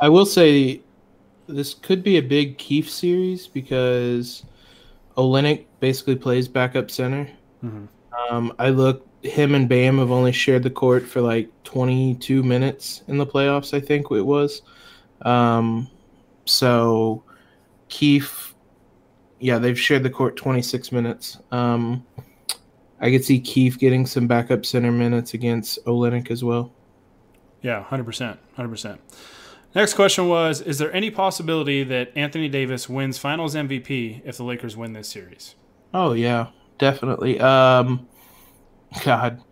I 0.00 0.08
will 0.08 0.26
say 0.26 0.82
this 1.46 1.74
could 1.74 2.02
be 2.02 2.16
a 2.16 2.22
big 2.22 2.58
Keefe 2.58 2.90
series 2.90 3.46
because 3.46 4.44
Olynyk 5.16 5.66
basically 5.80 6.16
plays 6.16 6.48
backup 6.48 6.90
center. 6.90 7.28
Mm-hmm. 7.62 7.86
Um, 8.34 8.52
I 8.58 8.70
look 8.70 9.06
him 9.22 9.54
and 9.54 9.68
Bam 9.68 9.98
have 9.98 10.10
only 10.10 10.32
shared 10.32 10.62
the 10.62 10.70
court 10.70 11.06
for 11.06 11.20
like 11.20 11.48
22 11.64 12.42
minutes 12.42 13.02
in 13.06 13.18
the 13.18 13.26
playoffs, 13.26 13.72
I 13.72 13.80
think 13.80 14.10
it 14.10 14.22
was. 14.22 14.62
Um, 15.22 15.88
so 16.44 17.22
Keefe, 17.88 18.54
yeah, 19.38 19.58
they've 19.58 19.78
shared 19.78 20.02
the 20.02 20.10
court 20.10 20.36
26 20.36 20.90
minutes. 20.92 21.38
Um, 21.52 22.04
I 23.00 23.10
could 23.10 23.24
see 23.24 23.40
Keefe 23.40 23.78
getting 23.78 24.06
some 24.06 24.26
backup 24.26 24.66
center 24.66 24.92
minutes 24.92 25.34
against 25.34 25.84
Olynyk 25.86 26.30
as 26.30 26.42
well. 26.42 26.72
Yeah, 27.60 27.84
100%. 27.84 28.38
100%. 28.58 28.98
Next 29.74 29.94
question 29.94 30.28
was 30.28 30.60
Is 30.60 30.78
there 30.78 30.92
any 30.92 31.10
possibility 31.10 31.84
that 31.84 32.12
Anthony 32.16 32.48
Davis 32.48 32.88
wins 32.88 33.18
finals 33.18 33.54
MVP 33.54 34.22
if 34.24 34.36
the 34.36 34.44
Lakers 34.44 34.76
win 34.76 34.92
this 34.92 35.08
series? 35.08 35.54
Oh, 35.94 36.12
yeah, 36.12 36.48
definitely. 36.78 37.40
Um, 37.40 38.06
God, 39.04 39.42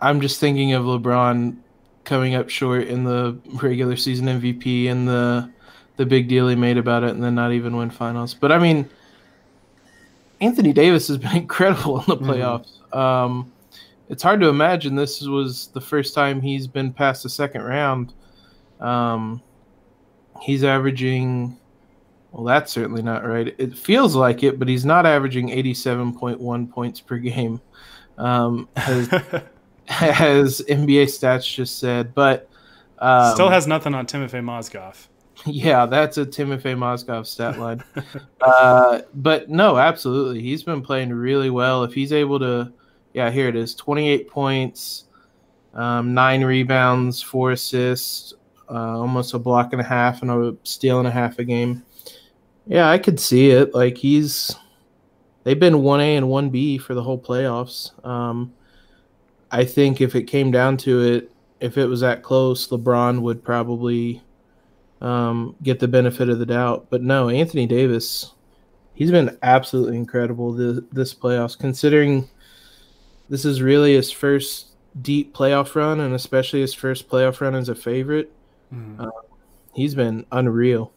I'm 0.00 0.20
just 0.20 0.40
thinking 0.40 0.72
of 0.72 0.84
LeBron 0.84 1.56
coming 2.04 2.34
up 2.34 2.48
short 2.48 2.86
in 2.86 3.04
the 3.04 3.38
regular 3.54 3.96
season 3.96 4.26
MVP 4.26 4.88
and 4.88 5.08
the 5.08 5.50
the 5.96 6.06
big 6.06 6.28
deal 6.28 6.46
he 6.46 6.54
made 6.54 6.76
about 6.76 7.02
it 7.02 7.10
and 7.10 7.24
then 7.24 7.34
not 7.34 7.52
even 7.52 7.76
win 7.76 7.90
finals. 7.90 8.34
But 8.34 8.52
I 8.52 8.58
mean, 8.58 8.88
Anthony 10.40 10.72
Davis 10.72 11.08
has 11.08 11.18
been 11.18 11.36
incredible 11.36 12.00
in 12.00 12.06
the 12.06 12.16
mm-hmm. 12.16 12.30
playoffs. 12.30 12.78
Mm-hmm. 12.92 12.98
Um, 12.98 13.52
it's 14.08 14.22
hard 14.22 14.40
to 14.40 14.48
imagine 14.48 14.94
this 14.94 15.22
was 15.22 15.68
the 15.68 15.80
first 15.80 16.14
time 16.14 16.40
he's 16.40 16.66
been 16.66 16.92
past 16.92 17.22
the 17.22 17.30
second 17.30 17.62
round. 17.62 18.12
Um, 18.80 19.42
he's 20.42 20.64
averaging, 20.64 21.58
well, 22.32 22.44
that's 22.44 22.72
certainly 22.72 23.02
not 23.02 23.26
right. 23.26 23.54
It 23.58 23.76
feels 23.76 24.14
like 24.14 24.42
it, 24.42 24.58
but 24.58 24.68
he's 24.68 24.84
not 24.84 25.06
averaging 25.06 25.48
87.1 25.48 26.70
points 26.70 27.00
per 27.00 27.18
game, 27.18 27.60
um, 28.18 28.68
as, 28.76 29.08
as 29.88 30.62
NBA 30.68 31.04
stats 31.04 31.52
just 31.52 31.78
said. 31.78 32.14
But 32.14 32.48
um, 32.98 33.34
still 33.34 33.50
has 33.50 33.66
nothing 33.66 33.94
on 33.94 34.06
Timofey 34.06 34.42
Mozgov. 34.42 35.08
Yeah, 35.44 35.86
that's 35.86 36.18
a 36.18 36.24
Timofey 36.24 36.74
Mozgov 36.76 37.26
stat 37.26 37.58
line. 37.58 37.84
uh, 38.40 39.02
but 39.14 39.48
no, 39.50 39.76
absolutely, 39.76 40.40
he's 40.42 40.62
been 40.62 40.82
playing 40.82 41.12
really 41.12 41.50
well. 41.50 41.84
If 41.84 41.92
he's 41.92 42.12
able 42.12 42.38
to, 42.40 42.72
yeah, 43.12 43.30
here 43.30 43.48
it 43.48 43.56
is: 43.56 43.74
twenty-eight 43.74 44.28
points, 44.28 45.04
um, 45.74 46.14
nine 46.14 46.42
rebounds, 46.42 47.22
four 47.22 47.52
assists, 47.52 48.34
uh, 48.70 48.98
almost 48.98 49.34
a 49.34 49.38
block 49.38 49.72
and 49.72 49.80
a 49.80 49.84
half, 49.84 50.22
and 50.22 50.30
a 50.30 50.56
steal 50.64 50.98
and 50.98 51.08
a 51.08 51.10
half 51.10 51.38
a 51.38 51.44
game. 51.44 51.82
Yeah, 52.66 52.90
I 52.90 52.98
could 52.98 53.20
see 53.20 53.50
it. 53.50 53.74
Like 53.74 53.96
he's, 53.96 54.54
they've 55.44 55.58
been 55.58 55.82
one 55.82 56.00
A 56.00 56.16
and 56.16 56.28
one 56.28 56.50
B 56.50 56.78
for 56.78 56.94
the 56.94 57.02
whole 57.02 57.20
playoffs. 57.20 57.92
Um, 58.04 58.52
I 59.50 59.64
think 59.64 60.00
if 60.00 60.14
it 60.14 60.24
came 60.24 60.50
down 60.50 60.76
to 60.78 61.00
it, 61.00 61.32
if 61.60 61.78
it 61.78 61.86
was 61.86 62.00
that 62.00 62.22
close, 62.22 62.68
LeBron 62.68 63.20
would 63.20 63.42
probably 63.42 64.22
um, 65.00 65.54
get 65.62 65.78
the 65.78 65.88
benefit 65.88 66.28
of 66.28 66.38
the 66.38 66.46
doubt. 66.46 66.88
But 66.90 67.02
no, 67.02 67.28
Anthony 67.28 67.66
Davis, 67.66 68.32
he's 68.94 69.10
been 69.10 69.38
absolutely 69.42 69.96
incredible 69.96 70.52
this, 70.52 70.80
this 70.92 71.14
playoffs, 71.14 71.58
considering 71.58 72.28
this 73.28 73.44
is 73.44 73.62
really 73.62 73.94
his 73.94 74.10
first 74.10 74.72
deep 75.00 75.34
playoff 75.34 75.74
run, 75.74 76.00
and 76.00 76.14
especially 76.14 76.60
his 76.60 76.74
first 76.74 77.08
playoff 77.08 77.40
run 77.40 77.54
as 77.54 77.68
a 77.68 77.74
favorite. 77.74 78.32
Mm. 78.74 79.00
Uh, 79.00 79.10
he's 79.74 79.94
been 79.94 80.26
unreal. 80.32 80.92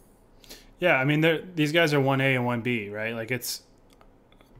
Yeah, 0.79 0.95
I 0.95 1.03
mean, 1.03 1.21
these 1.55 1.71
guys 1.71 1.93
are 1.93 1.99
one 1.99 2.21
A 2.21 2.35
and 2.35 2.45
one 2.45 2.61
B, 2.61 2.89
right? 2.89 3.13
Like 3.13 3.31
it's, 3.31 3.63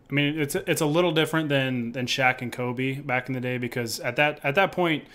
I 0.09 0.13
mean, 0.13 0.39
it's 0.39 0.55
it's 0.55 0.81
a 0.81 0.85
little 0.85 1.11
different 1.11 1.49
than 1.49 1.93
than 1.93 2.07
Shaq 2.07 2.41
and 2.41 2.51
Kobe 2.51 2.99
back 2.99 3.27
in 3.27 3.33
the 3.33 3.39
day 3.39 3.57
because 3.57 3.99
at 4.01 4.15
that 4.17 4.39
at 4.43 4.55
that 4.55 4.71
point, 4.71 5.05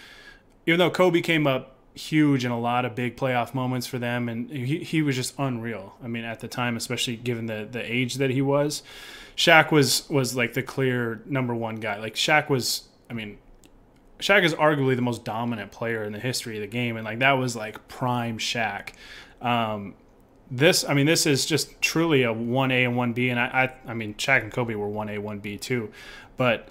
even 0.67 0.79
though 0.79 0.91
Kobe 0.91 1.21
came 1.21 1.47
up 1.47 1.77
huge 1.95 2.45
in 2.45 2.51
a 2.51 2.59
lot 2.59 2.85
of 2.85 2.95
big 2.95 3.17
playoff 3.17 3.55
moments 3.55 3.87
for 3.87 3.99
them, 3.99 4.29
and 4.29 4.51
he, 4.51 4.79
he 4.79 5.03
was 5.03 5.15
just 5.17 5.35
unreal. 5.39 5.95
I 6.03 6.09
mean, 6.09 6.25
at 6.25 6.41
the 6.41 6.49
time, 6.49 6.77
especially 6.77 7.17
given 7.17 7.47
the 7.47 7.69
the 7.71 7.83
age 7.83 8.15
that 8.15 8.31
he 8.31 8.41
was, 8.43 8.83
Shaq 9.37 9.71
was 9.71 10.09
was 10.09 10.37
like 10.37 10.55
the 10.55 10.63
clear 10.63 11.23
number 11.27 11.55
one 11.55 11.77
guy. 11.77 11.99
Like 11.99 12.15
Shaq 12.15 12.49
was, 12.49 12.89
I 13.11 13.13
mean, 13.13 13.39
Shaq 14.21 14.45
is 14.45 14.55
arguably 14.55 14.97
the 14.97 15.03
most 15.03 15.25
dominant 15.25 15.73
player 15.73 16.05
in 16.05 16.13
the 16.13 16.21
history 16.21 16.57
of 16.57 16.63
the 16.63 16.67
game, 16.67 16.97
and 16.97 17.05
like 17.05 17.19
that 17.19 17.33
was 17.33 17.57
like 17.57 17.89
prime 17.89 18.39
Shaq. 18.39 18.91
Um, 19.43 19.95
this, 20.51 20.85
I 20.85 20.95
mean, 20.95 21.07
this 21.07 21.27
is 21.27 21.47
just 21.47 21.81
truly 21.81 22.23
a 22.23 22.33
one 22.33 22.71
A 22.71 22.85
and 22.85 22.97
one 22.97 23.13
B, 23.13 23.29
and 23.31 23.41
I, 23.41 23.73
I, 23.87 23.91
I 23.91 23.95
mean, 23.95 24.15
Shaq 24.15 24.43
and 24.43 24.53
Kobe 24.53 24.75
were 24.75 24.89
one 24.89 25.09
A, 25.09 25.19
one 25.19 25.39
B 25.39 25.57
too, 25.57 25.91
but 26.37 26.69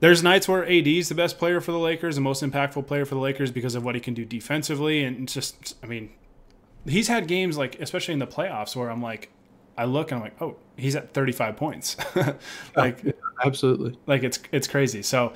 there's 0.00 0.22
nights 0.22 0.46
where 0.46 0.64
AD 0.64 0.86
is 0.86 1.08
the 1.08 1.14
best 1.14 1.38
player 1.38 1.60
for 1.60 1.72
the 1.72 1.78
Lakers, 1.78 2.16
the 2.16 2.20
most 2.20 2.42
impactful 2.42 2.86
player 2.86 3.04
for 3.04 3.14
the 3.14 3.20
Lakers 3.20 3.50
because 3.50 3.74
of 3.74 3.84
what 3.84 3.94
he 3.94 4.00
can 4.00 4.14
do 4.14 4.24
defensively, 4.24 5.04
and 5.04 5.28
just 5.28 5.76
I 5.82 5.86
mean, 5.86 6.10
he's 6.86 7.08
had 7.08 7.26
games 7.26 7.56
like 7.56 7.80
especially 7.80 8.12
in 8.12 8.20
the 8.20 8.26
playoffs 8.26 8.76
where 8.76 8.90
I'm 8.90 9.02
like, 9.02 9.30
I 9.78 9.86
look 9.86 10.12
and 10.12 10.18
I'm 10.18 10.24
like, 10.24 10.42
oh, 10.42 10.56
he's 10.76 10.96
at 10.96 11.14
35 11.14 11.56
points, 11.56 11.96
like 12.76 13.02
yeah, 13.04 13.12
absolutely, 13.42 13.96
like 14.06 14.22
it's 14.22 14.38
it's 14.52 14.68
crazy. 14.68 15.02
So. 15.02 15.32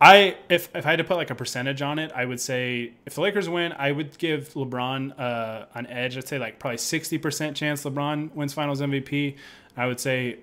I 0.00 0.36
if, 0.48 0.68
if 0.74 0.84
I 0.86 0.90
had 0.90 0.96
to 0.96 1.04
put 1.04 1.16
like 1.16 1.30
a 1.30 1.34
percentage 1.34 1.80
on 1.80 1.98
it, 1.98 2.12
I 2.14 2.24
would 2.24 2.40
say 2.40 2.92
if 3.06 3.14
the 3.14 3.20
Lakers 3.22 3.48
win, 3.48 3.72
I 3.72 3.92
would 3.92 4.18
give 4.18 4.52
LeBron 4.54 5.18
uh, 5.18 5.66
an 5.74 5.86
edge. 5.86 6.18
I'd 6.18 6.28
say 6.28 6.38
like 6.38 6.58
probably 6.58 6.78
sixty 6.78 7.18
percent 7.18 7.56
chance 7.56 7.84
LeBron 7.84 8.34
wins 8.34 8.52
Finals 8.52 8.80
MVP. 8.80 9.36
I 9.76 9.86
would 9.86 10.00
say 10.00 10.38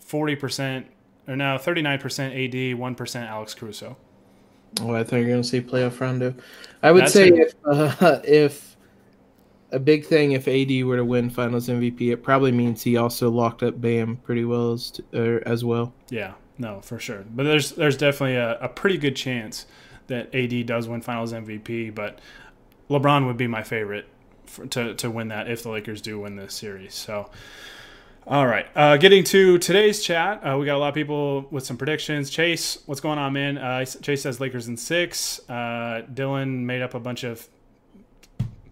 forty 0.00 0.34
percent 0.34 0.86
or 1.30 1.36
now 1.36 1.56
39% 1.56 2.00
AD, 2.00 2.78
1% 2.78 3.28
Alex 3.28 3.54
Caruso. 3.54 3.96
Oh, 4.80 4.94
I 4.94 5.04
thought 5.04 5.16
you 5.16 5.22
were 5.22 5.28
going 5.28 5.42
to 5.42 5.48
say 5.48 5.60
playoff 5.60 6.00
Rondo. 6.00 6.34
I 6.82 6.90
would 6.90 7.02
That's 7.02 7.12
say 7.12 7.28
if, 7.28 7.54
uh, 7.64 8.20
if 8.24 8.76
a 9.70 9.78
big 9.78 10.04
thing, 10.04 10.32
if 10.32 10.48
AD 10.48 10.84
were 10.84 10.96
to 10.96 11.04
win 11.04 11.30
Finals 11.30 11.68
MVP, 11.68 12.12
it 12.12 12.18
probably 12.18 12.50
means 12.50 12.82
he 12.82 12.96
also 12.96 13.30
locked 13.30 13.62
up 13.62 13.80
Bam 13.80 14.16
pretty 14.16 14.44
well 14.44 14.72
as, 14.72 15.00
as 15.12 15.64
well. 15.64 15.92
Yeah, 16.08 16.32
no, 16.60 16.82
for 16.82 16.98
sure. 16.98 17.24
But 17.34 17.44
there's 17.44 17.72
there's 17.72 17.96
definitely 17.96 18.36
a, 18.36 18.58
a 18.60 18.68
pretty 18.68 18.98
good 18.98 19.16
chance 19.16 19.64
that 20.08 20.34
AD 20.34 20.66
does 20.66 20.86
win 20.86 21.00
Finals 21.00 21.32
MVP. 21.32 21.94
But 21.94 22.18
LeBron 22.90 23.26
would 23.26 23.38
be 23.38 23.46
my 23.46 23.62
favorite 23.62 24.06
for, 24.44 24.66
to 24.66 24.94
to 24.94 25.10
win 25.10 25.28
that 25.28 25.50
if 25.50 25.62
the 25.62 25.70
Lakers 25.70 26.02
do 26.02 26.20
win 26.20 26.36
this 26.36 26.54
series. 26.54 26.94
So. 26.94 27.30
All 28.26 28.46
right. 28.46 28.66
Uh, 28.76 28.98
getting 28.98 29.24
to 29.24 29.56
today's 29.58 30.02
chat, 30.02 30.46
uh, 30.46 30.56
we 30.58 30.66
got 30.66 30.76
a 30.76 30.78
lot 30.78 30.90
of 30.90 30.94
people 30.94 31.46
with 31.50 31.64
some 31.64 31.78
predictions. 31.78 32.28
Chase, 32.28 32.78
what's 32.84 33.00
going 33.00 33.18
on, 33.18 33.32
man? 33.32 33.56
Uh, 33.56 33.84
Chase 33.86 34.22
says 34.22 34.38
Lakers 34.38 34.68
in 34.68 34.76
six. 34.76 35.40
Uh, 35.48 36.02
Dylan 36.12 36.60
made 36.60 36.82
up 36.82 36.92
a 36.92 37.00
bunch 37.00 37.24
of 37.24 37.48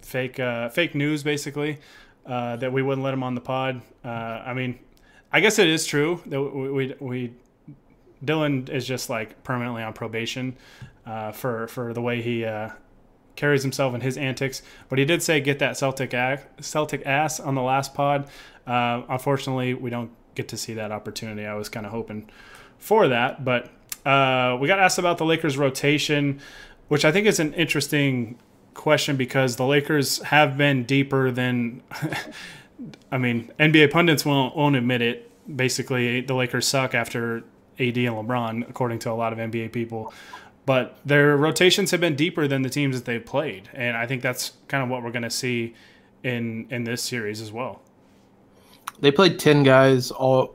fake 0.02 0.38
uh, 0.38 0.68
fake 0.68 0.94
news, 0.94 1.22
basically, 1.22 1.78
uh, 2.26 2.56
that 2.56 2.74
we 2.74 2.82
wouldn't 2.82 3.02
let 3.02 3.14
him 3.14 3.22
on 3.22 3.34
the 3.34 3.40
pod. 3.40 3.80
I 4.04 4.52
mean, 4.52 4.78
I 5.32 5.40
guess 5.40 5.58
it 5.58 5.66
is 5.66 5.86
true 5.86 6.22
that 6.26 6.40
we, 6.40 6.70
we, 6.70 6.94
we 7.00 7.32
Dylan 8.24 8.68
is 8.68 8.86
just 8.86 9.08
like 9.10 9.42
permanently 9.44 9.82
on 9.82 9.92
probation 9.92 10.56
for 11.32 11.68
for 11.68 11.92
the 11.92 12.02
way 12.02 12.20
he 12.22 12.44
carries 13.38 13.62
himself 13.62 13.94
and 13.94 14.02
his 14.02 14.18
antics. 14.18 14.62
But 14.88 14.98
he 14.98 15.04
did 15.04 15.22
say 15.22 15.40
get 15.40 15.60
that 15.60 15.76
Celtic 15.76 16.12
ass, 16.12 16.42
Celtic 16.60 17.06
ass 17.06 17.38
on 17.40 17.54
the 17.54 17.62
last 17.62 17.94
pod. 17.94 18.28
Uh, 18.66 19.02
unfortunately, 19.08 19.72
we 19.74 19.90
don't 19.90 20.10
get 20.34 20.48
to 20.48 20.56
see 20.56 20.74
that 20.74 20.90
opportunity. 20.90 21.46
I 21.46 21.54
was 21.54 21.68
kind 21.68 21.86
of 21.86 21.92
hoping 21.92 22.28
for 22.78 23.08
that, 23.08 23.44
but 23.44 23.70
uh, 24.04 24.56
we 24.60 24.68
got 24.68 24.78
asked 24.78 24.98
about 24.98 25.18
the 25.18 25.24
Lakers 25.24 25.56
rotation, 25.56 26.40
which 26.88 27.04
I 27.04 27.12
think 27.12 27.26
is 27.26 27.38
an 27.40 27.54
interesting 27.54 28.38
question 28.74 29.16
because 29.16 29.56
the 29.56 29.66
Lakers 29.66 30.18
have 30.24 30.58
been 30.58 30.84
deeper 30.84 31.30
than. 31.30 31.82
I 33.10 33.18
mean, 33.18 33.50
NBA 33.58 33.90
pundits 33.90 34.24
won't, 34.24 34.54
won't 34.56 34.76
admit 34.76 35.02
it. 35.02 35.30
Basically, 35.56 36.20
the 36.20 36.34
Lakers 36.34 36.66
suck 36.66 36.94
after 36.94 37.42
AD 37.78 37.96
and 37.96 38.14
LeBron, 38.16 38.68
according 38.68 38.98
to 39.00 39.10
a 39.10 39.14
lot 39.14 39.32
of 39.32 39.38
NBA 39.38 39.72
people 39.72 40.12
but 40.68 40.98
their 41.02 41.34
rotations 41.34 41.92
have 41.92 42.00
been 42.00 42.14
deeper 42.14 42.46
than 42.46 42.60
the 42.60 42.68
teams 42.68 42.94
that 42.94 43.06
they've 43.06 43.24
played, 43.24 43.70
and 43.72 43.96
I 43.96 44.06
think 44.06 44.20
that's 44.20 44.52
kind 44.68 44.82
of 44.82 44.90
what 44.90 45.02
we're 45.02 45.10
going 45.10 45.22
to 45.22 45.30
see 45.30 45.74
in 46.22 46.66
in 46.68 46.84
this 46.84 47.02
series 47.02 47.40
as 47.40 47.50
well. 47.50 47.80
They 49.00 49.10
played 49.10 49.38
ten 49.38 49.62
guys 49.62 50.10
all 50.10 50.54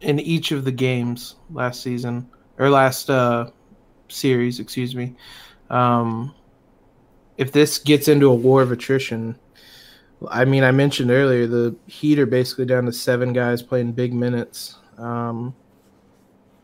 in 0.00 0.20
each 0.20 0.52
of 0.52 0.64
the 0.64 0.72
games 0.72 1.36
last 1.50 1.82
season 1.82 2.30
or 2.58 2.70
last 2.70 3.10
uh, 3.10 3.50
series, 4.08 4.58
excuse 4.58 4.94
me. 4.94 5.14
Um, 5.68 6.34
if 7.36 7.52
this 7.52 7.76
gets 7.76 8.08
into 8.08 8.30
a 8.30 8.34
war 8.34 8.62
of 8.62 8.72
attrition, 8.72 9.38
I 10.30 10.46
mean, 10.46 10.64
I 10.64 10.70
mentioned 10.70 11.10
earlier 11.10 11.46
the 11.46 11.76
Heat 11.88 12.18
are 12.18 12.24
basically 12.24 12.64
down 12.64 12.86
to 12.86 12.92
seven 12.94 13.34
guys 13.34 13.60
playing 13.60 13.92
big 13.92 14.14
minutes. 14.14 14.78
Um, 14.96 15.54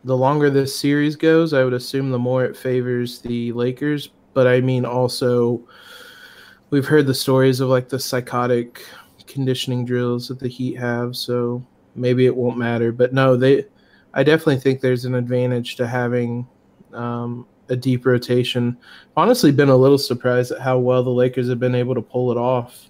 the 0.07 0.15
longer 0.15 0.49
this 0.49 0.73
series 0.73 1.17
goes, 1.17 1.53
I 1.53 1.65
would 1.65 1.73
assume 1.73 2.11
the 2.11 2.17
more 2.17 2.45
it 2.45 2.55
favors 2.55 3.19
the 3.19 3.51
Lakers. 3.51 4.09
But 4.33 4.47
I 4.47 4.61
mean, 4.61 4.85
also, 4.85 5.61
we've 6.69 6.85
heard 6.85 7.07
the 7.07 7.13
stories 7.13 7.59
of 7.59 7.67
like 7.67 7.89
the 7.89 7.99
psychotic 7.99 8.85
conditioning 9.27 9.83
drills 9.83 10.29
that 10.29 10.39
the 10.39 10.47
Heat 10.47 10.75
have, 10.75 11.17
so 11.17 11.61
maybe 11.93 12.25
it 12.25 12.33
won't 12.33 12.57
matter. 12.57 12.93
But 12.93 13.13
no, 13.13 13.35
they, 13.35 13.65
I 14.13 14.23
definitely 14.23 14.61
think 14.61 14.79
there's 14.79 15.03
an 15.03 15.13
advantage 15.13 15.75
to 15.75 15.85
having 15.85 16.47
um, 16.93 17.45
a 17.67 17.75
deep 17.75 18.05
rotation. 18.05 18.77
Honestly, 19.17 19.51
been 19.51 19.67
a 19.67 19.75
little 19.75 19.97
surprised 19.97 20.53
at 20.53 20.61
how 20.61 20.79
well 20.79 21.03
the 21.03 21.09
Lakers 21.09 21.49
have 21.49 21.59
been 21.59 21.75
able 21.75 21.95
to 21.95 22.01
pull 22.01 22.31
it 22.31 22.37
off. 22.37 22.89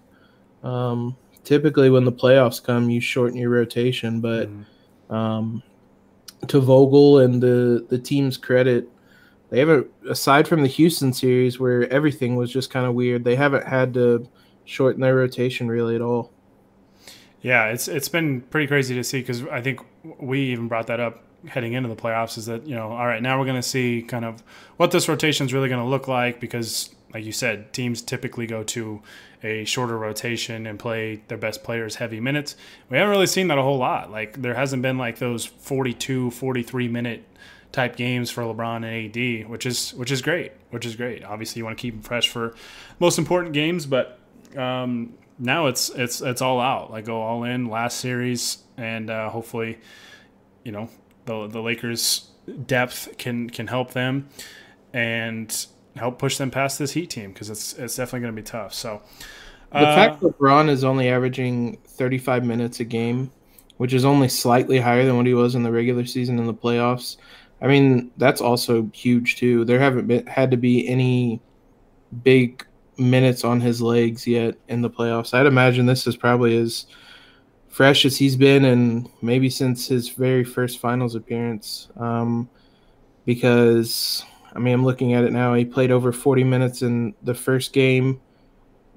Um, 0.63 1.18
typically 1.43 1.89
when 1.89 2.05
the 2.05 2.11
playoffs 2.11 2.63
come, 2.63 2.91
you 2.91 3.01
shorten 3.01 3.39
your 3.39 3.49
rotation. 3.49 4.22
But 4.22 4.49
mm-hmm. 4.49 5.13
um, 5.15 5.63
to 6.47 6.59
Vogel 6.59 7.19
and 7.19 7.41
the 7.41 7.85
the 7.89 7.97
team's 7.97 8.38
credit, 8.38 8.89
they 9.49 9.59
haven't 9.59 9.88
aside 10.09 10.47
from 10.47 10.61
the 10.61 10.67
Houston 10.67 11.13
series 11.13 11.59
where 11.59 11.91
everything 11.91 12.35
was 12.35 12.51
just 12.51 12.69
kind 12.69 12.85
of 12.85 12.93
weird. 12.93 13.23
They 13.23 13.35
haven't 13.35 13.65
had 13.65 13.93
to 13.95 14.27
shorten 14.65 15.01
their 15.01 15.15
rotation 15.15 15.67
really 15.67 15.95
at 15.95 16.01
all. 16.01 16.31
Yeah, 17.41 17.67
it's 17.67 17.88
it's 17.88 18.09
been 18.09 18.41
pretty 18.41 18.67
crazy 18.67 18.95
to 18.95 19.03
see 19.03 19.19
because 19.19 19.45
I 19.47 19.61
think 19.61 19.79
we 20.19 20.51
even 20.51 20.67
brought 20.67 20.88
that 20.88 20.99
up 20.99 21.23
heading 21.47 21.73
into 21.73 21.89
the 21.89 21.95
playoffs. 21.95 22.38
Is 22.38 22.45
that 22.47 22.67
you 22.67 22.75
know 22.75 22.91
all 22.91 23.07
right 23.07 23.21
now 23.21 23.39
we're 23.39 23.45
going 23.45 23.61
to 23.61 23.67
see 23.67 24.01
kind 24.01 24.25
of 24.25 24.43
what 24.77 24.91
this 24.91 25.07
rotation 25.07 25.45
is 25.45 25.53
really 25.53 25.69
going 25.69 25.81
to 25.83 25.89
look 25.89 26.07
like 26.07 26.39
because 26.39 26.93
like 27.13 27.23
you 27.23 27.31
said, 27.31 27.73
teams 27.73 28.01
typically 28.01 28.47
go 28.47 28.63
to 28.63 29.01
a 29.43 29.65
shorter 29.65 29.97
rotation 29.97 30.65
and 30.65 30.79
play 30.79 31.21
their 31.27 31.38
best 31.38 31.63
players 31.63 31.95
heavy 31.95 32.19
minutes. 32.19 32.55
We 32.89 32.97
haven't 32.97 33.11
really 33.11 33.27
seen 33.27 33.47
that 33.49 33.57
a 33.57 33.61
whole 33.61 33.77
lot. 33.77 34.11
Like 34.11 34.41
there 34.41 34.55
hasn't 34.55 34.81
been 34.81 34.97
like 34.97 35.19
those 35.19 35.45
42, 35.45 36.31
43 36.31 36.88
minute 36.88 37.23
type 37.71 37.95
games 37.95 38.31
for 38.31 38.43
LeBron 38.43 38.77
and 38.77 39.43
AD, 39.43 39.49
which 39.49 39.65
is 39.65 39.93
which 39.93 40.11
is 40.11 40.21
great, 40.21 40.53
which 40.71 40.85
is 40.85 40.95
great. 40.95 41.23
Obviously, 41.23 41.59
you 41.59 41.65
want 41.65 41.77
to 41.77 41.81
keep 41.81 41.93
them 41.93 42.03
fresh 42.03 42.29
for 42.29 42.55
most 42.99 43.17
important 43.17 43.53
games, 43.53 43.85
but 43.85 44.19
um, 44.55 45.13
now 45.38 45.67
it's 45.67 45.89
it's 45.89 46.21
it's 46.21 46.41
all 46.41 46.59
out. 46.59 46.91
Like 46.91 47.05
go 47.05 47.21
all 47.21 47.43
in 47.43 47.69
last 47.69 47.99
series, 47.99 48.59
and 48.77 49.09
uh, 49.09 49.29
hopefully, 49.29 49.77
you 50.63 50.71
know 50.71 50.89
the 51.25 51.47
the 51.47 51.61
Lakers 51.61 52.31
depth 52.65 53.17
can 53.17 53.49
can 53.49 53.67
help 53.67 53.91
them 53.91 54.29
and 54.93 55.67
help 55.97 56.19
push 56.19 56.37
them 56.37 56.51
past 56.51 56.79
this 56.79 56.91
Heat 56.91 57.09
team 57.09 57.31
because 57.31 57.49
it's 57.49 57.73
it's 57.73 57.95
definitely 57.95 58.21
going 58.21 58.35
to 58.35 58.41
be 58.41 58.45
tough. 58.45 58.73
So 58.73 59.01
the 59.71 59.79
uh, 59.79 59.95
fact 59.95 60.21
that 60.21 60.37
LeBron 60.37 60.69
is 60.69 60.83
only 60.83 61.09
averaging 61.09 61.77
35 61.85 62.45
minutes 62.45 62.79
a 62.79 62.85
game, 62.85 63.31
which 63.77 63.93
is 63.93 64.05
only 64.05 64.29
slightly 64.29 64.79
higher 64.79 65.05
than 65.05 65.17
what 65.17 65.25
he 65.25 65.33
was 65.33 65.55
in 65.55 65.63
the 65.63 65.71
regular 65.71 66.05
season 66.05 66.39
in 66.39 66.45
the 66.45 66.53
playoffs. 66.53 67.17
I 67.61 67.67
mean, 67.67 68.11
that's 68.17 68.41
also 68.41 68.89
huge 68.93 69.37
too. 69.37 69.65
There 69.65 69.79
haven't 69.79 70.07
been 70.07 70.25
had 70.27 70.51
to 70.51 70.57
be 70.57 70.87
any 70.87 71.41
big 72.23 72.65
minutes 72.97 73.43
on 73.43 73.61
his 73.61 73.81
legs 73.81 74.25
yet 74.25 74.55
in 74.67 74.81
the 74.81 74.89
playoffs. 74.89 75.33
I'd 75.33 75.45
imagine 75.45 75.85
this 75.85 76.07
is 76.07 76.15
probably 76.15 76.57
as 76.57 76.85
fresh 77.67 78.05
as 78.05 78.17
he's 78.17 78.35
been 78.35 78.65
and 78.65 79.09
maybe 79.21 79.49
since 79.49 79.87
his 79.87 80.09
very 80.09 80.43
first 80.43 80.79
finals 80.79 81.15
appearance. 81.15 81.89
Um, 81.97 82.49
because 83.25 84.23
I 84.53 84.59
mean, 84.59 84.73
I'm 84.73 84.85
looking 84.85 85.13
at 85.13 85.23
it 85.23 85.31
now. 85.31 85.53
He 85.53 85.65
played 85.65 85.91
over 85.91 86.11
40 86.11 86.43
minutes 86.43 86.81
in 86.81 87.13
the 87.21 87.33
first 87.33 87.73
game 87.73 88.21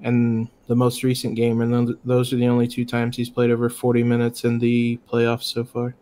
and 0.01 0.47
the 0.67 0.75
most 0.75 1.03
recent 1.03 1.35
game, 1.35 1.61
and 1.61 1.97
those 2.03 2.33
are 2.33 2.37
the 2.37 2.47
only 2.47 2.67
two 2.67 2.85
times 2.85 3.17
he's 3.17 3.29
played 3.29 3.51
over 3.51 3.69
40 3.69 4.03
minutes 4.03 4.43
in 4.43 4.59
the 4.59 4.99
playoffs 5.07 5.43
so 5.43 5.63
far. 5.63 5.95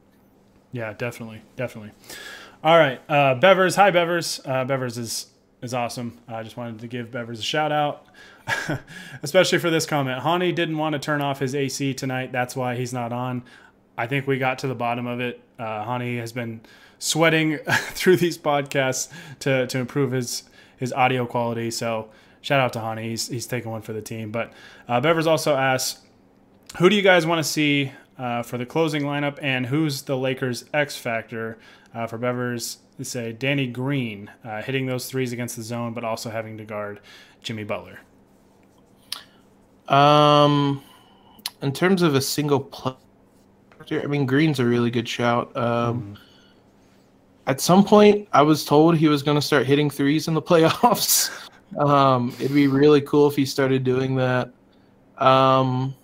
Yeah, 0.71 0.93
definitely, 0.93 1.41
definitely. 1.55 1.91
All 2.63 2.77
right, 2.77 3.01
uh, 3.09 3.35
Bevers. 3.35 3.75
Hi, 3.75 3.91
Bevers. 3.91 4.39
Uh, 4.47 4.65
Bevers 4.65 4.97
is 4.97 5.27
is 5.61 5.73
awesome. 5.73 6.17
I 6.27 6.43
just 6.43 6.55
wanted 6.55 6.79
to 6.79 6.87
give 6.87 7.07
Bevers 7.07 7.39
a 7.39 7.41
shout 7.41 7.71
out, 7.71 8.05
especially 9.23 9.57
for 9.59 9.69
this 9.69 9.85
comment. 9.85 10.21
Hani 10.21 10.53
didn't 10.53 10.77
want 10.77 10.93
to 10.93 10.99
turn 10.99 11.21
off 11.21 11.39
his 11.39 11.55
AC 11.55 11.93
tonight. 11.93 12.31
That's 12.31 12.55
why 12.55 12.75
he's 12.75 12.93
not 12.93 13.11
on. 13.11 13.43
I 13.97 14.07
think 14.07 14.27
we 14.27 14.37
got 14.37 14.59
to 14.59 14.67
the 14.67 14.75
bottom 14.75 15.07
of 15.07 15.19
it. 15.19 15.41
Uh, 15.57 15.83
Hani 15.85 16.19
has 16.19 16.31
been 16.31 16.61
sweating 16.99 17.57
through 17.67 18.17
these 18.17 18.37
podcasts 18.37 19.09
to, 19.39 19.65
to 19.67 19.79
improve 19.79 20.11
his 20.11 20.43
his 20.79 20.93
audio 20.93 21.25
quality. 21.25 21.69
So 21.69 22.09
shout 22.41 22.59
out 22.59 22.73
to 22.73 22.79
Hani. 22.79 23.03
He's, 23.03 23.27
he's 23.27 23.45
taking 23.45 23.69
one 23.69 23.81
for 23.81 23.93
the 23.93 24.01
team. 24.01 24.31
But 24.31 24.51
uh, 24.87 25.01
Bevers 25.01 25.27
also 25.27 25.55
asks, 25.55 26.01
who 26.77 26.89
do 26.89 26.95
you 26.95 27.01
guys 27.01 27.25
want 27.25 27.39
to 27.39 27.49
see 27.49 27.91
uh, 28.17 28.43
for 28.43 28.57
the 28.57 28.65
closing 28.65 29.03
lineup, 29.03 29.37
and 29.41 29.65
who's 29.65 30.03
the 30.03 30.17
Lakers 30.17 30.65
X 30.73 30.95
factor? 30.95 31.57
Uh, 31.93 32.07
for 32.07 32.17
Bevers, 32.17 32.77
they 32.97 33.03
say 33.03 33.33
Danny 33.33 33.67
Green 33.67 34.31
uh, 34.43 34.61
hitting 34.61 34.85
those 34.85 35.07
threes 35.07 35.33
against 35.33 35.55
the 35.55 35.63
zone, 35.63 35.93
but 35.93 36.03
also 36.03 36.29
having 36.29 36.57
to 36.57 36.65
guard 36.65 36.99
Jimmy 37.41 37.63
Butler. 37.63 37.99
Um, 39.87 40.83
in 41.61 41.73
terms 41.73 42.03
of 42.03 42.13
a 42.13 42.21
single 42.21 42.59
player, 42.59 42.95
I 43.91 44.05
mean 44.05 44.27
Green's 44.27 44.59
a 44.59 44.65
really 44.65 44.91
good 44.91 45.09
shout. 45.09 45.55
Um, 45.57 46.15
mm 46.15 46.17
at 47.49 47.59
some 47.59 47.83
point, 47.83 48.27
I 48.31 48.43
was 48.43 48.63
told 48.63 48.95
he 48.95 49.07
was 49.07 49.23
going 49.23 49.35
to 49.35 49.41
start 49.41 49.65
hitting 49.65 49.89
threes 49.89 50.27
in 50.27 50.35
the 50.35 50.41
playoffs. 50.51 51.31
um, 51.79 52.31
it'd 52.39 52.53
be 52.53 52.67
really 52.67 53.01
cool 53.01 53.27
if 53.27 53.35
he 53.35 53.43
started 53.43 53.83
doing 53.83 54.15
that. 54.15 54.53
Um, 55.17 55.95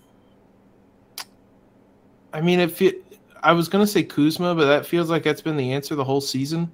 I 2.32 2.40
mean, 2.40 2.58
if 2.58 2.82
it, 2.82 3.04
I 3.44 3.52
was 3.52 3.68
going 3.68 3.84
to 3.84 3.90
say 3.90 4.02
Kuzma, 4.02 4.56
but 4.56 4.66
that 4.66 4.86
feels 4.86 5.08
like 5.08 5.22
that's 5.22 5.40
been 5.40 5.56
the 5.56 5.72
answer 5.72 5.94
the 5.94 6.02
whole 6.02 6.20
season. 6.20 6.72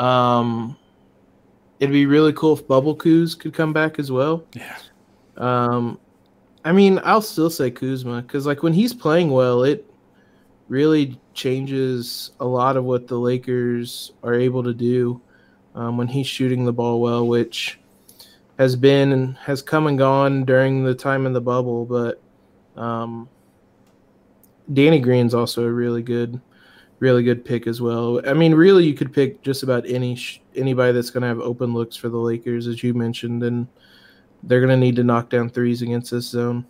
Um, 0.00 0.76
it'd 1.78 1.92
be 1.92 2.06
really 2.06 2.32
cool 2.32 2.54
if 2.54 2.66
Bubble 2.66 2.96
Kuz 2.96 3.38
could 3.38 3.54
come 3.54 3.72
back 3.72 4.00
as 4.00 4.10
well. 4.10 4.44
Yeah. 4.54 4.76
Um, 5.36 6.00
I 6.64 6.72
mean, 6.72 7.00
I'll 7.04 7.22
still 7.22 7.48
say 7.48 7.70
Kuzma 7.70 8.22
because, 8.22 8.44
like, 8.44 8.64
when 8.64 8.72
he's 8.72 8.92
playing 8.92 9.30
well, 9.30 9.62
it 9.62 9.88
really 10.68 11.18
changes 11.34 12.32
a 12.40 12.44
lot 12.44 12.76
of 12.76 12.84
what 12.84 13.06
the 13.06 13.18
Lakers 13.18 14.12
are 14.22 14.34
able 14.34 14.62
to 14.62 14.74
do 14.74 15.20
um, 15.74 15.96
when 15.96 16.08
he's 16.08 16.26
shooting 16.26 16.64
the 16.64 16.72
ball 16.72 17.00
well, 17.00 17.26
which 17.26 17.78
has 18.58 18.76
been 18.76 19.12
and 19.12 19.36
has 19.38 19.60
come 19.62 19.86
and 19.86 19.98
gone 19.98 20.44
during 20.44 20.84
the 20.84 20.94
time 20.94 21.26
in 21.26 21.32
the 21.32 21.40
bubble. 21.40 21.84
But 21.84 22.22
um, 22.80 23.28
Danny 24.72 25.00
Green's 25.00 25.34
also 25.34 25.64
a 25.64 25.72
really 25.72 26.02
good, 26.02 26.40
really 27.00 27.22
good 27.22 27.44
pick 27.44 27.66
as 27.66 27.80
well. 27.80 28.20
I 28.26 28.32
mean, 28.32 28.54
really, 28.54 28.86
you 28.86 28.94
could 28.94 29.12
pick 29.12 29.42
just 29.42 29.62
about 29.62 29.88
any 29.88 30.18
anybody 30.54 30.92
that's 30.92 31.10
going 31.10 31.22
to 31.22 31.28
have 31.28 31.40
open 31.40 31.74
looks 31.74 31.96
for 31.96 32.08
the 32.08 32.18
Lakers, 32.18 32.66
as 32.66 32.82
you 32.82 32.94
mentioned, 32.94 33.42
and 33.42 33.66
they're 34.44 34.60
going 34.60 34.70
to 34.70 34.76
need 34.76 34.96
to 34.96 35.04
knock 35.04 35.30
down 35.30 35.50
threes 35.50 35.82
against 35.82 36.10
this 36.10 36.26
zone. 36.26 36.64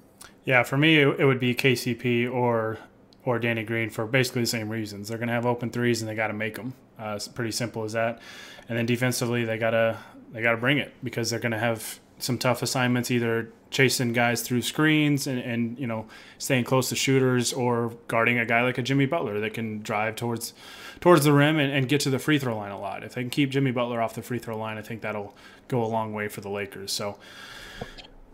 Yeah, 0.45 0.63
for 0.63 0.77
me, 0.77 0.99
it 0.99 1.25
would 1.25 1.41
be 1.41 1.55
KCP 1.55 2.31
or 2.31 2.79
or 3.25 3.39
Danny 3.39 3.65
Green 3.65 3.91
for 3.91 4.07
basically 4.07 4.43
the 4.43 4.47
same 4.47 4.69
reasons. 4.69 5.09
They're 5.09 5.19
going 5.19 5.29
to 5.29 5.35
have 5.35 5.47
open 5.47 5.71
threes 5.71 6.03
and 6.03 6.09
they 6.09 6.15
got 6.15 6.29
to 6.29 6.35
make 6.35 6.57
them. 6.57 6.75
Uh, 6.99 7.15
it's 7.17 7.29
pretty 7.29 7.53
simple 7.53 7.85
as 7.85 7.93
that. 7.93 8.21
And 8.69 8.79
then 8.79 8.87
defensively, 8.87 9.45
they 9.45 9.59
gotta 9.59 9.99
they 10.33 10.43
gotta 10.43 10.57
bring 10.57 10.79
it 10.79 10.93
because 11.03 11.31
they're 11.31 11.41
going 11.41 11.53
to 11.53 11.59
have 11.59 12.01
some 12.19 12.39
tough 12.39 12.63
assignments, 12.63 13.11
either 13.11 13.51
chasing 13.71 14.13
guys 14.13 14.43
through 14.43 14.63
screens 14.63 15.27
and, 15.27 15.41
and 15.41 15.79
you 15.79 15.87
know 15.87 16.07
staying 16.39 16.65
close 16.65 16.89
to 16.89 16.97
shooters, 16.97 17.53
or 17.53 17.93
guarding 18.09 18.39
a 18.39 18.47
guy 18.47 18.63
like 18.63 18.79
a 18.79 18.83
Jimmy 18.83 19.07
Butler 19.07 19.41
that 19.41 19.53
can 19.53 19.83
drive 19.83 20.17
towards 20.17 20.55
towards 21.01 21.25
the 21.25 21.33
rim 21.33 21.59
and, 21.59 21.73
and 21.73 21.89
get 21.89 22.01
to 22.01 22.11
the 22.11 22.19
free 22.19 22.39
throw 22.39 22.57
line 22.57 22.73
a 22.73 22.81
lot. 22.81 23.05
If 23.05 23.15
they 23.15 23.23
can 23.23 23.31
keep 23.31 23.51
Jimmy 23.51 23.73
Butler 23.73 24.01
off 24.01 24.15
the 24.15 24.23
free 24.23 24.39
throw 24.39 24.57
line, 24.57 24.79
I 24.79 24.83
think 24.83 25.03
that'll 25.03 25.35
go 25.69 25.85
a 25.85 25.87
long 25.87 26.13
way 26.15 26.29
for 26.29 26.41
the 26.41 26.51
Lakers. 26.51 26.93
So. 26.93 27.19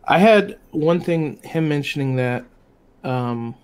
I 0.03 0.19
had 0.19 0.59
one 0.73 0.99
thing 1.01 1.41
him 1.45 1.69
mentioning 1.69 2.17
that 2.17 2.45
um, 3.05 3.55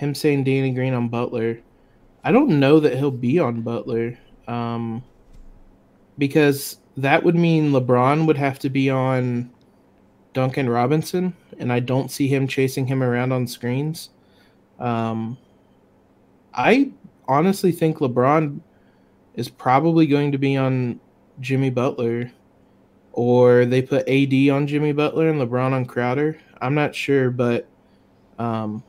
him 0.00 0.14
saying 0.14 0.44
Danny 0.44 0.72
Green 0.72 0.94
on 0.94 1.08
Butler. 1.08 1.60
I 2.24 2.32
don't 2.32 2.58
know 2.58 2.80
that 2.80 2.96
he'll 2.96 3.10
be 3.10 3.38
on 3.38 3.62
Butler. 3.62 4.18
Um, 4.48 5.04
because 6.18 6.78
that 6.96 7.22
would 7.22 7.36
mean 7.36 7.70
LeBron 7.70 8.26
would 8.26 8.36
have 8.36 8.58
to 8.60 8.68
be 8.68 8.90
on 8.90 9.50
Duncan 10.32 10.68
Robinson, 10.68 11.34
and 11.58 11.72
I 11.72 11.80
don't 11.80 12.10
see 12.10 12.28
him 12.28 12.46
chasing 12.46 12.86
him 12.86 13.02
around 13.02 13.32
on 13.32 13.46
screens. 13.46 14.10
Um, 14.78 15.38
I 16.52 16.90
honestly 17.28 17.72
think 17.72 17.98
LeBron 17.98 18.60
is 19.34 19.48
probably 19.48 20.06
going 20.06 20.32
to 20.32 20.38
be 20.38 20.56
on 20.56 21.00
Jimmy 21.40 21.70
Butler, 21.70 22.30
or 23.12 23.64
they 23.64 23.82
put 23.82 24.08
AD 24.08 24.34
on 24.50 24.66
Jimmy 24.66 24.92
Butler 24.92 25.28
and 25.28 25.40
LeBron 25.40 25.72
on 25.72 25.86
Crowder. 25.86 26.38
I'm 26.60 26.74
not 26.74 26.94
sure, 26.94 27.30
but 27.30 27.66
um, 28.38 28.82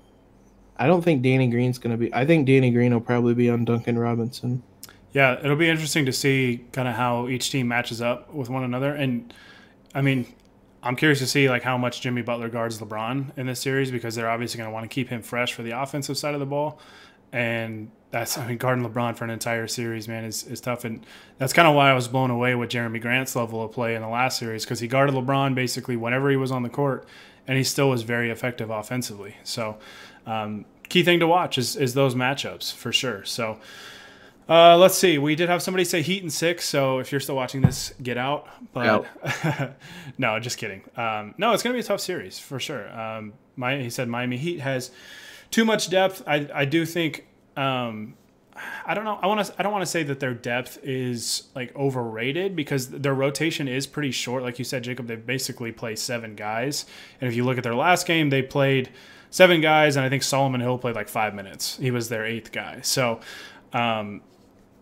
I 0.82 0.88
don't 0.88 1.04
think 1.04 1.22
Danny 1.22 1.48
Green's 1.48 1.78
going 1.78 1.92
to 1.92 1.98
be. 1.98 2.12
I 2.12 2.26
think 2.26 2.48
Danny 2.48 2.72
Green 2.72 2.92
will 2.92 3.02
probably 3.02 3.36
be 3.36 3.52
on 3.52 3.66
Duncan 3.66 4.00
Robinson. 4.00 4.64
Yeah, 5.14 5.38
it'll 5.38 5.56
be 5.56 5.70
interesting 5.70 6.08
to 6.08 6.12
see 6.12 6.66
kind 6.72 6.88
of 6.88 6.96
how 6.96 7.28
each 7.28 7.52
team 7.52 7.68
matches 7.68 8.02
up 8.02 8.34
with 8.34 8.50
one 8.50 8.64
another. 8.64 8.96
And 8.96 9.32
I 9.94 10.02
mean, 10.02 10.34
I'm 10.82 10.96
curious 10.96 11.20
to 11.20 11.28
see 11.28 11.48
like 11.48 11.62
how 11.62 11.78
much 11.78 12.02
Jimmy 12.02 12.24
Butler 12.24 12.50
guards 12.50 12.82
LeBron 12.82 13.38
in 13.38 13.46
this 13.46 13.60
series 13.60 13.92
because 13.92 14.16
they're 14.16 14.30
obviously 14.30 14.58
going 14.58 14.72
to 14.72 14.74
want 14.74 14.90
to 14.90 14.94
keep 14.94 15.10
him 15.10 15.22
fresh 15.22 15.54
for 15.54 15.62
the 15.62 15.80
offensive 15.80 16.18
side 16.18 16.34
of 16.34 16.40
the 16.40 16.48
ball. 16.48 16.80
And 17.32 17.92
that's 18.10 18.40
I 18.40 18.48
mean 18.48 18.58
guarding 18.58 18.84
LeBron 18.84 19.16
for 19.16 19.24
an 19.24 19.30
entire 19.30 19.68
series, 19.68 20.08
man, 20.08 20.24
is, 20.24 20.48
is 20.48 20.62
tough. 20.62 20.84
And 20.84 21.06
that's 21.38 21.54
kind 21.54 21.68
of 21.68 21.76
why 21.76 21.92
I 21.92 21.94
was 21.94 22.08
blown 22.08 22.32
away 22.32 22.56
with 22.56 22.72
Jerami 22.72 23.00
Grant's 23.00 23.36
level 23.36 23.64
of 23.64 23.72
play 23.72 23.94
in 23.94 24.02
the 24.02 24.10
last 24.10 24.40
series 24.40 24.66
because 24.66 24.80
he 24.80 24.88
guarded 24.88 25.14
LeBron 25.14 25.54
basically 25.54 25.96
whenever 25.96 26.32
he 26.32 26.38
was 26.38 26.52
on 26.52 26.64
the 26.64 26.70
court, 26.70 27.08
and 27.48 27.56
he 27.56 27.64
still 27.64 27.90
was 27.90 28.02
very 28.02 28.32
effective 28.32 28.72
offensively. 28.72 29.36
So 29.44 29.78
um, 30.26 30.66
key 30.90 31.04
thing 31.04 31.20
to 31.20 31.28
watch 31.28 31.58
is, 31.58 31.76
is 31.76 31.94
those 31.94 32.16
matchups 32.16 32.74
for 32.74 32.92
sure. 32.92 33.24
So, 33.26 33.60
Uh, 34.50 34.76
let's 34.78 34.98
see. 34.98 35.18
We 35.18 35.36
did 35.36 35.48
have 35.48 35.62
somebody 35.62 35.86
say 35.86 36.02
Heat 36.02 36.24
and 36.24 36.34
six. 36.34 36.68
So 36.68 37.00
if 37.00 37.12
you're 37.12 37.22
still 37.22 37.36
watching 37.38 37.62
this, 37.62 37.94
get 38.04 38.18
out. 38.18 38.48
But 38.74 39.06
no, 40.18 40.40
just 40.40 40.58
kidding. 40.58 40.82
Um, 40.98 41.34
no, 41.38 41.54
it's 41.54 41.64
going 41.64 41.74
to 41.74 41.78
be 41.78 41.80
a 41.80 41.88
tough 41.88 42.02
series 42.02 42.38
for 42.38 42.60
sure. 42.60 42.92
Um, 42.92 43.34
my, 43.56 43.78
he 43.78 43.90
said 43.90 44.10
Miami 44.10 44.38
Heat 44.38 44.60
has 44.60 44.92
too 45.52 45.64
much 45.64 45.90
depth. 45.90 46.24
I, 46.28 46.50
I 46.54 46.66
do 46.66 46.86
think. 46.86 47.28
Um, 47.56 48.16
I 48.86 48.94
don't 48.94 49.06
know. 49.06 49.18
I 49.22 49.28
want 49.28 49.46
to. 49.46 49.54
I 49.58 49.64
don't 49.64 49.72
want 49.72 49.84
to 49.84 49.92
say 49.92 50.04
that 50.04 50.20
their 50.20 50.34
depth 50.34 50.80
is 50.84 51.44
like 51.56 51.74
overrated 51.76 52.54
because 52.56 52.90
their 52.90 53.14
rotation 53.14 53.68
is 53.70 53.88
pretty 53.88 54.12
short. 54.12 54.44
Like 54.44 54.60
you 54.60 54.66
said, 54.66 54.84
Jacob, 54.84 55.08
they 55.08 55.16
basically 55.16 55.72
play 55.72 55.96
seven 55.96 56.36
guys, 56.36 56.86
and 57.22 57.30
if 57.30 57.36
you 57.36 57.46
look 57.46 57.58
at 57.58 57.64
their 57.64 57.76
last 57.76 58.06
game, 58.06 58.30
they 58.30 58.42
played 58.42 58.90
seven 59.32 59.62
guys, 59.62 59.96
and 59.96 60.06
I 60.06 60.10
think 60.10 60.22
Solomon 60.22 60.62
Hill 60.62 60.78
played 60.78 60.94
like 60.96 61.10
five 61.10 61.34
minutes. 61.34 61.78
He 61.78 61.90
was 61.90 62.10
their 62.10 62.24
eighth 62.24 62.52
guy. 62.52 62.82
So 62.82 63.20
um, 63.74 64.22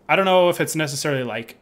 I 0.09 0.17
don't 0.17 0.25
know 0.25 0.49
if 0.49 0.59
it's 0.59 0.75
necessarily 0.75 1.23
like. 1.23 1.55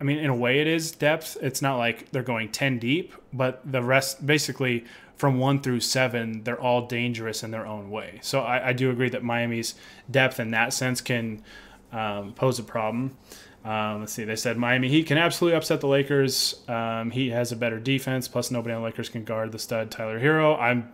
I 0.00 0.04
mean, 0.04 0.18
in 0.18 0.30
a 0.30 0.36
way, 0.36 0.60
it 0.60 0.68
is 0.68 0.92
depth. 0.92 1.36
It's 1.42 1.60
not 1.60 1.76
like 1.76 2.12
they're 2.12 2.22
going 2.22 2.50
ten 2.52 2.78
deep, 2.78 3.12
but 3.32 3.60
the 3.70 3.82
rest, 3.82 4.24
basically, 4.24 4.84
from 5.16 5.40
one 5.40 5.60
through 5.60 5.80
seven, 5.80 6.44
they're 6.44 6.60
all 6.60 6.86
dangerous 6.86 7.42
in 7.42 7.50
their 7.50 7.66
own 7.66 7.90
way. 7.90 8.20
So 8.22 8.40
I, 8.40 8.68
I 8.68 8.72
do 8.72 8.90
agree 8.92 9.08
that 9.08 9.24
Miami's 9.24 9.74
depth 10.08 10.38
in 10.38 10.52
that 10.52 10.72
sense 10.72 11.00
can 11.00 11.42
um, 11.90 12.32
pose 12.34 12.60
a 12.60 12.62
problem. 12.62 13.16
Um, 13.64 13.98
let's 13.98 14.12
see. 14.12 14.22
They 14.22 14.36
said 14.36 14.56
Miami 14.56 14.88
Heat 14.88 15.08
can 15.08 15.18
absolutely 15.18 15.56
upset 15.56 15.80
the 15.80 15.88
Lakers. 15.88 16.62
Um, 16.68 17.10
Heat 17.10 17.30
has 17.30 17.50
a 17.50 17.56
better 17.56 17.80
defense. 17.80 18.28
Plus, 18.28 18.52
nobody 18.52 18.76
on 18.76 18.84
Lakers 18.84 19.08
can 19.08 19.24
guard 19.24 19.50
the 19.50 19.58
stud 19.58 19.90
Tyler 19.90 20.20
Herro. 20.20 20.56
I'm 20.60 20.92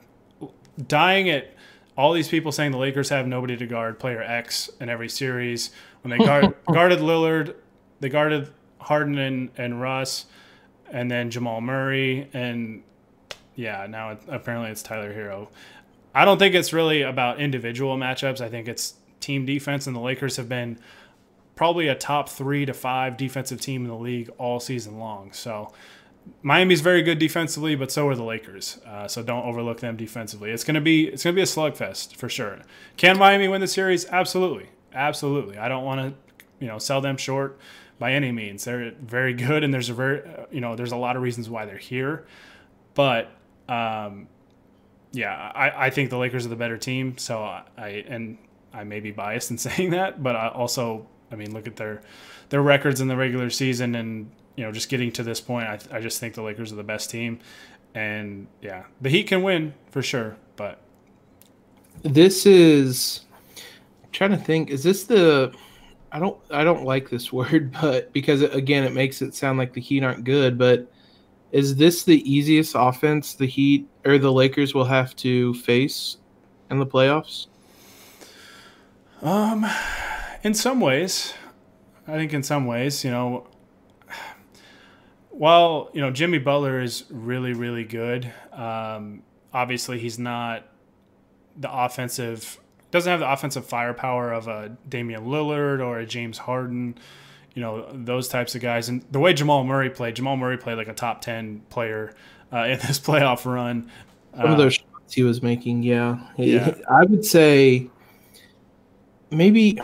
dying 0.87 1.31
at 1.31 1.55
all 1.97 2.13
these 2.13 2.29
people 2.29 2.53
saying 2.53 2.73
the 2.73 2.79
Lakers 2.79 3.09
have 3.11 3.27
nobody 3.27 3.57
to 3.57 3.67
guard 3.67 3.99
player 3.99 4.23
X 4.23 4.71
in 4.81 4.89
every 4.89 5.09
series. 5.09 5.71
When 6.03 6.11
they 6.11 6.25
guard, 6.25 6.55
guarded 6.73 6.99
Lillard, 6.99 7.55
they 8.01 8.09
guarded 8.09 8.51
Harden 8.79 9.19
and, 9.19 9.51
and 9.57 9.81
Russ, 9.81 10.27
and 10.91 11.11
then 11.11 11.31
Jamal 11.31 11.61
Murray, 11.61 12.29
and 12.33 12.83
yeah, 13.55 13.87
now 13.89 14.11
it, 14.11 14.23
apparently 14.29 14.71
it's 14.71 14.83
Tyler 14.83 15.15
Herro. 15.15 15.49
I 16.15 16.25
don't 16.25 16.39
think 16.39 16.55
it's 16.55 16.73
really 16.73 17.03
about 17.03 17.41
individual 17.41 17.97
matchups. 17.97 18.41
I 18.41 18.49
think 18.49 18.69
it's 18.69 18.95
team 19.21 19.47
defense, 19.47 19.87
and 19.87 19.97
the 19.97 20.01
Lakers 20.01 20.37
have 20.37 20.49
been 20.49 20.79
probably 21.57 21.89
a 21.89 21.95
top 21.95 22.29
three 22.29 22.67
to 22.67 22.75
five 22.75 23.17
defensive 23.17 23.61
team 23.61 23.83
in 23.83 23.89
the 23.89 23.97
league 23.97 24.31
all 24.39 24.61
season 24.61 24.99
long. 24.99 25.33
So 25.33 25.73
Miami's 26.43 26.81
very 26.81 27.03
good 27.03 27.19
defensively, 27.19 27.75
but 27.75 27.91
so 27.91 28.09
are 28.09 28.15
the 28.15 28.23
Lakers. 28.23 28.79
Uh, 28.87 29.09
so 29.09 29.23
don't 29.23 29.45
overlook 29.45 29.81
them 29.81 29.97
defensively. 29.97 30.51
It's 30.51 30.65
gonna 30.65 30.81
be 30.81 31.09
it's 31.09 31.25
gonna 31.25 31.35
be 31.35 31.43
a 31.43 31.47
slugfest 31.47 32.17
for 32.17 32.29
sure. 32.29 32.61
Can 32.97 33.19
Miami 33.19 33.49
win 33.49 33.61
the 33.61 33.67
series? 33.67 34.07
Absolutely, 34.07 34.69
absolutely. 34.93 35.59
I 35.59 35.69
don't 35.69 35.85
want 35.85 36.01
to 36.01 36.15
you 36.61 36.69
know 36.69 36.79
sell 36.79 37.01
them 37.01 37.17
short 37.17 37.59
by 37.99 38.13
any 38.13 38.33
means. 38.33 38.65
They're 38.65 38.93
very 39.01 39.35
good, 39.35 39.65
and 39.65 39.73
there's 39.73 39.91
a 39.91 39.95
very 39.95 40.23
you 40.51 40.61
know 40.61 40.77
there's 40.77 40.93
a 40.93 40.97
lot 40.97 41.17
of 41.17 41.23
reasons 41.23 41.49
why 41.49 41.65
they're 41.65 41.77
here, 41.77 42.27
but 42.95 43.31
um, 43.69 44.29
yeah, 45.13 45.53
I, 45.55 45.87
I 45.87 45.91
think 45.91 46.11
the 46.11 46.19
Lakers 46.19 46.45
are 46.45 46.51
the 46.51 46.57
better 46.57 46.77
team. 46.77 47.17
So 47.19 47.43
I 47.43 48.05
and 48.09 48.39
I 48.73 48.85
may 48.85 49.01
be 49.01 49.13
biased 49.13 49.51
in 49.51 49.59
saying 49.59 49.91
that, 49.91 50.23
but 50.23 50.37
I 50.37 50.49
also 50.49 51.07
I 51.31 51.37
mean 51.37 51.53
look 51.53 51.67
at 51.67 51.77
their 51.77 52.03
their 52.49 52.63
records 52.63 53.01
in 53.01 53.09
the 53.09 53.17
regular 53.17 53.51
season 53.51 53.95
and 53.95 54.31
you 54.57 54.65
know 54.65 54.73
just 54.73 54.89
getting 54.89 55.13
to 55.13 55.23
this 55.23 55.41
point. 55.41 55.67
I, 55.67 55.79
I 55.97 56.01
just 56.01 56.21
think 56.21 56.35
the 56.35 56.43
Lakers 56.43 56.73
are 56.73 56.77
the 56.77 56.83
best 56.83 57.11
team, 57.11 57.41
and 57.95 58.47
yeah, 58.61 58.85
the 59.01 59.11
Heat 59.11 59.25
can 59.25 59.43
win 59.43 59.75
for 59.91 60.03
sure. 60.03 60.37
But 60.57 60.81
this 62.03 62.47
is 62.47 63.21
I'm 64.03 64.11
trying 64.13 64.31
to 64.31 64.37
think. 64.37 64.71
Is 64.71 64.83
this 64.83 65.05
the 65.05 65.53
I 66.13 66.19
don't 66.19 66.39
I 66.51 66.65
don't 66.65 66.85
like 66.85 67.11
this 67.11 67.33
word, 67.33 67.73
but 67.81 68.13
because 68.13 68.43
again 68.43 68.85
it 68.85 68.93
makes 68.93 69.23
it 69.23 69.35
sound 69.35 69.59
like 69.59 69.73
the 69.73 69.81
Heat 69.81 70.03
aren't 70.03 70.25
good, 70.25 70.59
but 70.59 70.91
is 71.53 71.77
this 71.77 72.03
the 72.03 72.21
easiest 72.31 72.75
offense 72.77 73.35
the 73.35 73.47
Heat 73.47 73.89
or 74.05 74.19
the 74.19 74.33
Lakers 74.33 74.75
will 74.75 74.85
have 74.85 75.15
to 75.17 75.55
face 75.55 76.17
in 76.71 76.79
the 76.79 76.87
playoffs? 76.87 77.47
Um, 79.23 79.65
in 80.43 80.53
some 80.53 80.81
ways, 80.81 81.33
I 82.07 82.13
think 82.13 82.35
in 82.35 82.43
some 82.43 82.67
ways, 82.67 83.05
you 83.05 83.11
know, 83.11 83.47
while 85.37 85.91
you 85.93 86.01
know 86.01 86.11
Jimmy 86.11 86.39
Butler 86.39 86.81
is 86.81 87.05
really 87.11 87.53
really 87.53 87.85
good, 87.85 88.33
um, 88.53 89.23
obviously 89.53 89.99
he's 89.99 90.19
not 90.19 90.67
the 91.57 91.73
offensive 91.73 92.59
doesn't 92.91 93.11
have 93.11 93.21
the 93.21 93.31
offensive 93.31 93.67
firepower 93.67 94.33
of 94.33 94.47
a 94.49 94.77
Damian 94.89 95.25
Lillard 95.25 95.85
or 95.85 95.99
a 95.99 96.07
James 96.07 96.39
Harden 96.39 96.97
you 97.55 97.63
know 97.63 97.87
those 97.93 98.29
types 98.29 98.55
of 98.55 98.61
guys. 98.61 98.89
And 98.89 99.05
the 99.11 99.21
way 99.21 99.33
Jamal 99.33 99.65
Murray 99.65 99.91
played, 99.91 100.17
Jamal 100.17 100.37
Murray 100.37 100.59
played 100.59 100.77
like 100.77 100.89
a 100.89 100.95
top 100.95 101.21
ten 101.21 101.61
player 101.71 102.15
uh, 102.53 102.59
in 102.65 102.79
this 102.81 103.01
playoff 103.01 103.45
run. 103.51 103.91
Some 104.37 104.51
of 104.51 104.59
those 104.59 104.79
uh, 104.79 104.83
shots 104.83 105.15
he 105.15 105.23
was 105.23 105.43
making, 105.43 105.85
yeah. 105.85 106.19
yeah. 106.37 106.75
I 106.91 107.05
would 107.05 107.25
say 107.25 107.89
maybe 109.31 109.81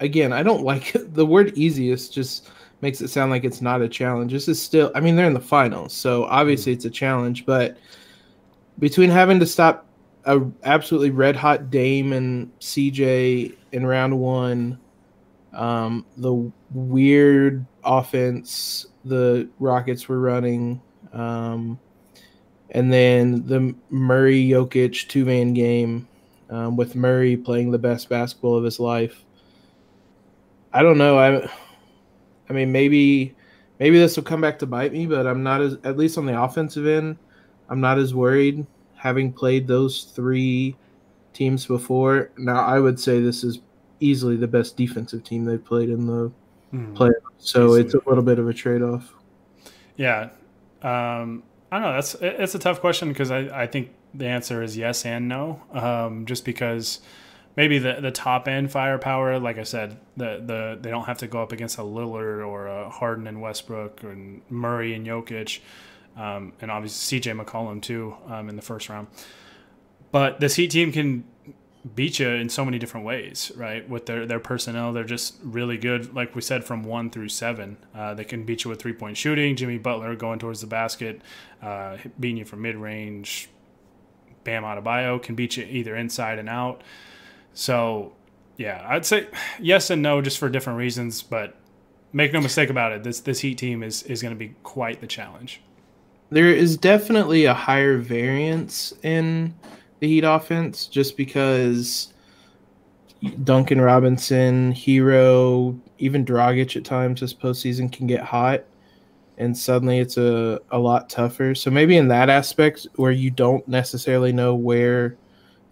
again, 0.00 0.32
I 0.32 0.42
don't 0.42 0.62
like 0.64 0.94
the 0.94 1.26
word 1.26 1.56
easiest 1.56 2.12
just 2.12 2.50
makes 2.80 3.00
it 3.00 3.08
sound 3.08 3.30
like 3.30 3.44
it's 3.44 3.60
not 3.60 3.82
a 3.82 3.88
challenge. 3.88 4.32
This 4.32 4.48
is 4.48 4.60
still 4.60 4.90
I 4.94 5.00
mean 5.00 5.16
they're 5.16 5.26
in 5.26 5.34
the 5.34 5.40
finals, 5.40 5.92
so 5.92 6.24
obviously 6.24 6.72
it's 6.72 6.84
a 6.84 6.90
challenge, 6.90 7.46
but 7.46 7.76
between 8.78 9.10
having 9.10 9.40
to 9.40 9.46
stop 9.46 9.86
a 10.24 10.40
absolutely 10.64 11.10
red 11.10 11.36
hot 11.36 11.70
Dame 11.70 12.12
and 12.12 12.58
CJ 12.60 13.54
in 13.72 13.86
round 13.86 14.18
1 14.18 14.78
um, 15.52 16.04
the 16.16 16.52
weird 16.72 17.64
offense 17.84 18.86
the 19.04 19.48
Rockets 19.58 20.08
were 20.08 20.20
running, 20.20 20.80
um, 21.12 21.78
and 22.70 22.92
then 22.92 23.46
the 23.46 23.74
Murray 23.90 24.46
Jokic 24.46 25.08
two 25.08 25.24
man 25.24 25.54
game 25.54 26.06
um, 26.50 26.76
with 26.76 26.94
Murray 26.94 27.36
playing 27.36 27.70
the 27.70 27.78
best 27.78 28.08
basketball 28.08 28.56
of 28.56 28.64
his 28.64 28.78
life. 28.78 29.24
I 30.72 30.82
don't 30.82 30.98
know. 30.98 31.18
I, 31.18 31.50
I 32.48 32.52
mean, 32.52 32.72
maybe, 32.72 33.34
maybe 33.78 33.98
this 33.98 34.16
will 34.16 34.24
come 34.24 34.40
back 34.40 34.58
to 34.60 34.66
bite 34.66 34.92
me, 34.92 35.06
but 35.06 35.26
I'm 35.26 35.42
not 35.42 35.60
as 35.60 35.76
at 35.84 35.96
least 35.96 36.18
on 36.18 36.26
the 36.26 36.40
offensive 36.40 36.86
end. 36.86 37.18
I'm 37.68 37.80
not 37.80 37.98
as 37.98 38.14
worried 38.14 38.66
having 38.98 39.32
played 39.32 39.66
those 39.66 40.04
three 40.04 40.76
teams 41.32 41.66
before. 41.66 42.30
Now, 42.36 42.64
I 42.64 42.80
would 42.80 42.98
say 42.98 43.20
this 43.20 43.44
is 43.44 43.60
easily 44.00 44.36
the 44.36 44.48
best 44.48 44.76
defensive 44.76 45.24
team 45.24 45.44
they've 45.44 45.64
played 45.64 45.88
in 45.88 46.06
the 46.06 46.32
mm, 46.74 46.94
playoffs. 46.94 47.12
So 47.38 47.66
easily. 47.66 47.80
it's 47.82 47.94
a 47.94 48.00
little 48.06 48.24
bit 48.24 48.38
of 48.38 48.48
a 48.48 48.52
trade 48.52 48.82
off. 48.82 49.14
Yeah. 49.96 50.30
Um, 50.82 51.42
I 51.70 51.78
don't 51.78 51.82
know. 51.82 51.92
That's 51.94 52.14
it's 52.20 52.54
a 52.54 52.58
tough 52.58 52.80
question 52.80 53.08
because 53.08 53.30
I, 53.30 53.62
I 53.62 53.66
think 53.66 53.90
the 54.14 54.26
answer 54.26 54.62
is 54.62 54.76
yes 54.76 55.04
and 55.04 55.28
no. 55.28 55.62
Um, 55.72 56.26
just 56.26 56.44
because 56.44 57.00
maybe 57.58 57.80
the 57.80 57.98
the 58.00 58.12
top 58.12 58.46
end 58.46 58.70
firepower, 58.70 59.38
like 59.40 59.58
I 59.58 59.64
said, 59.64 59.98
the 60.16 60.40
the 60.46 60.78
they 60.80 60.90
don't 60.90 61.04
have 61.04 61.18
to 61.18 61.26
go 61.26 61.42
up 61.42 61.50
against 61.50 61.76
a 61.76 61.82
Lillard 61.82 62.46
or 62.46 62.68
a 62.68 62.88
Harden 62.88 63.26
and 63.26 63.42
Westbrook 63.42 64.04
and 64.04 64.40
Murray 64.48 64.94
and 64.94 65.04
Jokic, 65.04 65.58
um, 66.16 66.52
and 66.60 66.70
obviously 66.70 67.20
CJ 67.20 67.44
McCollum 67.44 67.82
too 67.82 68.16
um, 68.28 68.48
in 68.48 68.54
the 68.54 68.62
first 68.62 68.88
round. 68.88 69.08
But 70.12 70.38
this 70.38 70.54
Heat 70.54 70.70
team 70.70 70.92
can 70.92 71.24
beat 71.94 72.20
you 72.20 72.28
in 72.28 72.48
so 72.48 72.64
many 72.64 72.78
different 72.78 73.04
ways, 73.04 73.50
right? 73.56 73.88
With 73.88 74.06
their, 74.06 74.26
their 74.26 74.40
personnel, 74.40 74.92
they're 74.92 75.04
just 75.04 75.36
really 75.42 75.78
good. 75.78 76.14
Like 76.14 76.34
we 76.34 76.40
said, 76.40 76.64
from 76.64 76.82
one 76.82 77.10
through 77.10 77.28
seven, 77.28 77.76
uh, 77.94 78.14
they 78.14 78.24
can 78.24 78.44
beat 78.44 78.64
you 78.64 78.70
with 78.70 78.80
three 78.80 78.92
point 78.92 79.16
shooting. 79.16 79.56
Jimmy 79.56 79.78
Butler 79.78 80.14
going 80.14 80.38
towards 80.38 80.60
the 80.60 80.66
basket, 80.68 81.22
uh, 81.60 81.96
beating 82.20 82.38
you 82.38 82.44
from 82.44 82.62
mid 82.62 82.76
range. 82.76 83.50
Bam 84.44 84.62
Adebayo 84.62 85.20
can 85.20 85.34
beat 85.34 85.56
you 85.56 85.64
either 85.64 85.96
inside 85.96 86.38
and 86.38 86.48
out. 86.48 86.82
So, 87.58 88.12
yeah, 88.56 88.86
I'd 88.88 89.04
say 89.04 89.26
yes 89.58 89.90
and 89.90 90.00
no, 90.00 90.22
just 90.22 90.38
for 90.38 90.48
different 90.48 90.78
reasons. 90.78 91.22
But 91.22 91.56
make 92.12 92.32
no 92.32 92.40
mistake 92.40 92.70
about 92.70 92.92
it, 92.92 93.02
this 93.02 93.18
this 93.18 93.40
Heat 93.40 93.58
team 93.58 93.82
is 93.82 94.04
is 94.04 94.22
going 94.22 94.32
to 94.32 94.38
be 94.38 94.54
quite 94.62 95.00
the 95.00 95.08
challenge. 95.08 95.60
There 96.30 96.52
is 96.52 96.76
definitely 96.76 97.46
a 97.46 97.54
higher 97.54 97.98
variance 97.98 98.94
in 99.02 99.56
the 99.98 100.06
Heat 100.06 100.22
offense 100.22 100.86
just 100.86 101.16
because 101.16 102.12
Duncan 103.42 103.80
Robinson, 103.80 104.72
Herro, 104.72 105.76
even 105.98 106.24
Dragic 106.24 106.76
at 106.76 106.84
times 106.84 107.20
this 107.20 107.34
postseason 107.34 107.90
can 107.90 108.06
get 108.06 108.20
hot, 108.20 108.62
and 109.36 109.58
suddenly 109.58 109.98
it's 109.98 110.16
a, 110.16 110.60
a 110.70 110.78
lot 110.78 111.10
tougher. 111.10 111.56
So 111.56 111.72
maybe 111.72 111.96
in 111.96 112.06
that 112.06 112.30
aspect 112.30 112.86
where 112.94 113.10
you 113.10 113.32
don't 113.32 113.66
necessarily 113.66 114.32
know 114.32 114.54
where 114.54 115.16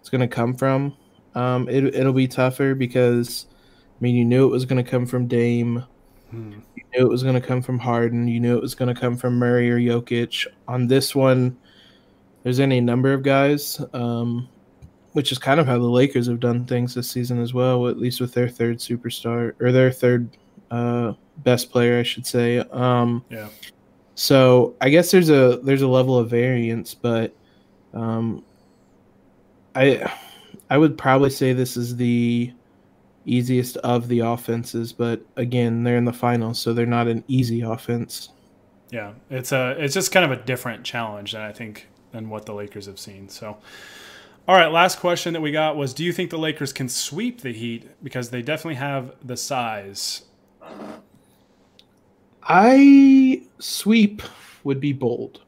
it's 0.01 0.09
going 0.09 0.19
to 0.19 0.27
come 0.27 0.53
from, 0.53 0.93
um, 1.37 1.69
it, 1.69 1.95
it'll 1.95 2.13
be 2.13 2.27
tougher 2.27 2.73
because 2.73 3.45
I 3.51 3.97
mean 3.99 4.15
you 4.15 4.25
knew 4.25 4.45
it 4.45 4.51
was 4.51 4.65
going 4.65 4.83
to 4.83 4.89
come 4.89 5.05
from 5.05 5.27
Dame. 5.27 5.83
Hmm. 6.31 6.53
You 6.75 6.83
knew 6.93 7.05
it 7.05 7.09
was 7.09 7.23
going 7.23 7.39
to 7.39 7.47
come 7.47 7.61
from 7.61 7.79
Harden. 7.79 8.27
You 8.27 8.39
knew 8.39 8.57
it 8.57 8.61
was 8.61 8.75
going 8.75 8.93
to 8.93 8.99
come 8.99 9.15
from 9.15 9.37
Murray 9.37 9.69
or 9.69 9.79
Jokic. 9.79 10.47
On 10.67 10.87
this 10.87 11.15
one, 11.15 11.57
there's 12.43 12.59
any 12.59 12.81
number 12.81 13.13
of 13.13 13.23
guys. 13.23 13.81
Um, 13.93 14.49
which 15.13 15.31
is 15.31 15.39
kind 15.39 15.59
of 15.59 15.65
how 15.65 15.79
the 15.79 15.83
Lakers 15.83 16.27
have 16.27 16.39
done 16.39 16.63
things 16.65 16.93
this 16.93 17.09
season 17.09 17.41
as 17.41 17.51
well, 17.51 17.87
at 17.87 17.97
least 17.97 18.21
with 18.21 18.33
their 18.35 18.47
third 18.47 18.77
superstar 18.77 19.53
or 19.59 19.71
their 19.71 19.91
third 19.91 20.29
uh, 20.69 21.13
best 21.37 21.71
player, 21.71 21.99
I 21.99 22.03
should 22.03 22.27
say. 22.27 22.59
Um, 22.59 23.25
Yeah. 23.31 23.49
So 24.13 24.75
I 24.79 24.89
guess 24.89 25.11
there's 25.11 25.29
a 25.29 25.59
there's 25.63 25.81
a 25.81 25.87
level 25.87 26.17
of 26.17 26.29
variance, 26.29 26.93
but 26.93 27.35
um, 27.93 28.43
I 29.75 30.11
I 30.69 30.77
would 30.77 30.97
probably 30.97 31.29
say 31.29 31.53
this 31.53 31.77
is 31.77 31.95
the 31.95 32.53
easiest 33.25 33.77
of 33.77 34.07
the 34.07 34.19
offenses, 34.19 34.93
but 34.93 35.21
again, 35.35 35.83
they're 35.83 35.97
in 35.97 36.05
the 36.05 36.13
finals, 36.13 36.59
so 36.59 36.73
they're 36.73 36.85
not 36.85 37.07
an 37.07 37.23
easy 37.27 37.61
offense. 37.61 38.29
Yeah, 38.89 39.13
it's 39.29 39.51
a 39.51 39.75
it's 39.77 39.93
just 39.93 40.11
kind 40.11 40.29
of 40.29 40.31
a 40.31 40.41
different 40.41 40.83
challenge 40.83 41.33
than 41.33 41.41
I 41.41 41.51
think 41.51 41.87
than 42.11 42.29
what 42.29 42.45
the 42.45 42.53
Lakers 42.53 42.85
have 42.85 42.99
seen. 42.99 43.27
So, 43.27 43.57
all 44.47 44.55
right, 44.55 44.71
last 44.71 44.99
question 44.99 45.33
that 45.33 45.41
we 45.41 45.51
got 45.51 45.75
was: 45.75 45.93
Do 45.93 46.05
you 46.05 46.13
think 46.13 46.29
the 46.29 46.37
Lakers 46.37 46.71
can 46.71 46.87
sweep 46.87 47.41
the 47.41 47.51
Heat 47.51 47.89
because 48.01 48.29
they 48.29 48.41
definitely 48.41 48.75
have 48.75 49.13
the 49.23 49.35
size? 49.35 50.23
I 52.43 53.43
sweep 53.59 54.21
would 54.63 54.79
be 54.79 54.93
bold. 54.93 55.41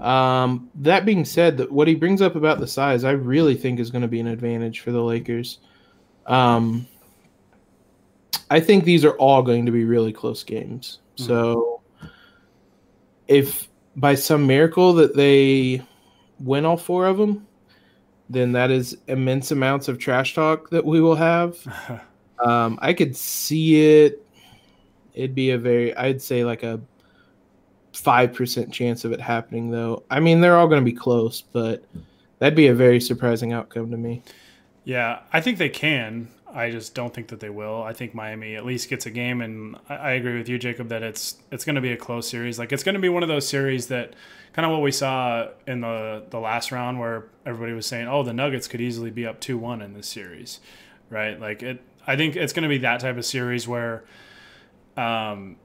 Um, 0.00 0.70
that 0.76 1.04
being 1.04 1.24
said, 1.24 1.56
that 1.58 1.70
what 1.70 1.88
he 1.88 1.94
brings 1.94 2.22
up 2.22 2.36
about 2.36 2.60
the 2.60 2.66
size, 2.66 3.04
I 3.04 3.12
really 3.12 3.54
think 3.54 3.80
is 3.80 3.90
going 3.90 4.02
to 4.02 4.08
be 4.08 4.20
an 4.20 4.26
advantage 4.26 4.80
for 4.80 4.92
the 4.92 5.02
Lakers. 5.02 5.58
Um, 6.26 6.86
I 8.50 8.60
think 8.60 8.84
these 8.84 9.04
are 9.04 9.16
all 9.16 9.42
going 9.42 9.66
to 9.66 9.72
be 9.72 9.84
really 9.84 10.12
close 10.12 10.42
games. 10.44 11.00
Mhm. 11.18 11.26
So, 11.26 11.80
if 13.28 13.68
by 13.96 14.14
some 14.14 14.46
miracle 14.46 14.92
that 14.94 15.16
they 15.16 15.82
win 16.38 16.64
all 16.64 16.76
four 16.76 17.06
of 17.06 17.16
them, 17.18 17.46
then 18.28 18.52
that 18.52 18.70
is 18.70 18.98
immense 19.08 19.50
amounts 19.50 19.88
of 19.88 19.98
trash 19.98 20.34
talk 20.34 20.70
that 20.70 20.84
we 20.84 21.00
will 21.00 21.16
have. 21.16 21.56
Um, 22.38 22.78
I 22.82 22.92
could 22.92 23.16
see 23.16 24.02
it. 24.02 24.22
It'd 25.14 25.34
be 25.34 25.52
a 25.52 25.58
very, 25.58 25.96
I'd 25.96 26.20
say 26.20 26.44
like 26.44 26.62
a 26.62 26.78
five 27.96 28.34
percent 28.34 28.72
chance 28.72 29.04
of 29.04 29.12
it 29.12 29.20
happening, 29.20 29.70
though. 29.70 30.04
I 30.10 30.20
mean, 30.20 30.40
they're 30.40 30.56
all 30.56 30.68
going 30.68 30.80
to 30.80 30.84
be 30.84 30.96
close, 30.96 31.40
but 31.40 31.82
that'd 32.38 32.54
be 32.54 32.66
a 32.66 32.74
very 32.74 33.00
surprising 33.00 33.52
outcome 33.52 33.90
to 33.90 33.96
me. 33.96 34.22
Yeah, 34.84 35.20
I 35.32 35.40
think 35.40 35.58
they 35.58 35.70
can. 35.70 36.28
I 36.52 36.70
just 36.70 36.94
don't 36.94 37.12
think 37.12 37.28
that 37.28 37.40
they 37.40 37.50
will. 37.50 37.82
I 37.82 37.92
think 37.92 38.14
Miami 38.14 38.54
at 38.54 38.64
least 38.64 38.88
gets 38.88 39.04
a 39.06 39.10
game, 39.10 39.40
and 39.40 39.76
I, 39.88 40.12
agree 40.12 40.38
with 40.38 40.48
you, 40.48 40.58
Jacob, 40.58 40.88
that 40.88 41.02
it's 41.02 41.36
it's 41.50 41.64
going 41.64 41.74
to 41.74 41.80
be 41.80 41.92
a 41.92 41.96
close 41.96 42.28
series. 42.28 42.58
Like 42.58 42.72
it's 42.72 42.82
going 42.82 42.94
to 42.94 43.00
be 43.00 43.08
one 43.08 43.22
of 43.22 43.28
those 43.28 43.48
series 43.48 43.88
that 43.88 44.14
kind 44.52 44.64
of 44.64 44.72
what 44.72 44.82
we 44.82 44.92
saw 44.92 45.48
in 45.66 45.80
the 45.80 46.24
the 46.30 46.38
last 46.38 46.70
round, 46.72 47.00
where 47.00 47.26
everybody 47.44 47.72
was 47.72 47.86
saying, 47.86 48.08
"Oh, 48.08 48.22
the 48.22 48.32
Nuggets 48.32 48.68
could 48.68 48.80
easily 48.80 49.10
be 49.10 49.26
up 49.26 49.40
two 49.40 49.58
one 49.58 49.82
in 49.82 49.94
this 49.94 50.06
series," 50.06 50.60
right? 51.10 51.38
Like 51.40 51.62
it. 51.62 51.82
I 52.06 52.16
think 52.16 52.36
it's 52.36 52.52
going 52.52 52.62
to 52.62 52.68
be 52.68 52.78
that 52.78 53.00
type 53.00 53.16
of 53.16 53.24
series 53.24 53.66
where, 53.66 54.04
um, 54.96 55.56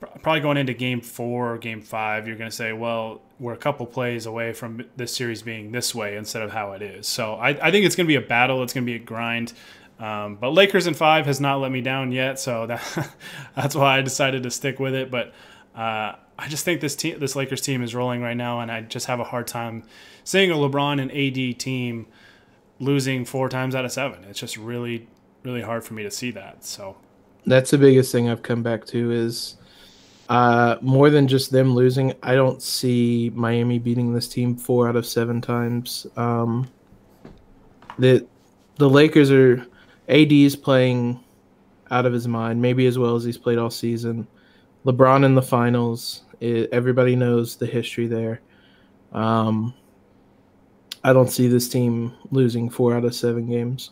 probably 0.00 0.40
going 0.40 0.56
into 0.56 0.74
game 0.74 1.00
four 1.00 1.54
or 1.54 1.58
game 1.58 1.80
five, 1.80 2.26
you're 2.26 2.36
going 2.36 2.50
to 2.50 2.56
say, 2.56 2.72
well, 2.72 3.22
we're 3.38 3.52
a 3.52 3.58
couple 3.58 3.86
plays 3.86 4.26
away 4.26 4.52
from 4.52 4.84
this 4.96 5.14
series 5.14 5.42
being 5.42 5.72
this 5.72 5.94
way 5.94 6.16
instead 6.16 6.42
of 6.42 6.50
how 6.50 6.72
it 6.72 6.82
is. 6.82 7.06
So 7.06 7.34
I, 7.34 7.50
I 7.50 7.70
think 7.70 7.86
it's 7.86 7.96
going 7.96 8.06
to 8.06 8.08
be 8.08 8.16
a 8.16 8.26
battle. 8.26 8.62
It's 8.62 8.72
going 8.72 8.84
to 8.84 8.90
be 8.90 8.96
a 8.96 9.04
grind. 9.04 9.52
Um, 9.98 10.36
but 10.36 10.50
Lakers 10.50 10.86
in 10.86 10.94
five 10.94 11.26
has 11.26 11.40
not 11.40 11.60
let 11.60 11.72
me 11.72 11.80
down 11.80 12.12
yet, 12.12 12.38
so 12.38 12.66
that, 12.66 13.10
that's 13.54 13.74
why 13.74 13.98
I 13.98 14.02
decided 14.02 14.42
to 14.42 14.50
stick 14.50 14.78
with 14.78 14.94
it. 14.94 15.10
But 15.10 15.32
uh, 15.74 16.16
I 16.38 16.48
just 16.48 16.64
think 16.64 16.80
this 16.80 16.96
team, 16.96 17.18
this 17.18 17.34
Lakers 17.34 17.60
team, 17.60 17.82
is 17.82 17.94
rolling 17.94 18.22
right 18.22 18.36
now, 18.36 18.60
and 18.60 18.70
I 18.70 18.82
just 18.82 19.06
have 19.06 19.20
a 19.20 19.24
hard 19.24 19.46
time 19.46 19.84
seeing 20.24 20.50
a 20.50 20.54
LeBron 20.54 21.00
and 21.00 21.10
AD 21.10 21.58
team 21.58 22.06
losing 22.78 23.24
four 23.24 23.48
times 23.48 23.74
out 23.74 23.84
of 23.84 23.92
seven. 23.92 24.24
It's 24.24 24.38
just 24.38 24.58
really, 24.58 25.08
really 25.44 25.62
hard 25.62 25.84
for 25.84 25.94
me 25.94 26.02
to 26.02 26.10
see 26.10 26.30
that. 26.32 26.64
So 26.64 26.96
That's 27.46 27.70
the 27.70 27.78
biggest 27.78 28.12
thing 28.12 28.28
I've 28.28 28.42
come 28.42 28.62
back 28.62 28.84
to 28.86 29.12
is 29.12 29.56
uh, 30.28 30.76
more 30.80 31.10
than 31.10 31.28
just 31.28 31.50
them 31.50 31.74
losing. 31.74 32.14
I 32.22 32.34
don't 32.34 32.60
see 32.62 33.30
Miami 33.34 33.78
beating 33.78 34.12
this 34.12 34.28
team 34.28 34.56
four 34.56 34.88
out 34.88 34.96
of 34.96 35.06
seven 35.06 35.40
times. 35.40 36.06
Um, 36.16 36.68
the 37.98 38.26
the 38.76 38.88
Lakers 38.88 39.30
are 39.30 39.66
AD 40.08 40.32
is 40.32 40.56
playing 40.56 41.20
out 41.90 42.06
of 42.06 42.12
his 42.12 42.26
mind, 42.26 42.60
maybe 42.60 42.86
as 42.86 42.98
well 42.98 43.16
as 43.16 43.24
he's 43.24 43.38
played 43.38 43.58
all 43.58 43.70
season. 43.70 44.26
LeBron 44.84 45.24
in 45.24 45.34
the 45.34 45.42
finals. 45.42 46.22
It, 46.40 46.68
everybody 46.72 47.16
knows 47.16 47.56
the 47.56 47.66
history 47.66 48.06
there. 48.06 48.40
Um, 49.12 49.74
I 51.02 51.12
don't 51.12 51.30
see 51.30 51.48
this 51.48 51.68
team 51.68 52.12
losing 52.30 52.68
four 52.68 52.94
out 52.94 53.04
of 53.04 53.14
seven 53.14 53.48
games. 53.48 53.90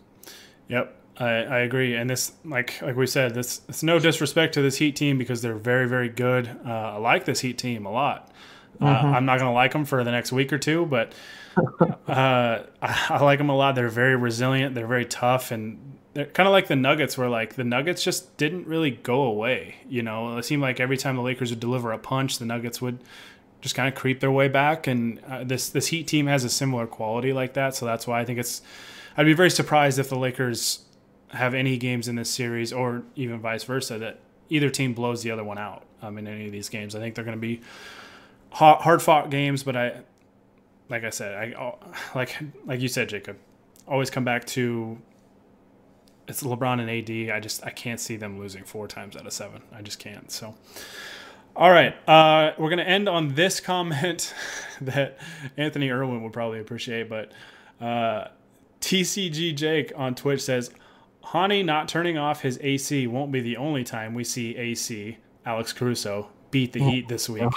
Yep, 0.69 1.01
I, 1.17 1.29
I 1.29 1.59
agree. 1.61 1.95
And 1.95 2.11
this, 2.11 2.33
like 2.45 2.81
like 2.83 2.97
we 2.97 3.07
said, 3.07 3.35
this 3.35 3.61
it's 3.69 3.83
no 3.83 3.99
disrespect 3.99 4.55
to 4.55 4.63
this 4.63 4.77
Heat 4.77 4.97
team 4.97 5.19
because 5.19 5.43
they're 5.43 5.55
very 5.55 5.89
very 5.89 6.09
good. 6.09 6.49
Uh, 6.67 6.71
I 6.71 6.97
like 6.97 7.25
this 7.25 7.41
Heat 7.41 7.59
team 7.59 7.87
a 7.87 7.91
lot. 7.91 8.31
Uh, 8.81 8.87
I'm 8.87 9.25
not 9.25 9.39
gonna 9.39 9.53
like 9.53 9.73
them 9.73 9.85
for 9.85 10.03
the 10.03 10.11
next 10.11 10.33
week 10.33 10.53
or 10.53 10.59
two, 10.59 10.87
but 10.87 11.13
uh, 12.09 12.63
I, 12.83 13.07
I 13.11 13.23
like 13.23 13.39
them 13.39 13.49
a 13.49 13.57
lot. 13.57 13.75
They're 13.75 13.89
very 13.89 14.17
resilient. 14.17 14.75
They're 14.75 14.87
very 14.87 15.05
tough, 15.05 15.53
and 15.53 15.99
they're 16.15 16.27
kind 16.27 16.47
of 16.47 16.53
like 16.53 16.67
the 16.67 16.77
Nuggets, 16.77 17.17
where 17.17 17.29
like 17.29 17.55
the 17.55 17.65
Nuggets 17.65 18.03
just 18.03 18.37
didn't 18.37 18.67
really 18.67 18.91
go 18.91 19.23
away. 19.23 19.77
You 19.89 20.03
know, 20.03 20.37
it 20.39 20.45
seemed 20.45 20.63
like 20.63 20.81
every 20.81 20.97
time 20.97 21.17
the 21.17 21.23
Lakers 21.23 21.51
would 21.51 21.61
deliver 21.61 21.93
a 21.93 21.99
punch, 21.99 22.39
the 22.39 22.47
Nuggets 22.47 22.83
would 22.83 22.99
just 23.61 23.75
kind 23.75 23.89
of 23.89 23.95
creep 23.95 24.21
their 24.21 24.33
way 24.33 24.49
back. 24.49 24.87
And 24.87 25.21
uh, 25.29 25.45
this 25.45 25.69
this 25.69 25.89
Heat 25.89 26.07
team 26.07 26.27
has 26.27 26.45
a 26.45 26.51
similar 26.51 26.87
quality 26.87 27.33
like 27.33 27.55
that, 27.55 27.75
so 27.75 27.87
that's 27.87 28.07
why 28.07 28.21
I 28.21 28.25
think 28.25 28.39
it's. 28.39 28.63
I'd 29.17 29.27
be 29.27 29.33
very 29.33 29.51
surprised 29.51 30.01
if 30.01 30.09
the 30.09 30.19
Lakers 30.19 30.84
have 31.35 31.55
any 31.55 31.77
games 31.77 32.09
in 32.09 32.17
this 32.17 32.31
series, 32.31 32.73
or 32.73 33.03
even 33.17 33.41
vice 33.41 33.65
versa, 33.65 33.99
that 33.99 34.21
either 34.49 34.71
team 34.71 34.95
blows 34.95 35.23
the 35.23 35.31
other 35.31 35.45
one 35.45 35.59
out 35.59 35.85
um, 36.03 36.19
in 36.19 36.27
any 36.27 36.47
of 36.47 36.53
these 36.53 36.69
games. 36.69 36.95
I 36.95 37.01
think 37.01 37.15
they're 37.15 37.25
going 37.25 37.37
to 37.37 37.41
be 37.41 37.61
hard 38.51 39.03
fought 39.03 39.31
games, 39.31 39.63
but 39.63 39.77
I, 39.77 40.01
like 40.89 41.05
I 41.05 41.11
said, 41.11 41.35
I 41.57 41.75
like 42.15 42.37
like 42.65 42.81
you 42.81 42.89
said, 42.89 43.09
Jacob, 43.09 43.37
always 43.87 44.11
come 44.11 44.25
back 44.25 44.45
to 44.49 44.99
it's 46.27 46.43
LeBron 46.43 46.81
and 46.81 46.91
AD. 46.91 47.35
I 47.35 47.41
just 47.41 47.65
I 47.65 47.71
can't 47.71 48.01
see 48.01 48.17
them 48.17 48.39
losing 48.39 48.65
four 48.65 48.89
times 48.89 49.17
out 49.17 49.27
of 49.27 49.33
seven. 49.33 49.63
I 49.73 49.83
just 49.83 49.99
can't. 49.99 50.31
So. 50.31 50.55
All 51.57 51.71
right, 51.71 51.95
uh, 52.09 52.53
we're 52.59 52.69
gonna 52.69 52.83
end 52.83 53.09
on 53.09 53.37
this 53.37 53.61
comment 53.61 54.35
that 54.81 55.19
Anthony 55.57 55.89
Irwin 55.89 56.25
would 56.25 56.33
probably 56.33 56.59
appreciate, 56.59 57.09
but 57.09 57.31
uh, 57.81 58.27
TCG 58.81 59.55
Jake 59.55 59.93
on 59.95 60.17
Twitch 60.17 60.43
says, 60.43 60.73
"Hani 61.27 61.65
not 61.65 61.89
turning 61.89 62.19
off 62.19 62.43
his 62.43 62.59
AC 62.63 63.07
won't 63.07 63.33
be 63.33 63.41
the 63.41 63.57
only 63.57 63.85
time 63.85 64.15
we 64.15 64.25
see 64.25 64.57
AC 64.57 65.19
Alex 65.47 65.73
Caruso 65.73 66.29
beat 66.51 66.73
the 66.73 66.81
Heat 66.81 67.09
this 67.09 67.29
week." 67.29 67.43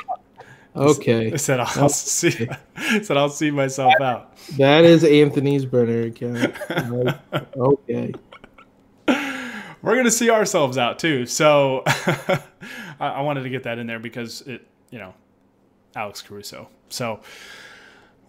Okay. 0.78 1.36
said 1.38 1.60
I'll 1.60 1.90
see. 1.90 2.30
said 3.02 3.18
I'll 3.18 3.30
see 3.30 3.52
myself 3.52 3.94
out. 4.00 4.38
That 4.58 4.86
is 4.86 5.04
Anthony's 5.04 5.66
burner 5.66 6.04
account. 6.04 6.56
okay. 7.58 8.14
We're 9.82 9.96
gonna 9.96 10.12
see 10.12 10.30
ourselves 10.30 10.78
out 10.78 11.00
too. 11.00 11.26
So 11.26 11.84
I, 11.86 12.40
I 13.00 13.22
wanted 13.22 13.44
to 13.44 13.50
get 13.50 13.64
that 13.64 13.80
in 13.80 13.88
there 13.88 14.00
because 14.00 14.42
it, 14.42 14.66
you 14.90 15.00
know, 15.00 15.14
Alex 15.96 16.22
Caruso. 16.22 16.70
So 16.90 17.22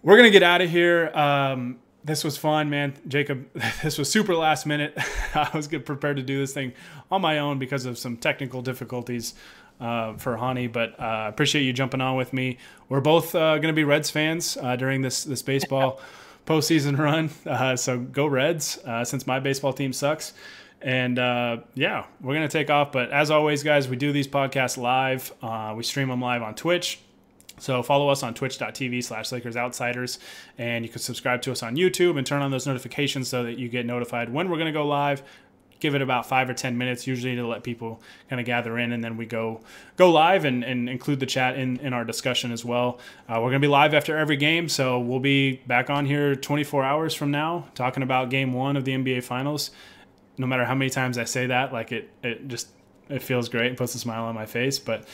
we're 0.03 0.17
gonna 0.17 0.29
get 0.29 0.43
out 0.43 0.61
of 0.61 0.69
here. 0.69 1.09
Um, 1.13 1.79
this 2.03 2.23
was 2.23 2.37
fun, 2.37 2.69
man. 2.69 2.93
Jacob, 3.07 3.47
this 3.83 3.97
was 3.97 4.09
super 4.11 4.35
last 4.35 4.65
minute. 4.65 4.97
I 5.35 5.49
was 5.53 5.67
get 5.67 5.85
prepared 5.85 6.17
to 6.17 6.23
do 6.23 6.39
this 6.39 6.53
thing 6.53 6.73
on 7.11 7.21
my 7.21 7.39
own 7.39 7.59
because 7.59 7.85
of 7.85 7.97
some 7.97 8.17
technical 8.17 8.61
difficulties 8.61 9.33
uh, 9.79 10.13
for 10.17 10.37
Hani, 10.37 10.71
but 10.71 10.99
I 10.99 11.25
uh, 11.25 11.29
appreciate 11.29 11.63
you 11.63 11.73
jumping 11.73 12.01
on 12.01 12.15
with 12.15 12.33
me. 12.33 12.57
We're 12.89 13.01
both 13.01 13.33
uh, 13.33 13.55
going 13.55 13.73
to 13.73 13.73
be 13.73 13.83
Reds 13.83 14.09
fans 14.09 14.57
uh, 14.57 14.75
during 14.75 15.01
this 15.01 15.23
this 15.23 15.41
baseball 15.41 16.01
postseason 16.45 16.97
run, 16.97 17.29
uh, 17.45 17.75
so 17.75 17.99
go 17.99 18.25
Reds! 18.25 18.77
Uh, 18.85 19.05
since 19.05 19.25
my 19.25 19.39
baseball 19.39 19.71
team 19.71 19.93
sucks, 19.93 20.33
and 20.81 21.17
yeah, 21.75 22.05
we're 22.21 22.33
going 22.33 22.47
to 22.47 22.51
take 22.51 22.69
off. 22.69 22.91
But 22.91 23.11
as 23.11 23.31
always, 23.31 23.63
guys, 23.63 23.87
we 23.87 23.95
do 23.95 24.11
these 24.11 24.27
podcasts 24.27 24.77
live. 24.77 25.31
we 25.75 25.83
stream 25.83 26.09
them 26.09 26.21
live 26.21 26.41
on 26.41 26.55
Twitch. 26.55 26.99
So 27.59 27.83
follow 27.83 28.09
us 28.09 28.23
on 28.23 28.33
twitch.tv 28.33 29.03
slash 29.03 29.31
Lakers 29.31 29.55
Outsiders, 29.55 30.19
and 30.57 30.85
you 30.85 30.89
can 30.89 30.99
subscribe 30.99 31.41
to 31.43 31.51
us 31.51 31.61
on 31.61 31.75
YouTube 31.75 32.17
and 32.17 32.25
turn 32.25 32.41
on 32.41 32.51
those 32.51 32.65
notifications 32.65 33.27
so 33.27 33.43
that 33.43 33.57
you 33.57 33.69
get 33.69 33.85
notified 33.85 34.31
when 34.31 34.49
we're 34.49 34.57
going 34.57 34.73
to 34.73 34.77
go 34.77 34.87
live. 34.87 35.21
Give 35.79 35.95
it 35.95 36.01
about 36.01 36.25
five 36.25 36.49
or 36.49 36.53
ten 36.53 36.77
minutes 36.77 37.07
usually 37.07 37.37
to 37.37 37.47
let 37.47 37.63
people 37.63 38.01
kind 38.29 38.39
of 38.39 38.45
gather 38.45 38.77
in, 38.77 38.91
and 38.91 39.01
then 39.01 39.15
we 39.15 39.25
go 39.25 39.61
go 39.95 40.11
live 40.11 40.43
and, 40.43 40.63
and 40.63 40.89
include 40.89 41.21
the 41.21 41.25
chat 41.25 41.57
in, 41.57 41.77
in 41.77 41.93
our 41.93 42.03
discussion 42.03 42.51
as 42.51 42.65
well. 42.65 42.99
Uh, 43.29 43.35
we're 43.35 43.49
going 43.49 43.53
to 43.53 43.59
be 43.59 43.67
live 43.67 43.93
after 43.93 44.17
every 44.17 44.35
game, 44.35 44.67
so 44.67 44.99
we'll 44.99 45.21
be 45.21 45.53
back 45.67 45.89
on 45.89 46.05
here 46.05 46.35
24 46.35 46.83
hours 46.83 47.13
from 47.13 47.31
now 47.31 47.65
talking 47.75 48.03
about 48.03 48.29
Game 48.29 48.51
One 48.51 48.75
of 48.75 48.83
the 48.83 48.91
NBA 48.91 49.23
Finals. 49.23 49.71
No 50.37 50.47
matter 50.47 50.65
how 50.65 50.75
many 50.75 50.89
times 50.89 51.17
I 51.17 51.23
say 51.23 51.47
that, 51.47 51.71
like 51.71 51.93
it, 51.93 52.09
it 52.23 52.49
just 52.49 52.67
it 53.07 53.23
feels 53.23 53.47
great, 53.47 53.67
and 53.67 53.77
puts 53.77 53.95
a 53.95 53.99
smile 53.99 54.23
on 54.25 54.35
my 54.35 54.45
face, 54.45 54.79
but. 54.79 55.05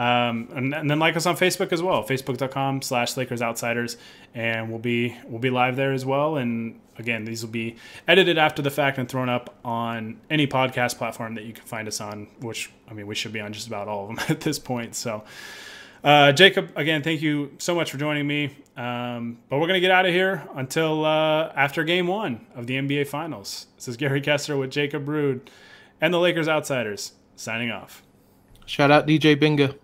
Um, 0.00 0.48
and, 0.54 0.74
and, 0.74 0.90
then 0.90 0.98
like 0.98 1.14
us 1.14 1.26
on 1.26 1.36
Facebook 1.36 1.74
as 1.74 1.82
well, 1.82 2.02
facebook.com 2.02 2.80
slash 2.80 3.18
Lakers 3.18 3.42
Outsiders. 3.42 3.98
And 4.34 4.70
we'll 4.70 4.78
be, 4.78 5.14
we'll 5.26 5.40
be 5.40 5.50
live 5.50 5.76
there 5.76 5.92
as 5.92 6.06
well. 6.06 6.38
And 6.38 6.80
again, 6.96 7.26
these 7.26 7.44
will 7.44 7.52
be 7.52 7.76
edited 8.08 8.38
after 8.38 8.62
the 8.62 8.70
fact 8.70 8.96
and 8.96 9.06
thrown 9.06 9.28
up 9.28 9.58
on 9.62 10.18
any 10.30 10.46
podcast 10.46 10.96
platform 10.96 11.34
that 11.34 11.44
you 11.44 11.52
can 11.52 11.66
find 11.66 11.86
us 11.86 12.00
on, 12.00 12.28
which, 12.40 12.70
I 12.88 12.94
mean, 12.94 13.06
we 13.06 13.14
should 13.14 13.34
be 13.34 13.40
on 13.40 13.52
just 13.52 13.66
about 13.66 13.88
all 13.88 14.08
of 14.08 14.16
them 14.16 14.24
at 14.30 14.40
this 14.40 14.58
point. 14.58 14.94
So, 14.94 15.22
uh, 16.02 16.32
Jacob, 16.32 16.72
again, 16.76 17.02
thank 17.02 17.20
you 17.20 17.52
so 17.58 17.74
much 17.74 17.90
for 17.90 17.98
joining 17.98 18.26
me. 18.26 18.56
Um, 18.78 19.36
but 19.50 19.58
we're 19.58 19.66
going 19.66 19.74
to 19.74 19.80
get 19.80 19.90
out 19.90 20.06
of 20.06 20.14
here 20.14 20.48
until 20.54 21.04
uh, 21.04 21.52
after 21.54 21.84
game 21.84 22.06
one 22.06 22.46
of 22.54 22.66
the 22.66 22.76
NBA 22.76 23.06
Finals. 23.06 23.66
This 23.76 23.86
is 23.86 23.98
Gary 23.98 24.22
Kessler 24.22 24.56
with 24.56 24.70
Jacob 24.70 25.06
Rude 25.10 25.50
and 26.00 26.14
the 26.14 26.18
Lakers 26.18 26.48
Outsiders 26.48 27.12
signing 27.36 27.70
off. 27.70 28.02
Shout 28.64 28.90
out 28.90 29.06
DJ 29.06 29.36
Binga. 29.36 29.76